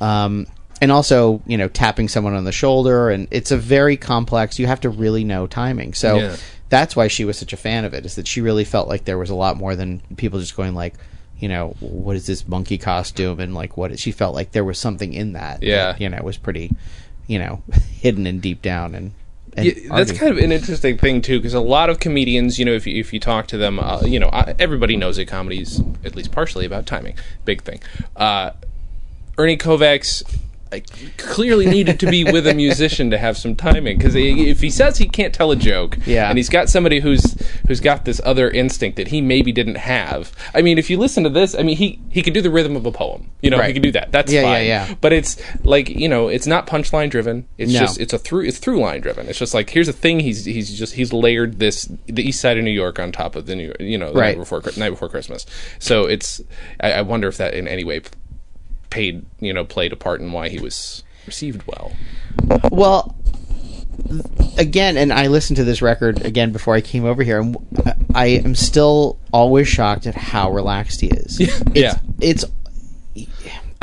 Um, 0.00 0.46
and 0.80 0.92
also, 0.92 1.42
you 1.46 1.56
know, 1.56 1.68
tapping 1.68 2.08
someone 2.08 2.34
on 2.34 2.44
the 2.44 2.52
shoulder. 2.52 3.10
And 3.10 3.26
it's 3.30 3.50
a 3.50 3.56
very 3.56 3.96
complex, 3.96 4.58
you 4.58 4.66
have 4.66 4.80
to 4.82 4.90
really 4.90 5.24
know 5.24 5.46
timing. 5.46 5.94
So, 5.94 6.16
Yeah. 6.18 6.36
that's 6.68 6.94
why 6.94 7.08
she 7.08 7.24
was 7.24 7.38
such 7.38 7.52
a 7.52 7.56
fan 7.56 7.84
of 7.86 7.94
it 7.94 8.04
is 8.04 8.14
that 8.16 8.26
she 8.28 8.40
really 8.42 8.64
felt 8.64 8.86
like 8.88 9.04
there 9.06 9.18
was 9.18 9.30
a 9.30 9.34
lot 9.34 9.56
more 9.56 9.74
than 9.74 10.00
people 10.16 10.38
just 10.38 10.54
going 10.56 10.74
like 10.74 10.94
you 11.40 11.48
know 11.48 11.74
what 11.78 12.16
is 12.16 12.26
this 12.26 12.46
monkey 12.48 12.76
costume 12.76 13.38
and 13.40 13.54
like 13.54 13.76
what 13.76 13.92
is, 13.92 14.00
she 14.00 14.10
felt 14.10 14.34
like 14.34 14.50
there 14.50 14.64
was 14.64 14.76
something 14.78 15.12
in 15.14 15.32
that 15.34 15.62
Yeah. 15.62 15.92
that, 15.92 16.00
you 16.00 16.08
know 16.08 16.16
it 16.16 16.24
was 16.24 16.36
pretty 16.36 16.72
you 17.28 17.38
know 17.38 17.62
hidden 18.00 18.26
and 18.26 18.42
deep 18.42 18.60
down 18.60 18.96
and, 18.96 19.12
and 19.56 19.66
Yeah, 19.66 19.96
that's 19.96 20.10
kind 20.12 20.32
of 20.32 20.38
an 20.38 20.50
interesting 20.50 20.98
thing 20.98 21.22
too, 21.22 21.38
because 21.38 21.54
a 21.54 21.60
lot 21.60 21.90
of 21.90 22.00
comedians, 22.00 22.58
you 22.58 22.64
know, 22.64 22.72
if 22.72 22.86
you, 22.86 22.98
if 22.98 23.12
you 23.12 23.20
talk 23.20 23.46
to 23.48 23.56
them, 23.56 23.78
uh, 23.78 24.02
you 24.02 24.18
know, 24.18 24.28
everybody 24.58 24.96
knows 24.96 25.16
that 25.16 25.28
comedy's 25.28 25.80
at 26.04 26.16
least 26.16 26.32
partially 26.32 26.64
about 26.64 26.86
timing. 26.86 27.16
Big 27.44 27.62
thing. 27.62 27.80
Uh, 28.16 28.50
Ernie 29.36 29.56
Kovacs 29.56 30.22
like, 30.70 30.86
clearly 31.16 31.66
needed 31.66 31.98
to 32.00 32.10
be 32.10 32.24
with 32.24 32.46
a 32.46 32.54
musician 32.54 33.10
to 33.10 33.18
have 33.18 33.36
some 33.36 33.56
timing 33.56 33.96
because 33.98 34.14
if 34.14 34.60
he 34.60 34.70
says 34.70 34.98
he 34.98 35.06
can't 35.06 35.32
tell 35.34 35.50
a 35.50 35.56
joke, 35.56 35.98
Yeah. 36.06 36.28
and 36.28 36.38
he's 36.38 36.48
got 36.48 36.68
somebody 36.68 37.00
who's 37.00 37.36
who's 37.66 37.80
got 37.80 38.04
this 38.04 38.20
other 38.24 38.50
instinct 38.50 38.96
that 38.96 39.08
he 39.08 39.20
maybe 39.20 39.52
didn't 39.52 39.76
have. 39.76 40.32
I 40.54 40.62
mean, 40.62 40.78
if 40.78 40.90
you 40.90 40.98
listen 40.98 41.24
to 41.24 41.30
this, 41.30 41.54
I 41.54 41.62
mean, 41.62 41.76
he 41.76 42.00
he 42.10 42.22
could 42.22 42.34
do 42.34 42.40
the 42.42 42.50
rhythm 42.50 42.76
of 42.76 42.84
a 42.86 42.92
poem. 42.92 43.30
You 43.42 43.50
know, 43.50 43.56
he 43.58 43.62
Right. 43.62 43.72
could 43.74 43.82
do 43.82 43.92
that. 43.92 44.12
That's 44.12 44.32
Yeah, 44.32 44.40
yeah, 44.42 44.46
fine. 44.54 44.66
yeah. 44.66 44.94
But 45.00 45.12
it's 45.12 45.36
like 45.64 45.88
you 45.88 46.08
know, 46.08 46.28
it's 46.28 46.46
not 46.46 46.66
punchline 46.66 47.10
driven. 47.10 47.46
It's 47.58 47.72
No. 47.72 47.80
just 47.80 48.00
it's 48.00 48.12
a 48.12 48.18
through 48.18 48.44
it's 48.46 48.58
through 48.58 48.80
line 48.80 49.00
driven. 49.00 49.28
It's 49.28 49.38
just 49.38 49.54
like 49.54 49.70
here's 49.70 49.88
a 49.88 49.92
thing. 49.92 50.20
He's 50.20 50.44
he's 50.44 50.78
just 50.78 50.94
he's 50.94 51.12
layered 51.12 51.58
this 51.58 51.88
the 52.06 52.22
east 52.26 52.40
side 52.40 52.58
of 52.58 52.64
New 52.64 52.70
York 52.70 52.98
on 52.98 53.12
top 53.12 53.36
of 53.36 53.46
the 53.46 53.56
New 53.56 53.72
you 53.80 53.96
know 53.98 54.12
the 54.12 54.18
Right. 54.18 54.28
night 54.28 54.38
before 54.38 54.62
night 54.76 54.90
before 54.90 55.08
Christmas. 55.08 55.46
So 55.78 56.04
it's 56.06 56.40
I, 56.80 56.92
I 56.92 57.02
wonder 57.02 57.28
if 57.28 57.36
that 57.38 57.54
in 57.54 57.66
any 57.68 57.84
way 57.84 58.00
paid 58.90 59.24
you 59.40 59.52
know 59.52 59.64
played 59.64 59.92
a 59.92 59.96
part 59.96 60.20
in 60.20 60.32
why 60.32 60.48
he 60.48 60.58
was 60.58 61.02
received 61.26 61.62
well. 61.66 61.92
well 62.70 63.14
again 64.56 64.96
and 64.96 65.12
i 65.12 65.26
listened 65.26 65.56
to 65.56 65.64
this 65.64 65.82
record 65.82 66.24
again 66.24 66.52
before 66.52 66.74
i 66.74 66.80
came 66.80 67.04
over 67.04 67.22
here 67.22 67.40
and 67.40 67.56
i 68.14 68.26
am 68.26 68.54
still 68.54 69.18
always 69.32 69.66
shocked 69.68 70.06
at 70.06 70.14
how 70.14 70.50
relaxed 70.50 71.00
he 71.00 71.08
is 71.08 71.38
it's, 71.40 71.62
Yeah. 71.74 71.98
it's 72.20 72.44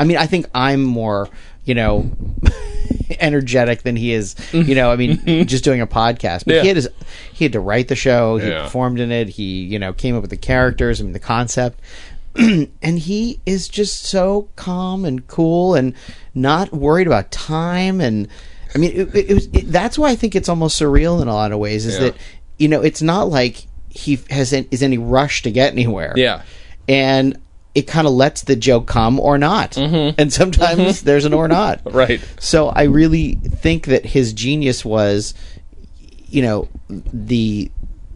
i 0.00 0.04
mean 0.04 0.16
i 0.16 0.26
think 0.26 0.46
i'm 0.54 0.82
more 0.82 1.28
you 1.64 1.74
know, 1.74 2.08
energetic 3.18 3.82
than 3.82 3.96
he 3.96 4.12
is. 4.12 4.36
You 4.52 4.76
know, 4.76 4.92
I 4.92 4.94
mean, 4.94 5.20
just 5.48 5.64
doing 5.64 5.80
a 5.80 5.86
podcast. 5.88 6.44
But 6.44 6.54
Yeah. 6.54 6.62
he 6.62 6.68
had 6.68 6.76
his, 6.76 6.88
he 7.32 7.44
had 7.44 7.50
to 7.54 7.60
write 7.60 7.88
the 7.88 7.96
show. 7.96 8.36
He 8.38 8.46
Yeah. 8.48 8.62
performed 8.62 9.00
in 9.00 9.10
it. 9.10 9.28
He 9.30 9.64
you 9.64 9.80
know 9.80 9.92
came 9.92 10.14
up 10.14 10.20
with 10.22 10.30
the 10.30 10.36
characters. 10.36 11.00
I 11.00 11.02
mean, 11.04 11.12
the 11.12 11.18
concept. 11.18 11.80
and 12.82 12.98
he 12.98 13.40
is 13.46 13.68
just 13.68 14.04
so 14.04 14.48
calm 14.56 15.04
and 15.04 15.26
cool 15.26 15.74
and 15.74 15.94
not 16.34 16.72
worried 16.72 17.06
about 17.06 17.30
time 17.30 18.00
and 18.00 18.28
i 18.74 18.78
mean 18.78 18.92
it, 18.92 19.14
it, 19.14 19.34
was 19.34 19.46
it, 19.46 19.70
that's 19.72 19.98
why 19.98 20.10
i 20.10 20.16
think 20.16 20.34
it's 20.34 20.48
almost 20.48 20.80
surreal 20.80 21.22
in 21.22 21.28
a 21.28 21.34
lot 21.34 21.52
of 21.52 21.58
ways 21.58 21.86
is 21.86 21.94
Yeah. 21.94 22.00
that 22.00 22.16
you 22.58 22.68
know 22.68 22.82
it's 22.82 23.02
not 23.02 23.28
like 23.28 23.66
he 23.88 24.18
has 24.30 24.52
an, 24.52 24.66
is 24.70 24.82
any 24.82 24.98
rush 24.98 25.42
to 25.42 25.50
get 25.50 25.72
anywhere 25.72 26.12
Yeah. 26.16 26.42
and 26.88 27.38
it 27.74 27.86
kind 27.86 28.06
of 28.06 28.12
lets 28.14 28.42
the 28.42 28.56
joke 28.56 28.86
come 28.86 29.20
or 29.20 29.36
not 29.38 29.72
mm-hmm. 29.72 30.14
and 30.18 30.32
sometimes 30.32 30.80
mm-hmm. 30.80 31.06
there's 31.06 31.24
an 31.26 31.34
or 31.34 31.46
not 31.48 31.80
Right. 31.92 32.20
so 32.40 32.68
I 32.68 32.84
really 32.84 33.34
think 33.34 33.86
that 33.86 34.06
his 34.06 34.32
genius 34.32 34.82
was, 34.82 35.34
you 36.26 36.40
know, 36.42 36.68
the 36.88 37.70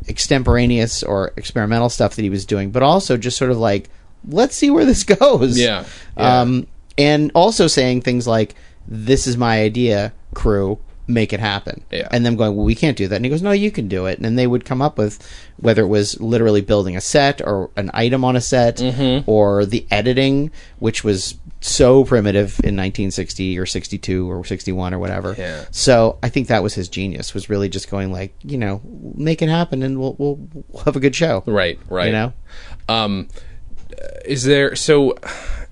extemporaneous 0.09 1.03
or 1.03 1.33
experimental 1.37 1.89
stuff 1.91 2.17
that 2.17 2.23
he 2.23 2.31
was 2.31 2.45
doing, 2.47 2.71
but 2.71 2.83
also 2.83 3.17
just 3.17 3.37
sort 3.37 3.51
of 3.51 3.59
like, 3.59 3.91
let's 4.29 4.57
see 4.57 4.71
where 4.71 4.85
this 4.85 5.05
goes. 5.19 5.59
Yeah. 5.59 5.85
Yeah. 6.17 6.41
Um, 6.41 6.67
and 6.99 7.31
also 7.35 7.67
saying 7.67 8.03
things 8.03 8.27
like, 8.27 8.55
"This 8.87 9.27
is 9.27 9.37
my 9.37 9.61
idea, 9.63 10.13
crew." 10.35 10.79
Make 11.07 11.33
it 11.33 11.41
happen. 11.41 11.83
Yeah. 11.91 12.07
And 12.13 12.25
them 12.25 12.37
going, 12.37 12.55
well, 12.55 12.65
we 12.65 12.77
can't 12.77 12.97
do 12.97 13.09
that. 13.09 13.17
And 13.17 13.25
he 13.25 13.31
goes, 13.33 13.43
no, 13.43 13.51
you 13.51 13.73
can 13.73 13.89
do 13.89 14.07
it. 14.07 14.19
And 14.19 14.25
then 14.25 14.37
they 14.37 14.47
would 14.47 14.65
come 14.65 14.81
up 14.81 14.97
with 14.97 15.19
whether 15.57 15.83
it 15.83 15.89
was 15.89 16.21
literally 16.21 16.61
building 16.61 16.97
a 16.97 17.01
set 17.01 17.41
or 17.43 17.69
an 17.77 17.91
item 17.93 18.25
on 18.25 18.37
a 18.37 18.41
set 18.41 18.77
Mm-hmm. 18.77 19.29
or 19.29 19.67
the 19.67 19.85
editing, 19.91 20.53
which 20.79 21.03
was 21.03 21.37
so 21.61 22.05
primitive 22.05 22.61
in 22.63 22.77
1960 22.77 23.59
or 23.59 23.67
62 23.67 24.31
or 24.31 24.45
61 24.45 24.95
or 24.95 25.01
whatever. 25.01 25.35
Yeah. 25.37 25.65
So 25.73 26.17
I 26.23 26.29
think 26.29 26.47
that 26.47 26.63
was 26.63 26.75
his 26.75 26.89
genius 26.89 27.35
was 27.35 27.51
really 27.51 27.69
just 27.69 27.91
going 27.91 28.13
like, 28.13 28.33
you 28.45 28.57
know, 28.59 28.81
make 29.17 29.43
it 29.43 29.49
happen 29.49 29.83
and 29.83 29.99
we'll, 29.99 30.15
we'll, 30.17 30.37
we'll 30.69 30.85
have 30.85 30.95
a 30.95 31.01
good 31.01 31.17
show. 31.17 31.43
Right. 31.45 31.77
Right. 31.89 32.07
You 32.07 32.13
know? 32.13 32.33
Um, 32.89 33.27
is 34.25 34.45
there 34.45 34.75
so? 34.77 35.15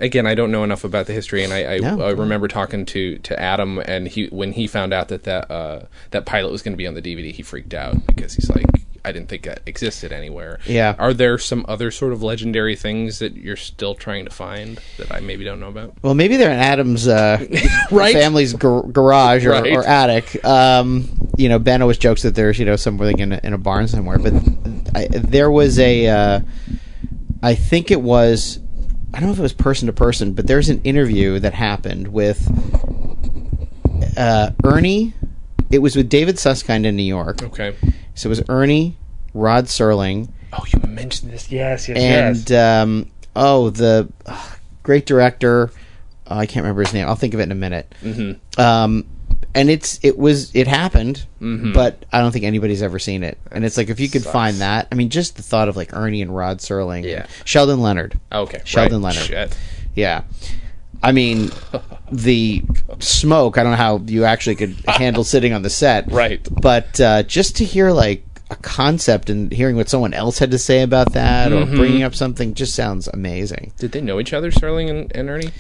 Again, 0.01 0.27
I 0.27 0.37
don't 0.37 0.53
know 0.53 0.63
enough 0.63 0.85
about 0.85 1.07
the 1.07 1.13
history, 1.13 1.43
and 1.43 1.53
I, 1.53 1.75
I, 1.75 1.79
No. 1.79 2.01
I 2.03 2.11
remember 2.11 2.47
talking 2.47 2.87
to, 2.87 3.19
to 3.19 3.41
Adam, 3.41 3.81
and 3.81 4.07
he 4.07 4.27
when 4.27 4.53
he 4.53 4.67
found 4.69 4.93
out 4.95 5.09
that 5.09 5.25
that 5.25 5.51
uh, 5.51 5.87
that 6.11 6.25
pilot 6.25 6.53
was 6.53 6.63
going 6.63 6.73
to 6.73 6.77
be 6.79 6.87
on 6.87 6.95
the 6.95 7.03
DVD, 7.03 7.33
he 7.33 7.43
freaked 7.43 7.75
out 7.75 8.07
because 8.07 8.35
he's 8.35 8.49
like, 8.49 8.65
I 9.05 9.11
didn't 9.11 9.29
think 9.29 9.43
that 9.43 9.63
existed 9.67 10.13
anywhere. 10.13 10.61
Yeah. 10.67 10.95
Are 11.01 11.13
there 11.13 11.37
some 11.39 11.65
other 11.69 11.91
sort 11.91 12.13
of 12.13 12.23
legendary 12.23 12.77
things 12.77 13.19
that 13.19 13.35
you're 13.35 13.57
still 13.57 13.97
trying 13.97 14.25
to 14.25 14.31
find 14.31 14.81
that 14.99 15.11
I 15.13 15.19
maybe 15.19 15.43
don't 15.45 15.59
know 15.59 15.69
about? 15.69 15.95
Well, 16.03 16.15
maybe 16.15 16.37
they're 16.37 16.53
in 16.53 16.59
Adam's 16.61 17.09
uh, 17.09 17.45
Right. 17.91 18.13
family's 18.15 18.53
gar- 18.53 18.83
garage 18.87 19.47
or, 19.47 19.51
Right. 19.51 19.73
or 19.75 19.85
attic. 19.85 20.45
Um, 20.45 21.09
you 21.37 21.49
know, 21.49 21.59
Ben 21.59 21.83
always 21.83 21.99
jokes 21.99 22.23
that 22.23 22.37
there's 22.37 22.57
you 22.61 22.67
know 22.67 22.77
something 22.77 23.19
in 23.19 23.33
a, 23.33 23.41
in 23.43 23.53
a 23.53 23.59
barn 23.59 23.89
somewhere, 23.89 24.19
but 24.21 24.33
I, 24.95 25.09
there 25.11 25.51
was 25.51 25.81
a. 25.81 26.07
Uh, 26.07 26.41
I 27.43 27.55
think 27.55 27.91
it 27.91 28.01
was. 28.01 28.61
I 29.15 29.21
don't 29.21 29.29
know 29.29 29.33
if 29.33 29.39
it 29.39 29.43
was 29.43 29.53
person 29.55 29.87
to 29.87 29.93
person, 29.93 30.35
but 30.35 30.47
there's 30.47 30.69
an 30.69 30.83
interview 30.83 31.39
that 31.39 31.55
happened 31.55 32.09
with 32.09 32.47
uh, 34.17 34.51
Ernie. 34.65 35.15
It 35.71 35.79
was 35.79 35.97
with 35.97 36.09
David 36.09 36.39
Susskind 36.39 36.85
in 36.87 36.97
New 36.97 37.03
York. 37.03 37.43
Okay. 37.43 37.75
So 38.15 38.29
it 38.29 38.31
was 38.31 38.43
Ernie, 38.49 38.97
Rod 39.35 39.65
Serling, 39.67 40.31
Oh, 40.53 40.65
you 40.67 40.81
mentioned 40.89 41.31
this. 41.33 41.51
Yes. 41.51 41.89
Yes. 41.89 41.99
and 41.99 42.53
um, 42.53 43.11
oh, 43.37 43.71
the 43.71 44.11
uh, 44.27 44.51
great 44.83 45.05
director. 45.07 45.71
oh, 46.27 46.37
I 46.39 46.47
can't 46.47 46.65
remember 46.65 46.83
his 46.83 46.95
name. 46.95 47.07
I'll 47.07 47.17
think 47.17 47.35
of 47.35 47.41
it 47.41 47.45
in 47.45 47.53
a 47.53 47.57
minute. 47.57 47.95
Mm-hmm. 48.03 48.61
Um, 48.61 49.05
and 49.55 49.71
it's 49.71 49.99
it 50.03 50.19
was 50.19 50.55
it 50.55 50.67
happened, 50.67 51.27
but 51.41 52.05
I 52.13 52.21
don't 52.21 52.33
think 52.33 52.45
anybody's 52.45 52.83
ever 52.83 52.99
seen 52.99 53.23
it. 53.23 53.39
And 53.51 53.65
it's 53.65 53.77
like 53.77 53.89
if 53.89 53.99
you 54.01 54.09
could 54.09 54.25
find 54.25 54.59
that, 54.59 54.89
I 54.93 54.95
mean, 54.95 55.09
just 55.11 55.37
the 55.37 55.43
thought 55.43 55.69
of 55.69 55.77
like 55.77 55.95
Ernie 55.95 56.23
and 56.23 56.35
Rod 56.35 56.59
Serling, 56.59 57.05
Yeah. 57.05 57.27
Sheldon 57.45 57.81
Leonard, 57.81 58.19
okay. 58.33 58.61
Sheldon 58.65 59.03
right. 59.03 59.15
Leonard. 59.15 59.27
Shit. 59.27 59.59
yeah. 59.95 60.23
I 61.03 61.13
mean, 61.13 61.51
the 62.11 62.63
smoke. 62.99 63.57
I 63.59 63.63
don't 63.63 63.73
know 63.73 63.77
how 63.79 63.99
you 64.07 64.25
actually 64.25 64.57
could 64.57 64.77
handle 64.89 65.23
sitting 65.25 65.53
on 65.53 65.63
the 65.63 65.71
set, 65.71 66.11
Right. 66.11 66.47
But 66.51 67.01
uh, 67.01 67.23
just 67.23 67.57
to 67.57 67.65
hear 67.65 67.93
like 67.93 68.25
a 68.51 68.57
concept 68.57 69.31
and 69.31 69.53
hearing 69.53 69.77
what 69.77 69.89
someone 69.89 70.13
else 70.15 70.39
had 70.39 70.51
to 70.51 70.59
say 70.59 70.83
about 70.83 71.13
that, 71.13 71.53
Mm-hmm. 71.53 71.73
or 71.75 71.77
bringing 71.77 72.03
up 72.03 72.15
something, 72.15 72.55
just 72.55 72.75
sounds 72.75 73.07
amazing. 73.09 73.73
Did 73.79 73.93
they 73.93 74.01
know 74.01 74.19
each 74.19 74.33
other, 74.33 74.51
Sterling 74.51 74.91
and, 74.91 75.15
and 75.15 75.29
Ernie? 75.31 75.51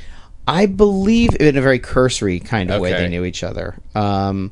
I 0.48 0.66
believe 0.66 1.36
in 1.38 1.56
a 1.56 1.60
very 1.60 1.78
cursory 1.78 2.40
kind 2.40 2.70
of 2.70 2.80
way 2.80 2.92
they 2.92 3.08
knew 3.08 3.24
each 3.24 3.42
other. 3.44 3.76
Um, 3.94 4.50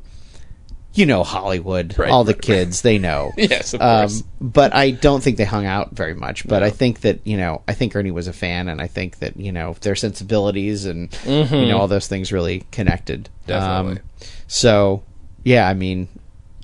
you 0.93 1.05
know 1.05 1.23
Hollywood, 1.23 1.97
Right, 1.97 2.09
all 2.09 2.23
the 2.23 2.33
right, 2.33 2.41
kids 2.41 2.81
they 2.81 2.97
know. 2.97 3.31
Yes, 3.37 3.73
of 3.75 3.81
Um, 3.81 3.99
course. 4.09 4.23
but 4.41 4.73
I 4.73 4.91
don't 4.91 5.21
think 5.21 5.37
they 5.37 5.43
hung 5.45 5.65
out 5.65 5.91
very 5.91 6.15
much. 6.15 6.47
But 6.47 6.63
I 6.63 6.69
think 6.71 7.01
that 7.01 7.19
you 7.25 7.37
know, 7.37 7.61
I 7.67 7.73
think 7.73 7.95
Ernie 7.95 8.09
was 8.11 8.27
a 8.27 8.33
fan, 8.33 8.67
and 8.67 8.81
I 8.81 8.87
think 8.87 9.19
that 9.19 9.37
you 9.37 9.51
know 9.51 9.75
their 9.81 9.95
sensibilities 9.95 10.85
and 10.85 11.15
you 11.25 11.43
know 11.67 11.77
all 11.77 11.87
those 11.87 12.07
things 12.07 12.31
really 12.31 12.63
connected. 12.71 13.29
Mm-hmm. 13.45 13.47
Definitely. 13.47 14.01
Um, 14.01 14.27
so 14.47 15.03
yeah, 15.43 15.67
I 15.67 15.73
mean, 15.75 16.07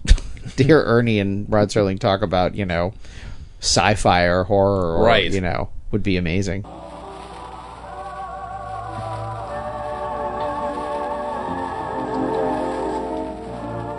to 0.57 0.63
hear 0.63 0.81
Ernie 0.81 1.19
and 1.19 1.45
Rod 1.51 1.69
Serling 1.69 1.99
talk 1.99 2.21
about 2.23 2.55
you 2.55 2.65
know 2.65 2.93
sci-fi 3.61 4.23
or 4.23 4.43
horror, 4.45 4.97
or, 4.97 5.05
Right. 5.05 5.31
You 5.31 5.41
know, 5.41 5.69
would 5.91 6.01
be 6.03 6.17
amazing. 6.17 6.65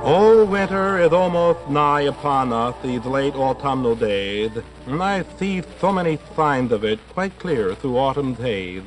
Oh, 0.06 0.44
winter 0.44 0.98
is 0.98 1.14
almost 1.14 1.66
nigh 1.70 2.02
upon 2.02 2.52
us 2.52 2.74
these 2.82 3.06
late 3.06 3.34
autumnal 3.34 3.94
days, 3.94 4.50
and 4.86 5.02
I 5.02 5.24
see 5.38 5.62
so 5.80 5.92
many 5.92 6.18
signs 6.36 6.72
of 6.72 6.84
it 6.84 7.00
quite 7.14 7.38
clear 7.38 7.74
through 7.74 7.96
autumn's 7.96 8.36
haze. 8.36 8.82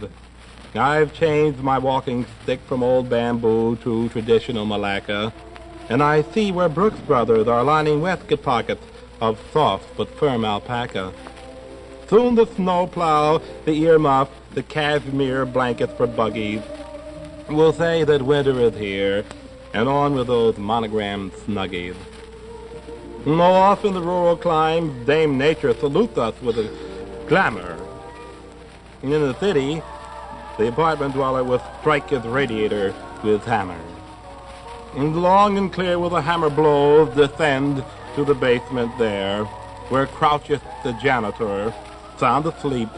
I've 0.76 1.16
changed 1.16 1.64
my 1.64 1.80
walking 1.80 2.28
stick 2.44 2.60
from 2.68 2.84
old 2.84 3.10
bamboo 3.10 3.78
to 3.78 4.10
traditional 4.10 4.68
malacca, 4.68 5.34
and 5.90 6.04
I 6.04 6.22
see 6.22 6.52
where 6.52 6.70
Brooks 6.70 7.00
Brothers 7.00 7.48
are 7.48 7.64
lining 7.64 8.00
waistcoat 8.00 8.44
pockets 8.44 8.86
of 9.20 9.40
soft 9.52 9.98
but 9.98 10.12
firm 10.20 10.46
alpaca. 10.46 11.14
Soon 12.08 12.36
the 12.36 12.46
snow 12.46 12.86
plow, 12.86 13.40
the 13.66 13.72
earmuff, 13.86 14.30
the 14.54 14.62
cashmere 14.62 15.48
blankets 15.48 15.94
for 15.94 16.06
buggies 16.06 16.62
will 17.50 17.74
say 17.74 18.04
that 18.04 18.22
winter 18.22 18.60
is 18.60 18.76
here, 18.76 19.26
and 19.74 19.88
on 19.88 20.16
with 20.16 20.28
those 20.28 20.58
monogrammed 20.58 21.32
snuggies. 21.34 21.96
No 23.26 23.44
off 23.44 23.84
in 23.84 23.94
the 23.94 24.02
rural 24.02 24.38
climes, 24.38 25.06
Dame 25.06 25.38
Nature 25.38 25.74
salutes 25.74 26.18
us 26.18 26.34
with 26.42 26.58
a 26.58 26.70
glamour. 27.28 27.78
In 29.04 29.10
the 29.10 29.38
city, 29.40 29.82
the 30.58 30.70
apartment 30.70 31.14
dweller 31.14 31.44
will 31.44 31.62
strike 31.80 32.10
his 32.10 32.24
radiator 32.24 32.94
with 33.24 33.40
his 33.40 33.46
hammer. 33.46 33.80
And 34.96 35.22
long 35.22 35.58
and 35.58 35.72
clear 35.72 36.00
will 36.00 36.10
the 36.10 36.22
hammer 36.22 36.50
blows 36.50 37.14
descend 37.16 37.84
to 38.16 38.24
the 38.24 38.34
basement 38.34 38.98
there, 38.98 39.44
where 39.90 40.08
croucheth 40.08 40.64
the 40.84 40.94
janitor, 40.94 41.74
sound 42.18 42.46
asleep, 42.46 42.90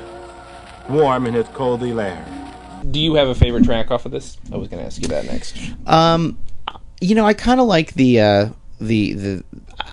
warm 0.90 1.26
in 1.26 1.34
his 1.34 1.48
cozy 1.50 1.92
lair. 1.92 2.26
Do 2.90 3.00
you 3.00 3.16
have 3.16 3.28
a 3.28 3.36
favorite 3.36 3.66
track 3.66 3.92
off 3.92 4.06
of 4.06 4.12
this? 4.12 4.38
I 4.54 4.58
was 4.58 4.70
going 4.70 4.80
to 4.80 4.86
ask 4.86 5.02
you 5.02 5.10
that 5.10 5.26
next. 5.26 5.58
Um, 5.86 6.38
you 7.02 7.16
know, 7.16 7.26
I 7.26 7.34
kind 7.34 7.60
of 7.60 7.68
like 7.68 7.94
the 7.94 8.20
uh, 8.22 8.50
the 8.80 9.14
the. 9.14 9.44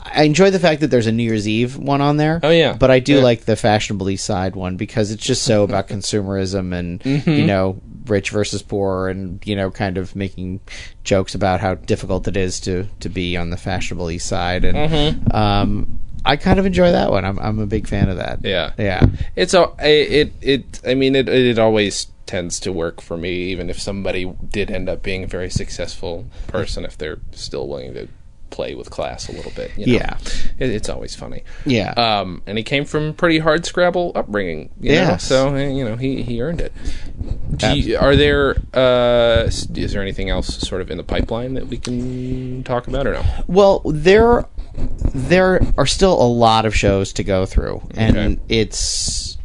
I 0.05 0.23
enjoy 0.25 0.51
the 0.51 0.59
fact 0.59 0.81
that 0.81 0.89
there's 0.89 1.07
a 1.07 1.13
New 1.13 1.23
Year's 1.23 1.47
Eve 1.47 1.77
one 1.77 2.01
on 2.01 2.17
there. 2.17 2.41
Oh, 2.43 2.51
yeah. 2.51 2.73
but 2.73 2.91
I 2.91 2.99
do 3.01 3.17
Yeah. 3.17 3.23
like 3.23 3.45
the 3.45 3.55
fashionable 3.57 4.09
East 4.11 4.25
Side 4.25 4.57
one 4.57 4.77
because 4.77 5.11
it's 5.11 5.25
just 5.25 5.43
so 5.43 5.63
about 5.63 5.89
consumerism 5.95 6.75
and 6.75 7.01
Mm-hmm. 7.01 7.31
you 7.31 7.47
know 7.47 7.81
rich 8.07 8.31
versus 8.31 8.63
poor 8.63 9.09
and 9.09 9.45
you 9.47 9.57
know 9.57 9.71
kind 9.71 9.99
of 9.99 10.15
making 10.17 10.61
jokes 11.05 11.35
about 11.35 11.61
how 11.61 11.75
difficult 11.75 12.27
it 12.29 12.37
is 12.37 12.61
to 12.61 12.87
to 13.01 13.09
be 13.09 13.37
on 13.37 13.51
the 13.51 13.57
fashionable 13.57 14.11
East 14.11 14.27
Side 14.29 14.65
and 14.65 14.77
Mm-hmm. 14.91 15.37
um, 15.37 15.99
I 16.25 16.37
kind 16.37 16.59
of 16.59 16.67
enjoy 16.67 16.91
that 16.93 17.11
one. 17.11 17.25
I'm 17.25 17.39
I'm 17.39 17.59
a 17.61 17.67
big 17.67 17.87
fan 17.87 18.09
of 18.09 18.17
that. 18.17 18.41
Yeah. 18.43 18.73
yeah. 18.79 19.07
It's 19.37 19.55
a 19.55 19.73
it 19.81 20.33
it. 20.41 20.81
I 20.87 20.95
mean, 20.95 21.15
it 21.15 21.29
it 21.29 21.59
always 21.59 22.07
tends 22.27 22.59
to 22.61 22.73
work 22.73 23.01
for 23.01 23.17
me, 23.17 23.33
even 23.51 23.71
if 23.71 23.81
somebody 23.81 24.33
did 24.51 24.71
end 24.71 24.89
up 24.89 25.03
being 25.03 25.25
a 25.25 25.27
very 25.27 25.51
successful 25.51 26.27
person, 26.49 26.85
if 26.85 26.99
they're 26.99 27.19
still 27.33 27.69
willing 27.69 27.95
to 27.95 28.09
play 28.51 28.75
with 28.75 28.91
class 28.91 29.29
a 29.29 29.33
little 29.33 29.51
bit. 29.53 29.71
You 29.77 29.87
know? 29.87 29.93
Yeah. 29.95 30.19
it, 30.59 30.71
it's 30.71 30.89
always 30.89 31.15
funny. 31.17 31.43
Yeah. 31.67 31.91
Um, 31.93 32.43
and 32.47 32.57
he 32.57 32.65
came 32.65 32.85
from 32.85 33.13
pretty 33.13 33.39
hard 33.39 33.67
Scrabble 33.67 34.13
upbringing. 34.15 34.71
yeah, 34.81 35.17
so 35.17 35.55
eh, 35.55 35.69
you 35.69 35.85
know 35.85 35.97
he 35.97 36.23
he 36.23 36.41
earned 36.41 36.61
it. 36.61 36.73
Do 37.57 37.77
you, 37.79 37.99
are 37.99 38.15
there 38.17 38.57
uh, 38.73 39.45
is 39.47 39.93
there 39.93 40.01
anything 40.03 40.31
else 40.31 40.57
sort 40.59 40.81
of 40.81 40.91
in 40.91 40.97
the 40.97 41.05
pipeline 41.05 41.55
that 41.55 41.67
we 41.67 41.77
can 41.77 42.63
talk 42.65 42.87
about 42.87 43.07
or 43.07 43.15
no? 43.15 43.25
Well, 43.47 43.83
there 43.85 44.47
there 45.15 45.61
are 45.77 45.87
still 45.87 46.13
a 46.21 46.29
lot 46.29 46.67
of 46.67 46.75
shows 46.75 47.13
to 47.15 47.25
go 47.25 47.47
through, 47.47 47.83
and 47.95 48.17
Okay. 48.17 48.41
it's 48.49 49.36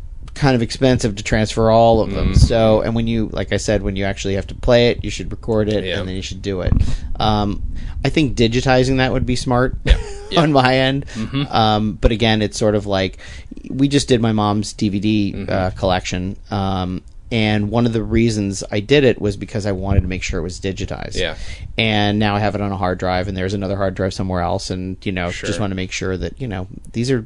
kind 0.42 0.56
of 0.56 0.62
expensive 0.64 1.16
to 1.16 1.24
transfer 1.24 1.70
all 1.70 2.02
of 2.02 2.10
them. 2.12 2.30
Mm-hmm. 2.30 2.34
So, 2.34 2.82
and 2.82 2.96
when 2.96 3.06
you, 3.06 3.28
like 3.32 3.54
I 3.54 3.58
said, 3.58 3.84
when 3.84 3.96
you 3.96 4.06
actually 4.06 4.34
have 4.34 4.48
to 4.48 4.56
play 4.56 4.90
it, 4.90 5.04
you 5.04 5.12
should 5.12 5.32
record 5.32 5.70
it 5.70 5.84
Yeah. 5.84 6.00
and 6.00 6.08
then 6.10 6.16
you 6.16 6.24
should 6.24 6.42
do 6.42 6.62
it. 6.62 6.74
Um, 7.20 7.62
I 8.04 8.10
think 8.10 8.36
digitizing 8.36 8.98
that 8.98 9.12
would 9.14 9.26
be 9.28 9.36
smart 9.36 9.78
Yeah. 9.84 9.98
on 10.42 10.52
my 10.52 10.76
end. 10.78 11.06
Mm-hmm. 11.14 11.44
Um, 11.54 11.94
but 11.94 12.12
again, 12.12 12.42
it's 12.42 12.58
sort 12.58 12.74
of 12.74 12.88
like 12.88 13.20
we 13.70 13.88
just 13.88 14.08
did 14.08 14.20
my 14.20 14.32
mom's 14.32 14.74
DVD 14.74 15.34
Mm-hmm. 15.36 15.50
uh, 15.52 15.70
collection. 15.72 16.38
Um, 16.50 17.04
and 17.32 17.70
one 17.70 17.86
of 17.86 17.94
the 17.94 18.04
reasons 18.04 18.64
I 18.72 18.80
did 18.82 19.04
it 19.04 19.22
was 19.22 19.38
because 19.38 19.66
I 19.68 19.72
wanted 19.74 20.02
to 20.02 20.08
make 20.08 20.24
sure 20.24 20.40
it 20.40 20.44
was 20.44 20.60
digitized. 20.60 21.16
Yeah. 21.18 21.38
And 21.78 22.18
now 22.20 22.36
I 22.36 22.40
have 22.40 22.56
it 22.56 22.62
on 22.62 22.72
a 22.74 22.78
hard 22.78 22.98
drive, 22.98 23.28
and 23.30 23.38
there's 23.38 23.54
another 23.54 23.78
hard 23.78 23.94
drive 23.96 24.14
somewhere 24.14 24.42
else, 24.42 24.70
and 24.72 24.98
you 25.06 25.14
know, 25.14 25.30
Sure. 25.32 25.48
just 25.48 25.60
want 25.60 25.72
to 25.72 25.76
make 25.76 25.92
sure 25.94 26.18
that 26.18 26.42
you 26.42 26.48
know 26.48 26.68
these 26.92 27.10
are 27.10 27.26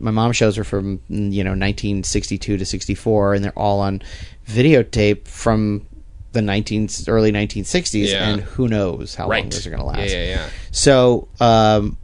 my 0.00 0.10
mom's 0.10 0.36
shows 0.36 0.56
are 0.58 0.64
from 0.64 1.00
you 1.08 1.44
know 1.44 1.50
1962 1.50 2.56
to 2.56 2.64
64 2.64 3.34
and 3.34 3.44
they're 3.44 3.58
all 3.58 3.80
on 3.80 4.02
videotape 4.48 5.26
from 5.28 5.86
the 6.32 6.42
19 6.42 6.88
early 7.08 7.30
1960s 7.32 8.10
Yeah. 8.10 8.28
and 8.28 8.40
who 8.40 8.68
knows 8.68 9.14
how 9.14 9.24
long 9.24 9.30
Right. 9.30 9.50
those 9.50 9.66
are 9.66 9.70
going 9.70 9.80
to 9.80 9.86
last 9.86 10.10
Yeah, 10.10 10.24
yeah, 10.24 10.24
yeah. 10.36 10.48
so 10.70 11.28
um, 11.40 11.96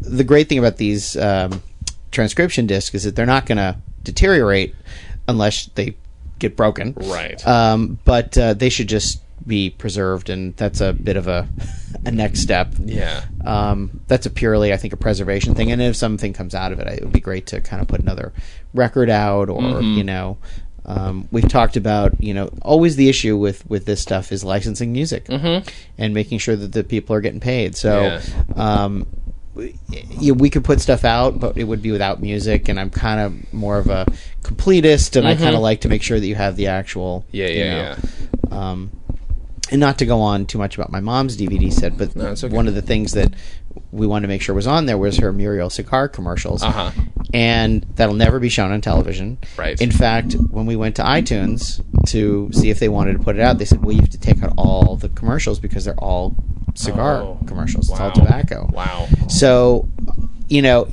the 0.00 0.24
great 0.24 0.48
thing 0.48 0.58
about 0.58 0.76
these 0.78 1.16
um, 1.16 1.62
transcription 2.10 2.66
discs 2.66 2.94
is 2.94 3.04
that 3.04 3.14
they're 3.16 3.26
not 3.26 3.46
going 3.46 3.58
to 3.58 3.76
deteriorate 4.02 4.74
unless 5.28 5.66
they 5.74 5.94
get 6.38 6.56
broken 6.56 6.94
Right. 6.96 7.46
um, 7.46 7.98
but 8.04 8.36
uh, 8.36 8.54
they 8.54 8.68
should 8.68 8.88
just 8.88 9.20
be 9.46 9.70
preserved 9.70 10.30
and 10.30 10.56
that's 10.56 10.80
a 10.80 10.92
bit 10.92 11.16
of 11.16 11.28
a, 11.28 11.48
a 12.04 12.10
next 12.10 12.40
step 12.40 12.72
yeah. 12.78 13.24
um, 13.44 14.00
that's 14.06 14.26
a 14.26 14.30
purely, 14.30 14.72
I 14.72 14.76
think, 14.76 14.92
a 14.92 14.96
preservation 14.96 15.54
thing. 15.54 15.72
And 15.72 15.80
if 15.82 15.96
something 15.96 16.32
comes 16.32 16.54
out 16.54 16.72
of 16.72 16.78
it, 16.80 16.86
it 16.88 17.02
would 17.02 17.12
be 17.12 17.20
great 17.20 17.46
to 17.48 17.60
kind 17.60 17.82
of 17.82 17.88
put 17.88 18.00
another 18.00 18.32
record 18.74 19.10
out, 19.10 19.48
or 19.48 19.60
Mm-hmm. 19.60 19.98
you 19.98 20.04
know, 20.04 20.38
um, 20.84 21.28
we've 21.30 21.48
talked 21.48 21.76
about, 21.76 22.20
you 22.22 22.34
know, 22.34 22.50
always 22.62 22.96
the 22.96 23.08
issue 23.08 23.36
with 23.36 23.64
with 23.68 23.84
this 23.86 24.00
stuff 24.00 24.32
is 24.32 24.42
licensing 24.44 24.92
music 24.92 25.26
and 25.28 26.12
making 26.14 26.38
sure 26.38 26.56
that 26.56 26.72
the 26.72 26.82
people 26.84 27.14
are 27.16 27.20
getting 27.20 27.40
paid. 27.40 27.76
So. 27.76 27.92
Mm-hmm. 28.20 28.52
Yeah. 28.56 28.74
Um, 28.84 29.06
we- 29.54 29.78
you, 30.18 30.32
we 30.32 30.48
could 30.48 30.64
put 30.64 30.80
stuff 30.80 31.04
out, 31.04 31.38
but 31.38 31.58
it 31.58 31.64
would 31.64 31.82
be 31.82 31.90
without 31.90 32.22
music, 32.22 32.68
and 32.70 32.80
I'm 32.80 32.88
kind 32.88 33.20
of 33.20 33.52
more 33.52 33.76
of 33.78 33.88
a 33.88 34.06
completist, 34.42 35.14
and 35.16 35.26
I 35.28 35.34
kind 35.36 35.54
of 35.54 35.60
like 35.60 35.82
to 35.82 35.88
make 35.88 36.02
sure 36.02 36.18
that 36.18 36.26
you 36.26 36.34
have 36.36 36.56
the 36.56 36.68
actual, 36.68 37.26
Mm-hmm. 37.28 37.36
Yeah, 37.36 37.48
you 37.48 37.64
yeah, 37.64 37.96
um, 38.50 38.90
and 39.72 39.80
not 39.80 39.98
to 39.98 40.06
go 40.06 40.20
on 40.20 40.46
too 40.46 40.58
much 40.58 40.76
about 40.76 40.92
my 40.92 41.00
mom's 41.00 41.36
DVD 41.36 41.72
set, 41.72 41.96
but 41.98 42.14
No, 42.14 42.26
okay. 42.28 42.48
one 42.48 42.68
of 42.68 42.74
the 42.74 42.82
things 42.82 43.12
that 43.12 43.32
we 43.90 44.06
wanted 44.06 44.22
to 44.22 44.28
make 44.28 44.42
sure 44.42 44.54
was 44.54 44.66
on 44.66 44.86
there 44.86 44.98
was 44.98 45.16
her 45.18 45.32
Muriel 45.32 45.70
Cigar 45.70 46.08
commercials. 46.08 46.62
Uh-huh. 46.62 46.90
And 47.34 47.84
that'll 47.96 48.14
never 48.14 48.38
be 48.38 48.50
shown 48.50 48.70
on 48.70 48.80
television. 48.82 49.38
Right. 49.56 49.80
In 49.80 49.90
fact, 49.90 50.34
when 50.50 50.66
we 50.66 50.76
went 50.76 50.96
to 50.96 51.02
iTunes 51.02 51.82
to 52.08 52.50
see 52.52 52.68
if 52.70 52.78
they 52.78 52.88
wanted 52.90 53.14
to 53.14 53.18
put 53.20 53.36
it 53.36 53.42
out, 53.42 53.58
they 53.58 53.64
said, 53.64 53.82
well, 53.82 53.94
you 53.94 54.00
have 54.02 54.10
to 54.10 54.18
take 54.20 54.42
out 54.42 54.52
all 54.58 54.96
the 54.96 55.08
commercials 55.08 55.58
because 55.58 55.86
they're 55.86 55.98
all 55.98 56.36
cigar 56.74 57.22
Oh, 57.22 57.38
commercials. 57.46 57.88
It's 57.90 57.98
all 57.98 58.12
tobacco. 58.12 58.68
Wow. 58.72 59.08
So, 59.28 59.88
you 60.48 60.60
know, 60.60 60.88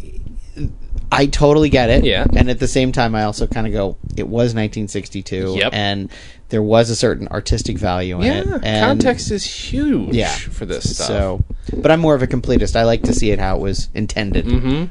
I 1.12 1.26
totally 1.26 1.70
get 1.70 1.90
it. 1.90 2.04
Yeah. 2.06 2.26
And 2.36 2.50
at 2.50 2.60
the 2.60 2.68
same 2.68 2.92
time, 2.92 3.16
I 3.16 3.24
also 3.24 3.48
kind 3.48 3.68
of 3.68 3.74
go, 3.74 3.98
it 4.16 4.28
was 4.28 4.54
1962. 4.54 5.56
Yep. 5.58 5.74
And 5.74 6.10
there 6.50 6.64
was 6.64 6.90
a 6.90 6.96
certain 6.96 7.28
artistic 7.30 7.78
value 7.78 8.18
in 8.22 8.26
Yeah, 8.26 8.56
it. 8.56 8.64
And 8.64 8.86
context 9.02 9.32
is 9.32 9.44
huge 9.46 10.16
yeah. 10.16 10.34
for 10.36 10.66
this 10.66 10.96
stuff. 10.96 11.08
So, 11.08 11.44
but 11.78 11.92
I'm 11.92 12.00
more 12.00 12.16
of 12.16 12.22
a 12.24 12.28
completist. 12.28 12.76
I 12.76 12.84
like 12.84 13.04
to 13.04 13.14
see 13.14 13.32
it 13.32 13.40
how 13.40 13.58
it 13.58 13.62
was 13.62 13.90
intended 13.94 14.48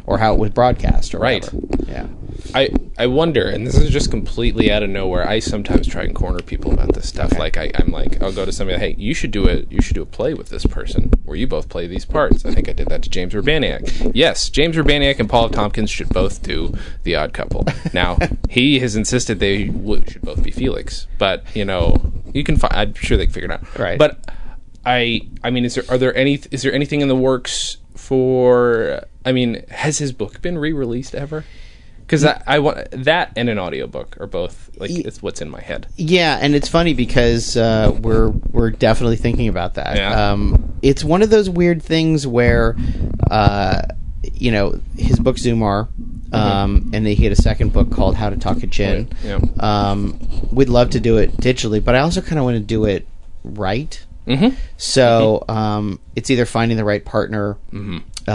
or 0.07 0.19
how 0.19 0.35
it 0.35 0.39
was 0.39 0.51
broadcast 0.51 1.15
or 1.15 1.19
Mm-hmm. 1.19 1.25
Right. 1.25 1.45
whatever. 1.53 1.91
Yeah. 1.91 2.07
I 2.55 2.71
I 2.97 3.07
wonder, 3.09 3.47
and 3.49 3.67
this 3.67 3.77
is 3.77 3.91
just 3.91 4.11
completely 4.11 4.71
out 4.71 4.83
of 4.83 4.89
nowhere. 4.89 5.29
I 5.29 5.39
sometimes 5.41 5.87
try 5.89 6.03
and 6.05 6.15
corner 6.15 6.41
people 6.41 6.73
about 6.73 6.95
this 6.95 7.09
stuff. 7.09 7.33
Okay. 7.33 7.39
Like 7.39 7.57
I, 7.59 7.71
I'm 7.75 7.91
like, 7.91 8.23
I'll 8.23 8.33
go 8.33 8.45
to 8.45 8.53
somebody, 8.53 8.79
hey, 8.79 8.95
you 8.97 9.13
should 9.13 9.33
do 9.33 9.49
a 9.49 9.65
you 9.69 9.83
should 9.83 9.95
do 9.97 10.03
a 10.03 10.07
play 10.07 10.35
with 10.35 10.49
this 10.49 10.65
person 10.65 11.11
where 11.25 11.37
you 11.37 11.47
both 11.47 11.69
play 11.69 11.87
these 11.89 12.05
parts. 12.05 12.47
I 12.47 12.53
think 12.55 12.69
I 12.69 12.73
did 12.73 12.89
that 12.89 13.03
to 13.03 13.11
James 13.11 13.35
Urbaniak. 13.35 14.13
Yes, 14.15 14.49
James 14.51 14.77
Urbaniak 14.77 15.19
and 15.19 15.29
Paul 15.29 15.47
F. 15.47 15.51
Tompkins 15.51 15.91
should 15.91 16.09
both 16.11 16.43
do 16.43 16.73
the 17.03 17.17
Odd 17.17 17.33
Couple. 17.35 17.67
Now 17.93 18.17
he 18.49 18.79
has 18.81 18.95
insisted 18.97 19.41
they 19.41 19.65
w- 19.67 20.05
should 20.09 20.23
both 20.23 20.43
be 20.43 20.53
Felix, 20.53 21.07
but 21.19 21.45
you 21.55 21.65
know 21.65 22.01
you 22.33 22.45
can. 22.45 22.57
Fi- 22.57 22.71
I'm 22.71 22.95
sure 22.95 23.17
they 23.17 23.27
can 23.27 23.33
figure 23.33 23.51
it 23.51 23.53
out. 23.53 23.79
Right. 23.79 23.99
But 23.99 24.31
I 24.85 25.29
I 25.43 25.51
mean, 25.51 25.65
is 25.65 25.75
there 25.75 25.85
are 25.89 25.99
there 25.99 26.15
any 26.17 26.35
is 26.51 26.63
there 26.63 26.73
anything 26.73 27.01
in 27.01 27.09
the 27.09 27.17
works 27.17 27.79
for? 27.97 29.05
I 29.25 29.33
mean, 29.33 29.65
has 29.71 29.99
his 29.99 30.13
book 30.13 30.41
been 30.41 30.57
re-released 30.57 31.15
ever? 31.15 31.45
Because 32.01 32.25
I, 32.25 32.43
I 32.47 32.59
want 32.61 32.91
that 32.93 33.33
and 33.37 33.51
an 33.51 33.59
audiobook 33.59 34.19
are 34.19 34.27
both 34.27 34.71
like 34.79 34.91
it's 34.91 35.21
what's 35.21 35.43
in 35.43 35.51
my 35.51 35.61
head. 35.61 35.89
Yeah, 35.97 36.39
and 36.41 36.55
it's 36.55 36.67
funny 36.67 36.95
because 36.95 37.55
uh, 37.55 37.95
we're 38.01 38.29
we're 38.31 38.71
definitely 38.71 39.17
thinking 39.17 39.47
about 39.49 39.75
that. 39.75 39.97
Yeah. 39.97 40.31
Um, 40.31 40.79
it's 40.81 41.05
one 41.05 41.21
of 41.21 41.29
those 41.29 41.51
weird 41.51 41.83
things 41.83 42.27
where, 42.27 42.77
uh, 43.31 43.83
you 44.33 44.51
know, 44.51 44.81
his 44.97 45.19
book 45.19 45.37
Zoomar, 45.37 45.89
um, 46.33 46.91
and 46.93 47.07
then 47.07 47.17
he 47.17 47.25
had 47.25 47.33
a 47.33 47.37
second 47.37 47.73
book 47.73 47.91
called 47.91 48.15
How 48.15 48.31
to 48.31 48.37
Talk 48.37 48.63
at 48.63 48.71
Gin. 48.71 49.11
Yeah. 49.25 49.41
Um, 49.61 50.19
we'd 50.53 50.69
love 50.69 50.91
to 50.91 51.01
do 51.01 51.17
it 51.19 51.37
digitally, 51.37 51.83
but 51.85 51.95
I 51.95 52.01
also 52.01 52.21
kind 52.21 52.39
of 52.39 52.45
want 52.45 52.57
to 52.57 52.63
do 52.63 52.85
it 52.85 53.07
right. 53.45 54.05
Mm-hmm. 54.27 54.57
So 54.77 55.45
um, 55.49 56.01
it's 56.15 56.31
either 56.31 56.45
finding 56.45 56.77
the 56.77 56.85
right 56.85 57.05
partner, 57.05 57.57
Mm-hmm. 57.73 58.31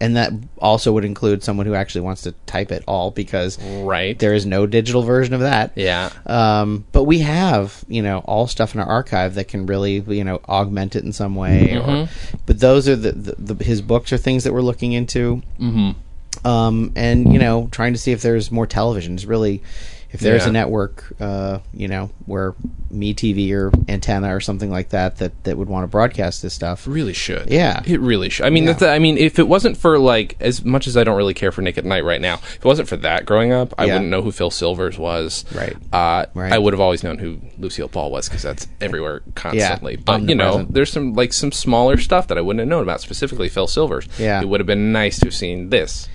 And 0.00 0.16
that 0.16 0.32
also 0.58 0.92
would 0.92 1.04
include 1.04 1.42
someone 1.42 1.66
who 1.66 1.74
actually 1.74 2.02
wants 2.02 2.22
to 2.22 2.32
type 2.46 2.70
it 2.70 2.84
all 2.86 3.10
because 3.10 3.58
Right. 3.60 4.18
there 4.18 4.32
is 4.32 4.46
no 4.46 4.66
digital 4.66 5.02
version 5.02 5.34
of 5.34 5.40
that. 5.40 5.72
Yeah. 5.74 6.10
Um, 6.26 6.84
but 6.92 7.04
we 7.04 7.18
have, 7.20 7.84
you 7.88 8.02
know, 8.02 8.18
all 8.20 8.46
stuff 8.46 8.74
in 8.74 8.80
our 8.80 8.86
archive 8.86 9.34
that 9.34 9.48
can 9.48 9.66
really, 9.66 9.96
you 10.00 10.24
know, 10.24 10.40
augment 10.48 10.94
it 10.94 11.04
in 11.04 11.12
some 11.12 11.34
way. 11.34 11.70
Mm-hmm. 11.72 12.36
but 12.46 12.60
those 12.60 12.88
are 12.88 12.96
the, 12.96 13.12
the, 13.12 13.54
the 13.54 13.64
his 13.64 13.82
books 13.82 14.12
are 14.12 14.18
things 14.18 14.44
that 14.44 14.52
we're 14.52 14.60
looking 14.62 14.92
into. 14.92 15.42
Mm-hmm. 15.58 16.46
Um, 16.46 16.92
and 16.94 17.32
you 17.32 17.38
know, 17.38 17.68
trying 17.72 17.92
to 17.94 17.98
see 17.98 18.12
if 18.12 18.22
there's 18.22 18.52
more 18.52 18.66
televisions. 18.66 19.26
Really, 19.28 19.62
if 20.10 20.20
there's 20.20 20.44
Yeah. 20.44 20.48
a 20.48 20.52
network, 20.52 21.04
uh, 21.20 21.58
you 21.74 21.86
know, 21.88 22.10
where 22.24 22.54
Me 22.90 23.12
TV 23.12 23.52
or 23.52 23.70
Antenna 23.88 24.34
or 24.34 24.40
something 24.40 24.70
like 24.70 24.88
that 24.88 25.18
that 25.18 25.32
that 25.44 25.58
would 25.58 25.68
want 25.68 25.84
to 25.84 25.86
broadcast 25.88 26.40
this 26.40 26.54
stuff. 26.54 26.86
Really 26.86 27.12
should. 27.12 27.50
Yeah. 27.50 27.82
It 27.84 28.00
really 28.00 28.30
should. 28.30 28.46
I 28.46 28.50
mean, 28.50 28.64
Yeah. 28.64 28.76
I 28.86 28.98
mean, 28.98 29.18
if 29.18 29.38
it 29.38 29.46
wasn't 29.46 29.76
for 29.76 29.98
like 29.98 30.36
as 30.40 30.64
much 30.64 30.86
as 30.86 30.96
I 30.96 31.04
don't 31.04 31.16
really 31.18 31.34
care 31.34 31.52
for 31.52 31.60
Nick 31.60 31.76
at 31.76 31.84
Night 31.84 32.04
right 32.04 32.20
now, 32.22 32.34
if 32.36 32.56
it 32.56 32.64
wasn't 32.64 32.88
for 32.88 32.96
that 32.96 33.26
growing 33.26 33.52
up, 33.52 33.74
I 33.76 33.84
Yeah. 33.84 33.94
wouldn't 33.94 34.10
know 34.10 34.22
who 34.22 34.32
Phil 34.32 34.50
Silvers 34.50 34.96
was. 34.98 35.44
Right. 35.54 35.76
Uh, 35.92 36.24
Right. 36.32 36.52
I 36.52 36.58
would 36.58 36.72
have 36.72 36.80
always 36.80 37.02
known 37.04 37.18
who 37.18 37.38
Lucille 37.58 37.88
Ball 37.88 38.10
was 38.10 38.28
because 38.28 38.42
that's 38.42 38.66
everywhere 38.80 39.20
constantly. 39.34 39.96
but 39.96 40.22
you 40.28 40.34
know, 40.34 40.44
omnipresent. 40.52 40.74
there's 40.74 40.90
some 40.92 41.12
like 41.12 41.32
some 41.34 41.52
smaller 41.52 41.98
stuff 41.98 42.28
that 42.28 42.38
I 42.38 42.40
wouldn't 42.40 42.60
have 42.60 42.68
known 42.68 42.82
about, 42.82 43.02
specifically 43.02 43.50
Phil 43.50 43.66
Silvers. 43.66 44.08
Yeah. 44.18 44.40
It 44.40 44.48
would 44.48 44.60
have 44.60 44.66
been 44.66 44.90
nice 44.92 45.18
to 45.18 45.26
have 45.26 45.34
seen 45.34 45.68
this. 45.68 46.08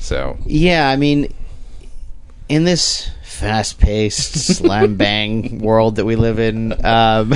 So 0.00 0.36
Yeah, 0.44 0.88
I 0.90 0.96
mean, 0.96 1.32
in 2.48 2.64
this 2.64 3.10
fast-paced 3.22 4.34
slam 4.56 4.96
bang 4.96 5.58
world 5.58 5.96
that 5.96 6.04
we 6.04 6.16
live 6.16 6.38
in, 6.38 6.84
um, 6.84 7.34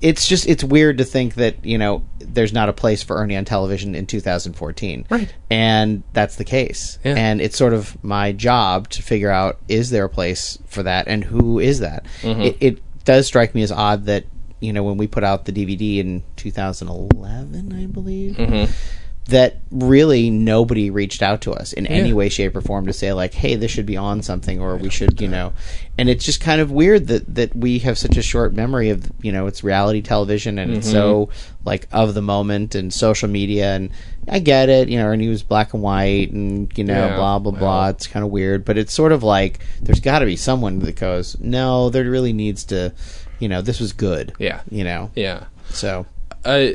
it's 0.00 0.26
just 0.26 0.46
it's 0.48 0.64
weird 0.64 0.98
to 0.98 1.04
think 1.04 1.34
that 1.34 1.64
you 1.64 1.76
know 1.76 2.04
there's 2.18 2.52
not 2.52 2.68
a 2.68 2.72
place 2.72 3.02
for 3.02 3.16
Ernie 3.16 3.36
on 3.36 3.44
television 3.44 3.94
in 3.94 4.06
2014, 4.06 5.06
Right. 5.10 5.34
And 5.50 6.04
that's 6.12 6.36
the 6.36 6.44
case. 6.44 6.98
Yeah. 7.04 7.14
And 7.16 7.40
it's 7.40 7.56
sort 7.56 7.72
of 7.72 8.02
my 8.04 8.30
job 8.32 8.88
to 8.90 9.02
figure 9.02 9.30
out 9.30 9.58
is 9.68 9.90
there 9.90 10.04
a 10.04 10.08
place 10.08 10.58
for 10.66 10.84
that 10.84 11.08
and 11.08 11.24
who 11.24 11.58
is 11.58 11.80
that. 11.80 12.04
Mm-hmm. 12.22 12.40
It, 12.42 12.56
it 12.60 13.04
does 13.04 13.26
strike 13.26 13.54
me 13.54 13.62
as 13.62 13.72
odd 13.72 14.04
that 14.06 14.26
you 14.60 14.72
know 14.72 14.84
when 14.84 14.96
we 14.96 15.06
put 15.08 15.24
out 15.24 15.44
the 15.46 15.52
DVD 15.52 15.98
in 15.98 16.22
2011, 16.36 17.72
I 17.72 17.86
believe 17.86 18.36
Mm-hmm. 18.36 18.72
That 19.30 19.56
really 19.70 20.30
nobody 20.30 20.90
reached 20.90 21.22
out 21.22 21.40
to 21.42 21.52
us 21.52 21.72
in 21.72 21.86
any 21.86 22.12
way, 22.12 22.28
shape, 22.28 22.54
or 22.56 22.60
form 22.60 22.86
to 22.86 22.92
say 22.92 23.12
like, 23.12 23.34
"Hey, 23.34 23.56
this 23.56 23.70
should 23.70 23.86
be 23.86 23.96
on 23.96 24.22
something," 24.22 24.60
or 24.60 24.76
"We 24.76 24.90
should," 24.90 25.20
you 25.20 25.28
know. 25.28 25.52
And 25.98 26.08
it's 26.08 26.24
just 26.24 26.40
kind 26.40 26.60
of 26.60 26.70
weird 26.70 27.08
that 27.08 27.34
that 27.34 27.54
we 27.56 27.78
have 27.80 27.98
such 27.98 28.16
a 28.16 28.22
short 28.22 28.54
memory 28.54 28.90
of 28.90 29.10
you 29.22 29.32
know 29.32 29.46
it's 29.46 29.64
reality 29.64 30.02
television 30.02 30.58
and 30.58 30.72
it's 30.72 30.90
so 30.90 31.26
Mm-hmm. 31.26 31.68
like 31.68 31.88
of 31.92 32.14
the 32.14 32.22
moment 32.22 32.74
and 32.74 32.92
social 32.92 33.28
media 33.28 33.74
and 33.74 33.90
I 34.28 34.38
get 34.38 34.68
it, 34.68 34.88
you 34.88 34.98
know, 34.98 35.10
and 35.10 35.20
he 35.20 35.28
was 35.28 35.42
black 35.42 35.74
and 35.74 35.82
white 35.82 36.30
and 36.32 36.70
you 36.78 36.84
know 36.84 36.94
Yeah, 37.08 37.16
blah 37.16 37.38
blah 37.38 37.52
blah. 37.52 37.88
It's 37.88 38.06
kind 38.06 38.24
of 38.24 38.30
weird, 38.30 38.64
but 38.64 38.78
it's 38.78 38.92
sort 38.92 39.12
of 39.12 39.22
like 39.22 39.60
there's 39.82 40.00
got 40.00 40.20
to 40.20 40.26
be 40.26 40.36
someone 40.36 40.78
that 40.80 40.96
goes, 40.96 41.36
"No, 41.40 41.90
there 41.90 42.08
really 42.08 42.32
needs 42.32 42.64
to." 42.64 42.92
You 43.38 43.48
know, 43.48 43.62
this 43.62 43.80
was 43.80 43.92
good. 43.94 44.34
Yeah. 44.38 44.60
You 44.70 44.84
know, 44.84 45.10
yeah. 45.16 45.44
so 45.70 46.04
Uh, 46.44 46.68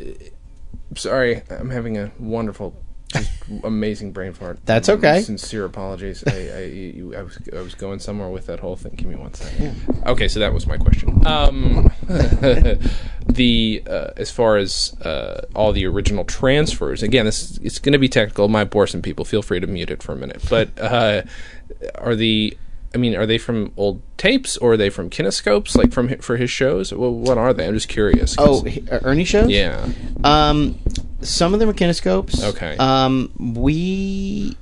sorry, 0.95 1.41
I'm 1.49 1.69
having 1.69 1.97
a 1.97 2.11
wonderful 2.19 2.75
Just 3.09 3.31
amazing 3.63 4.11
brain 4.11 4.33
fart. 4.33 4.59
That's 4.65 4.89
okay. 4.89 5.21
Sincere 5.21 5.65
apologies. 5.65 6.23
I, 6.27 6.31
I, 6.31 6.63
you, 6.63 7.15
I 7.15 7.21
was 7.21 7.39
I 7.55 7.61
was 7.61 7.75
going 7.75 7.99
somewhere 7.99 8.29
with 8.29 8.47
that 8.47 8.59
whole 8.59 8.75
thing. 8.75 8.93
Give 8.95 9.07
me 9.07 9.15
one 9.15 9.33
second. 9.33 10.03
Okay, 10.05 10.27
so 10.27 10.39
that 10.39 10.53
was 10.53 10.67
my 10.67 10.77
question. 10.77 11.25
Um, 11.25 11.91
the 13.27 13.83
uh, 13.87 14.11
as 14.17 14.31
far 14.31 14.57
as 14.57 14.95
uh, 15.01 15.45
all 15.53 15.71
the 15.71 15.85
original 15.85 16.25
transfers, 16.25 17.03
again, 17.03 17.25
this 17.25 17.57
it's 17.57 17.79
going 17.79 17.93
to 17.93 17.99
be 17.99 18.09
technical. 18.09 18.47
Bore 18.65 18.87
some 18.87 19.01
people. 19.01 19.25
Feel 19.25 19.41
free 19.41 19.59
to 19.59 19.67
mute 19.67 19.91
it 19.91 20.01
for 20.01 20.13
a 20.13 20.15
minute. 20.15 20.41
But 20.49 20.77
uh, 20.79 21.23
are 21.95 22.15
the 22.15 22.57
I 22.95 22.97
mean, 22.97 23.15
are 23.15 23.25
they 23.25 23.37
from 23.37 23.71
old 23.77 24.01
tapes 24.17 24.55
or 24.57 24.71
are 24.73 24.77
they 24.77 24.89
from 24.89 25.09
kinescopes, 25.09 25.75
like 25.75 25.91
from 25.91 26.07
for 26.19 26.37
his 26.37 26.49
shows? 26.49 26.93
Well, 26.93 27.13
what 27.13 27.37
are 27.37 27.53
they? 27.53 27.67
I'm 27.67 27.73
just 27.75 27.89
curious. 27.89 28.35
Oh, 28.39 28.65
uh, 28.91 28.99
Ernie 29.03 29.25
shows. 29.25 29.49
yeah. 29.49 29.87
Um, 30.23 30.79
some 31.21 31.53
of 31.53 31.59
them 31.59 31.69
are 31.69 31.73
kinescopes. 31.73 32.41
Okay. 32.43 32.75
Um, 32.77 33.31
we 33.37 34.57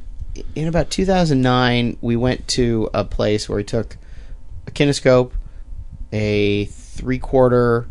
in 0.56 0.68
about 0.68 0.90
2009 0.90 1.98
we 2.02 2.16
went 2.16 2.48
to 2.48 2.90
a 2.94 3.04
place 3.06 3.48
where 3.48 3.58
we 3.58 3.64
took 3.64 3.98
a 4.68 4.72
kinescope, 4.72 5.32
a 6.12 6.66
three 6.66 7.20
quarter, 7.20 7.88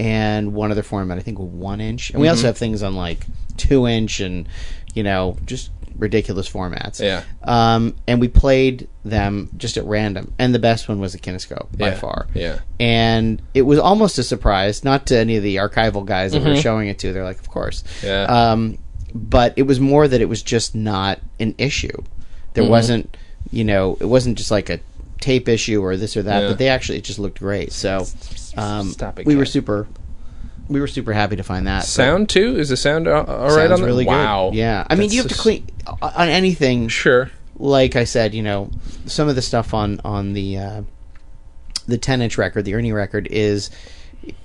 and 0.00 0.54
one 0.54 0.70
other 0.70 0.82
format. 0.82 1.18
I 1.18 1.20
think 1.20 1.38
one 1.38 1.80
inch, 1.80 2.10
and 2.10 2.20
we 2.20 2.26
Mm-hmm. 2.26 2.30
also 2.32 2.46
have 2.46 2.56
things 2.58 2.82
on 2.82 2.94
like 2.96 3.26
two 3.56 3.86
inch 3.86 4.20
and 4.20 4.48
you 4.94 5.02
know 5.02 5.36
just 5.44 5.70
ridiculous 5.98 6.48
formats. 6.50 7.00
Yeah. 7.00 7.22
Um, 7.42 7.94
and 8.06 8.20
we 8.20 8.28
played 8.28 8.88
them 9.04 9.50
just 9.56 9.76
at 9.76 9.84
random, 9.84 10.32
and 10.38 10.54
the 10.54 10.58
best 10.58 10.88
one 10.88 10.98
was 11.00 11.14
a 11.14 11.18
kinescope 11.18 11.76
by 11.78 11.88
Yeah. 11.88 11.94
far 11.94 12.26
Yeah. 12.34 12.58
and 12.80 13.40
it 13.54 13.62
was 13.62 13.78
almost 13.78 14.18
a 14.18 14.22
surprise, 14.22 14.82
not 14.84 15.06
to 15.08 15.18
any 15.18 15.36
of 15.36 15.42
the 15.42 15.56
archival 15.56 16.04
guys 16.04 16.32
that 16.32 16.42
were 16.42 16.56
showing 16.56 16.88
it 16.88 16.98
to. 17.00 17.12
They're 17.12 17.24
like, 17.24 17.38
of 17.40 17.48
course. 17.50 17.82
Mm-hmm. 18.00 18.06
Yeah. 18.06 18.22
Um, 18.52 18.78
but 19.14 19.52
it 19.56 19.62
was 19.62 19.78
more 19.78 20.08
that 20.08 20.20
it 20.20 20.28
was 20.28 20.42
just 20.42 20.74
not 20.74 21.20
an 21.38 21.54
issue. 21.58 21.96
There 22.54 22.64
Mm-hmm. 22.64 22.70
wasn't, 22.70 23.16
you 23.50 23.64
know, 23.64 23.96
it 24.00 24.06
wasn't 24.06 24.38
just 24.38 24.50
like 24.50 24.70
a 24.70 24.80
tape 25.20 25.48
issue 25.48 25.80
or 25.82 25.96
this 25.96 26.16
or 26.16 26.22
that. 26.22 26.42
Yeah. 26.42 26.48
But 26.48 26.58
they 26.58 26.68
actually 26.68 26.98
it 26.98 27.04
just 27.04 27.18
looked 27.18 27.38
great. 27.38 27.72
So 27.72 28.06
um, 28.56 28.90
Stop 28.90 29.20
it, 29.20 29.26
we 29.26 29.36
were 29.36 29.46
super, 29.46 29.86
we 30.68 30.80
were 30.80 30.86
super 30.86 31.12
happy 31.12 31.36
to 31.36 31.42
find 31.42 31.66
that. 31.66 31.84
Sound 31.84 32.28
too? 32.28 32.56
Is 32.58 32.68
the 32.70 32.76
sound 32.76 33.06
all, 33.08 33.24
right 33.24 33.70
on 33.70 33.80
the 33.80 33.86
really 33.86 34.06
Wow. 34.06 34.50
good. 34.50 34.58
Yeah, 34.58 34.86
I 34.88 34.94
mean, 34.94 35.02
That's 35.08 35.14
you 35.14 35.22
have 35.22 35.30
to 35.30 35.36
clean 35.38 35.66
on 36.00 36.28
anything 36.28 36.88
Sure. 36.88 37.30
like 37.58 37.96
I 37.96 38.04
said, 38.04 38.34
you 38.34 38.42
know, 38.42 38.70
some 39.06 39.28
of 39.28 39.34
the 39.36 39.42
stuff 39.42 39.74
on 39.74 40.00
on 40.04 40.32
the 40.32 40.58
uh, 40.58 40.82
the 41.86 41.98
ten 41.98 42.22
inch 42.22 42.38
record, 42.38 42.64
the 42.64 42.74
Ernie 42.74 42.92
record, 42.92 43.28
is 43.30 43.70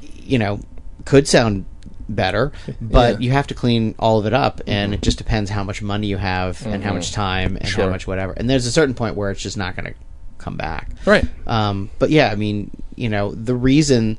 you 0.02 0.38
know 0.38 0.60
could 1.06 1.28
sound 1.28 1.66
better, 2.10 2.52
but 2.82 3.14
Yeah. 3.22 3.26
you 3.28 3.32
have 3.32 3.48
to 3.48 3.54
clean 3.54 3.96
all 4.00 4.20
of 4.20 4.26
it 4.26 4.34
up, 4.34 4.62
and 4.68 4.94
it 4.94 5.02
just 5.02 5.18
depends 5.18 5.50
how 5.50 5.64
much 5.64 5.82
money 5.82 6.08
you 6.08 6.18
have 6.18 6.66
and 6.66 6.84
how 6.84 6.94
much 6.94 7.12
time 7.12 7.56
and 7.56 7.68
Sure. 7.68 7.86
how 7.86 7.90
much 7.90 8.08
whatever. 8.08 8.34
And 8.34 8.50
there's 8.50 8.66
a 8.66 8.72
certain 8.72 8.96
point 8.96 9.16
where 9.16 9.32
it's 9.32 9.42
just 9.42 9.58
not 9.58 9.76
going 9.76 9.86
to 9.86 9.94
come 10.38 10.58
back. 10.58 10.90
Right. 11.06 11.26
Um, 11.48 11.90
but 12.00 12.10
yeah, 12.10 12.30
I 12.32 12.36
mean, 12.36 12.72
you 12.96 13.10
know, 13.10 13.32
the 13.34 13.56
reason 13.56 14.18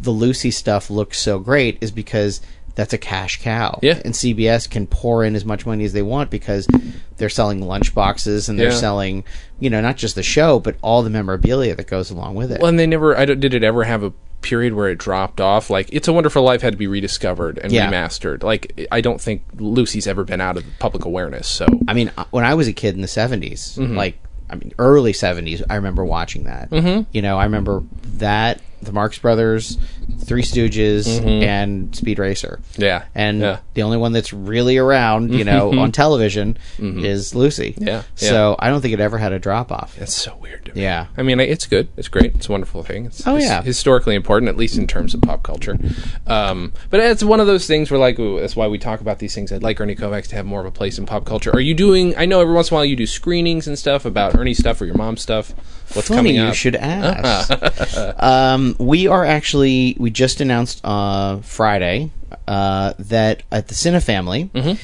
the 0.00 0.10
Lucy 0.10 0.50
stuff 0.50 0.90
looks 0.90 1.18
so 1.18 1.38
great 1.38 1.78
is 1.80 1.90
because 1.90 2.40
that's 2.74 2.92
a 2.92 2.98
cash 2.98 3.42
cow. 3.42 3.78
Yeah. 3.82 4.00
And 4.04 4.14
CBS 4.14 4.70
can 4.70 4.86
pour 4.86 5.24
in 5.24 5.34
as 5.34 5.44
much 5.44 5.66
money 5.66 5.84
as 5.84 5.92
they 5.92 6.02
want 6.02 6.30
because 6.30 6.68
they're 7.16 7.28
selling 7.28 7.60
lunch 7.60 7.92
boxes 7.94 8.48
and 8.48 8.56
they're 8.58 8.68
Yeah. 8.70 8.76
selling, 8.76 9.24
you 9.58 9.68
know, 9.68 9.80
not 9.80 9.96
just 9.96 10.14
the 10.14 10.22
show, 10.22 10.60
but 10.60 10.76
all 10.80 11.02
the 11.02 11.10
memorabilia 11.10 11.74
that 11.74 11.88
goes 11.88 12.10
along 12.12 12.36
with 12.36 12.52
it. 12.52 12.60
Well, 12.60 12.68
and 12.68 12.78
they 12.78 12.86
never. 12.86 13.16
I 13.18 13.24
don't, 13.24 13.40
did 13.40 13.52
it 13.52 13.64
ever 13.64 13.82
have 13.82 14.04
a 14.04 14.12
period 14.42 14.74
where 14.74 14.88
it 14.88 14.98
dropped 14.98 15.40
off? 15.40 15.70
Like, 15.70 15.88
It's 15.92 16.06
a 16.06 16.12
Wonderful 16.12 16.44
Life 16.44 16.62
had 16.62 16.72
to 16.74 16.76
be 16.78 16.86
rediscovered 16.86 17.58
and 17.58 17.72
Yeah. 17.72 17.90
remastered. 17.90 18.44
Like, 18.44 18.86
I 18.92 19.00
don't 19.00 19.20
think 19.20 19.42
Lucy's 19.58 20.06
ever 20.06 20.22
been 20.22 20.40
out 20.40 20.56
of 20.56 20.64
public 20.78 21.04
awareness. 21.04 21.48
So 21.48 21.66
I 21.88 21.94
mean, 21.94 22.12
uh, 22.16 22.26
when 22.30 22.44
I 22.44 22.54
was 22.54 22.68
a 22.68 22.72
kid 22.72 22.94
in 22.94 23.00
the 23.00 23.08
70s, 23.08 23.76
Mm-hmm. 23.76 23.96
like, 23.96 24.18
I 24.48 24.54
mean, 24.54 24.72
early 24.78 25.12
70s, 25.12 25.62
I 25.68 25.74
remember 25.74 26.04
watching 26.04 26.44
that. 26.44 26.70
Mm-hmm. 26.70 27.02
You 27.10 27.22
know, 27.22 27.36
I 27.38 27.44
remember 27.44 27.82
that, 28.18 28.60
the 28.82 28.92
Marx 28.92 29.18
Brothers, 29.18 29.78
Three 30.20 30.42
Stooges, 30.42 31.08
and 31.24 31.94
Speed 31.94 32.18
Racer. 32.18 32.60
Mm-hmm. 32.72 32.82
yeah, 32.82 33.04
and 33.14 33.40
yeah. 33.40 33.58
the 33.74 33.82
only 33.82 33.96
one 33.96 34.12
that's 34.12 34.32
really 34.32 34.76
around, 34.78 35.32
you 35.34 35.44
know, 35.44 35.78
on 35.78 35.92
television 35.92 36.56
is 36.78 37.34
Lucy. 37.34 37.72
Mm-hmm. 37.72 37.86
Yeah, 37.88 38.02
So 38.14 38.56
I 38.58 38.68
don't 38.70 38.80
think 38.80 38.94
it 38.94 39.00
ever 39.00 39.18
had 39.18 39.32
a 39.32 39.38
drop 39.38 39.72
off. 39.72 39.96
That's 39.96 40.14
so 40.14 40.36
weird 40.36 40.64
to 40.66 40.74
me. 40.74 40.82
Yeah. 40.82 41.06
I 41.16 41.22
mean, 41.22 41.40
it's 41.40 41.66
good. 41.66 41.88
It's 41.96 42.08
great. 42.08 42.34
It's 42.36 42.48
a 42.48 42.52
wonderful 42.52 42.82
thing. 42.82 43.06
It's, 43.06 43.26
Oh, 43.26 43.36
yeah. 43.36 43.62
historically 43.62 44.14
important, 44.14 44.48
at 44.48 44.56
least 44.56 44.76
in 44.78 44.86
terms 44.86 45.14
of 45.14 45.20
pop 45.22 45.42
culture. 45.42 45.78
Um, 46.26 46.72
but 46.90 47.00
it's 47.00 47.22
one 47.22 47.40
of 47.40 47.46
those 47.46 47.66
things 47.66 47.90
where, 47.90 48.00
like, 48.00 48.18
ooh, 48.18 48.40
that's 48.40 48.56
why 48.56 48.66
we 48.68 48.78
talk 48.78 49.00
about 49.00 49.18
these 49.18 49.34
things. 49.34 49.52
I'd 49.52 49.62
like 49.62 49.80
Ernie 49.80 49.96
Kovacs 49.96 50.28
to 50.28 50.36
have 50.36 50.46
more 50.46 50.60
of 50.60 50.66
a 50.66 50.70
place 50.70 50.98
in 50.98 51.06
pop 51.06 51.24
culture. 51.24 51.50
Are 51.52 51.60
you 51.60 51.74
doing? 51.74 52.14
I 52.16 52.26
know 52.26 52.40
every 52.40 52.54
once 52.54 52.70
in 52.70 52.74
a 52.74 52.76
while 52.76 52.84
you 52.84 52.96
do 52.96 53.06
screenings 53.06 53.66
and 53.66 53.78
stuff 53.78 54.04
about 54.04 54.34
Ernie 54.36 54.54
stuff 54.54 54.80
or 54.80 54.84
your 54.86 54.96
mom's 54.96 55.22
stuff. 55.22 55.52
What's 55.94 56.08
Funny 56.08 56.18
coming 56.34 56.38
up? 56.38 56.48
you 56.48 56.54
should 56.54 56.76
ask. 56.76 57.50
um, 58.22 58.67
we 58.78 59.06
are 59.06 59.24
actually 59.24 59.96
we 59.98 60.10
just 60.10 60.40
announced 60.40 60.80
uh, 60.84 61.38
Friday 61.38 62.10
uh, 62.46 62.92
that 62.98 63.42
at 63.50 63.68
the 63.68 63.74
Cinefamily 63.74 64.50
Mm-hmm. 64.50 64.74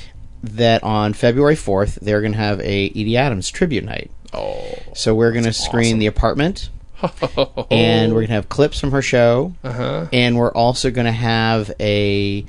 that 0.56 0.82
on 0.82 1.12
February 1.12 1.56
fourth 1.56 1.98
they're 2.02 2.20
going 2.20 2.32
to 2.32 2.38
have 2.38 2.60
a 2.60 2.88
Edie 2.90 3.16
Adams 3.16 3.50
tribute 3.50 3.84
night. 3.84 4.10
Oh, 4.32 4.74
So 4.94 5.14
we're 5.14 5.32
going 5.32 5.44
to 5.44 5.52
screen 5.52 5.86
awesome. 5.92 5.98
the 6.00 6.06
apartment, 6.06 6.70
and 7.70 8.12
we're 8.12 8.20
going 8.20 8.26
to 8.28 8.32
have 8.34 8.48
clips 8.48 8.80
from 8.80 8.90
her 8.92 9.02
show, 9.02 9.54
uh-huh. 9.62 10.06
and 10.12 10.36
we're 10.36 10.52
also 10.52 10.90
going 10.90 11.06
to 11.06 11.12
have 11.12 11.72
a 11.80 12.44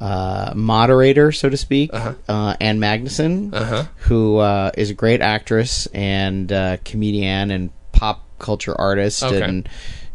uh, 0.00 0.52
moderator, 0.54 1.32
so 1.32 1.48
to 1.50 1.56
speak, 1.56 1.90
uh 1.92 2.14
Ann 2.60 2.78
Magnuson, 2.78 3.52
Uh-huh. 3.52 3.84
who 3.96 4.38
uh, 4.38 4.70
is 4.76 4.90
a 4.90 4.94
great 4.94 5.20
actress 5.20 5.86
and 5.92 6.50
uh, 6.52 6.76
comedian 6.84 7.50
and 7.50 7.70
pop 7.92 8.24
culture 8.38 8.74
artist, 8.80 9.22
Okay. 9.22 9.42
and 9.42 9.68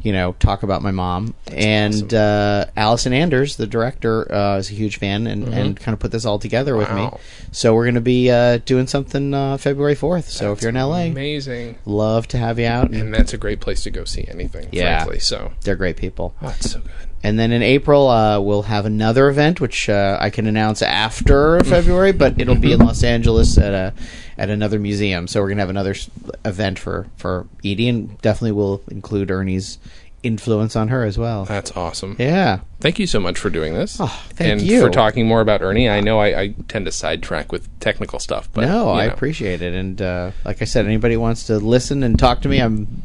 you 0.03 0.11
know, 0.11 0.33
talk 0.33 0.63
about 0.63 0.81
my 0.81 0.91
mom. 0.91 1.33
and 1.47 2.13
uh, 2.13 2.65
Allison 2.75 3.13
Anders, 3.13 3.55
the 3.55 3.65
director, 3.65 4.31
uh, 4.31 4.57
is 4.57 4.69
a 4.69 4.73
huge 4.73 4.97
fan 4.97 5.25
and, 5.27 5.47
and 5.47 5.79
kind 5.79 5.93
of 5.93 5.99
put 5.99 6.11
this 6.11 6.25
all 6.25 6.37
together 6.37 6.75
with 6.75 6.89
me. 6.89 7.03
Mm-hmm. 7.03 7.51
So 7.53 7.73
we're 7.73 7.85
going 7.85 7.95
to 7.95 8.01
be 8.01 8.29
uh, 8.29 8.57
doing 8.57 8.87
something 8.87 9.33
uh, 9.33 9.57
February 9.57 9.95
fourth. 9.95 10.29
So 10.29 10.51
if 10.51 10.61
you're 10.61 10.69
in 10.69 10.75
LA, 10.75 11.03
amazing, 11.05 11.77
love 11.85 12.27
to 12.29 12.37
have 12.37 12.59
you 12.59 12.67
out. 12.67 12.91
And 12.91 12.95
and 12.95 13.13
that's 13.13 13.33
a 13.33 13.37
great 13.37 13.61
place 13.61 13.83
to 13.83 13.91
go 13.91 14.03
see 14.03 14.25
anything. 14.27 14.69
Yeah. 14.71 14.99
frankly. 14.99 15.19
So, 15.19 15.53
they're 15.61 15.75
great 15.75 15.97
people. 15.97 16.35
oh, 16.41 16.53
it's 16.57 16.71
so 16.71 16.79
good. 16.79 16.91
And 17.25 17.39
then 17.39 17.53
in 17.53 17.63
April, 17.63 18.09
uh, 18.09 18.39
we'll 18.41 18.63
have 18.63 18.85
another 18.85 19.29
event, 19.29 19.61
which 19.61 19.87
uh, 19.87 20.17
I 20.19 20.29
can 20.29 20.45
announce 20.45 20.81
after 20.81 21.59
February, 21.63 22.11
but 22.11 22.39
it'll 22.39 22.55
be 22.55 22.73
in 22.73 22.79
Los 22.79 23.01
Angeles 23.03 23.57
at 23.57 23.73
a 23.73 23.93
at 24.37 24.49
another 24.49 24.77
museum. 24.79 25.27
So 25.27 25.41
we're 25.41 25.49
gonna 25.49 25.61
have 25.61 25.69
another 25.69 25.91
s- 25.91 26.09
event 26.43 26.79
for 26.79 27.07
for 27.15 27.47
Edie, 27.63 27.87
and 27.87 28.19
definitely 28.21 28.51
will 28.51 28.81
include 28.91 29.31
Ernie's 29.31 29.77
influence 30.23 30.75
on 30.75 30.87
her 30.87 31.03
as 31.03 31.17
well. 31.17 31.45
That's 31.45 31.71
awesome. 31.75 32.15
Yeah, 32.17 32.61
Thank 32.79 32.99
you 32.99 33.07
so 33.07 33.19
much 33.19 33.37
for 33.37 33.49
doing 33.49 33.73
this. 33.73 33.97
Oh, 33.99 34.07
thank 34.31 34.51
and 34.53 34.61
you. 34.61 34.81
for 34.81 34.89
talking 34.89 35.25
more 35.27 35.39
about 35.41 35.61
Ernie. 35.61 35.89
I 35.89 36.01
know 36.01 36.19
I, 36.19 36.39
I 36.41 36.55
tend 36.67 36.85
to 36.85 36.91
sidetrack 36.91 37.51
with 37.51 37.67
technical 37.79 38.19
stuff, 38.19 38.49
but 38.53 38.65
no, 38.65 38.89
I 38.91 39.07
know. 39.07 39.13
appreciate 39.13 39.61
it, 39.61 39.73
and 39.73 40.01
uh, 40.01 40.31
like 40.43 40.61
I 40.61 40.65
said, 40.65 40.85
anybody 40.85 41.15
wants 41.15 41.45
to 41.47 41.57
listen 41.59 42.03
and 42.03 42.17
talk 42.19 42.41
to 42.41 42.49
me, 42.49 42.59
I'm 42.59 43.03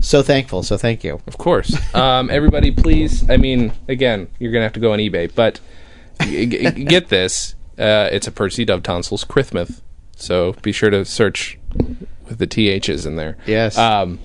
so 0.00 0.22
thankful. 0.22 0.62
So 0.62 0.76
thank 0.76 1.04
you. 1.04 1.20
Of 1.26 1.38
course. 1.38 1.74
Um, 1.94 2.28
everybody, 2.30 2.70
please. 2.70 3.28
I 3.30 3.36
mean, 3.36 3.72
again, 3.88 4.28
you're 4.38 4.52
going 4.52 4.60
to 4.60 4.64
have 4.66 4.72
to 4.74 4.80
go 4.80 4.92
on 4.92 4.98
eBay, 4.98 5.32
but 5.34 5.60
g- 6.22 6.46
g- 6.46 6.70
get 6.84 7.08
this. 7.08 7.54
Uh, 7.78 8.08
it's 8.12 8.26
a 8.26 8.32
Percy 8.32 8.64
Dovetonsils 8.66 9.26
Christmas. 9.26 9.80
So 10.16 10.52
be 10.62 10.70
sure 10.72 10.90
to 10.90 11.04
search 11.04 11.58
with 12.28 12.38
the 12.38 12.46
THs 12.46 13.04
in 13.06 13.16
there. 13.16 13.36
Yes. 13.46 13.76
Um, 13.78 14.20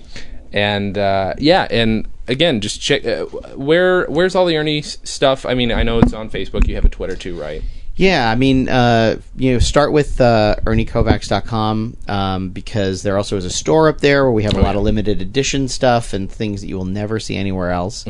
and 0.52 0.96
uh, 0.98 1.34
yeah, 1.38 1.66
and 1.70 2.06
again, 2.30 2.60
just 2.60 2.80
check 2.80 3.04
uh, 3.04 3.24
where 3.56 4.06
where's 4.06 4.34
all 4.34 4.46
the 4.46 4.56
Ernie 4.56 4.82
stuff. 4.82 5.44
I 5.44 5.54
mean, 5.54 5.72
I 5.72 5.82
know 5.82 5.98
it's 5.98 6.14
on 6.14 6.30
Facebook. 6.30 6.66
You 6.66 6.76
have 6.76 6.84
a 6.84 6.88
Twitter 6.88 7.16
too, 7.16 7.38
right? 7.38 7.62
Yeah, 7.96 8.30
I 8.30 8.34
mean, 8.34 8.70
uh, 8.70 9.20
you 9.36 9.52
know, 9.52 9.58
start 9.58 9.92
with 9.92 10.22
uh, 10.22 10.56
ErnieKovacs.com 10.64 11.98
um, 12.08 12.48
because 12.48 13.02
there 13.02 13.18
also 13.18 13.36
is 13.36 13.44
a 13.44 13.50
store 13.50 13.90
up 13.90 14.00
there 14.00 14.24
where 14.24 14.32
we 14.32 14.44
have 14.44 14.54
a 14.54 14.60
lot 14.62 14.74
of 14.74 14.82
limited 14.82 15.20
edition 15.20 15.68
stuff 15.68 16.14
and 16.14 16.32
things 16.32 16.62
that 16.62 16.68
you 16.68 16.76
will 16.76 16.86
never 16.86 17.20
see 17.20 17.36
anywhere 17.36 17.70
else. 17.72 18.06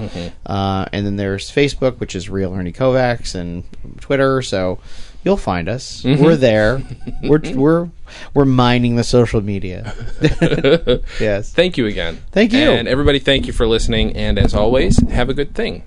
Uh, 0.46 0.86
and 0.92 1.04
then 1.04 1.16
there's 1.16 1.50
Facebook, 1.50 1.98
which 1.98 2.14
is 2.14 2.30
Real 2.30 2.54
Ernie 2.54 2.72
Kovacs, 2.72 3.34
and 3.34 3.64
Twitter. 4.00 4.42
So 4.42 4.78
you'll 5.24 5.36
find 5.36 5.68
us. 5.68 6.02
Mm-hmm. 6.02 6.22
We're 6.22 6.36
there. 6.36 6.82
we're 7.22 7.40
we're 7.54 7.88
we're 8.34 8.44
mining 8.44 8.96
the 8.96 9.04
social 9.04 9.40
media. 9.40 9.94
yes. 11.20 11.52
Thank 11.52 11.76
you 11.76 11.86
again. 11.86 12.22
Thank 12.32 12.52
you. 12.52 12.70
And 12.70 12.88
everybody, 12.88 13.18
thank 13.18 13.46
you 13.46 13.52
for 13.52 13.66
listening. 13.66 14.16
And 14.16 14.38
as 14.38 14.54
always, 14.54 14.98
have 15.10 15.28
a 15.28 15.34
good 15.34 15.54
thing. 15.54 15.82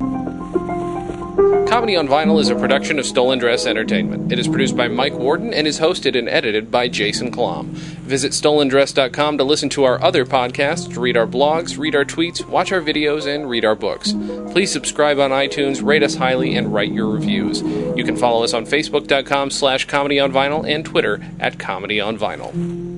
Comedy 1.73 1.95
on 1.95 2.07
Vinyl 2.07 2.39
is 2.39 2.51
a 2.51 2.55
production 2.55 2.99
of 2.99 3.05
Stolen 3.07 3.39
Dress 3.39 3.65
Entertainment. 3.65 4.31
It 4.31 4.37
is 4.37 4.47
produced 4.47 4.77
by 4.77 4.87
Mike 4.87 5.13
Worden 5.13 5.55
and 5.55 5.65
is 5.65 5.79
hosted 5.79 6.15
and 6.15 6.29
edited 6.29 6.69
by 6.69 6.87
Jason 6.87 7.31
Klamm. 7.31 7.69
Visit 8.05 8.31
stolendress.com 8.31 9.39
to 9.39 9.43
listen 9.43 9.69
to 9.69 9.83
our 9.83 9.99
other 9.99 10.23
podcasts, 10.23 10.95
read 10.95 11.17
our 11.17 11.25
blogs, 11.25 11.79
read 11.79 11.95
our 11.95 12.05
tweets, 12.05 12.45
watch 12.45 12.71
our 12.71 12.79
videos, 12.79 13.25
and 13.25 13.49
read 13.49 13.65
our 13.65 13.73
books. 13.73 14.11
Please 14.51 14.71
subscribe 14.71 15.17
on 15.17 15.31
iTunes, 15.31 15.83
rate 15.83 16.03
us 16.03 16.13
highly, 16.13 16.55
and 16.55 16.71
write 16.71 16.91
your 16.91 17.09
reviews. 17.09 17.63
You 17.63 18.03
can 18.03 18.17
follow 18.17 18.43
us 18.43 18.53
on 18.53 18.67
Facebook.com 18.67 19.49
slash 19.49 19.87
Comedy 19.87 20.19
on 20.19 20.31
Vinyl 20.31 20.69
and 20.69 20.85
Twitter 20.85 21.25
at 21.39 21.57
Comedy 21.57 21.99
on 21.99 22.19
Vinyl. 22.19 22.92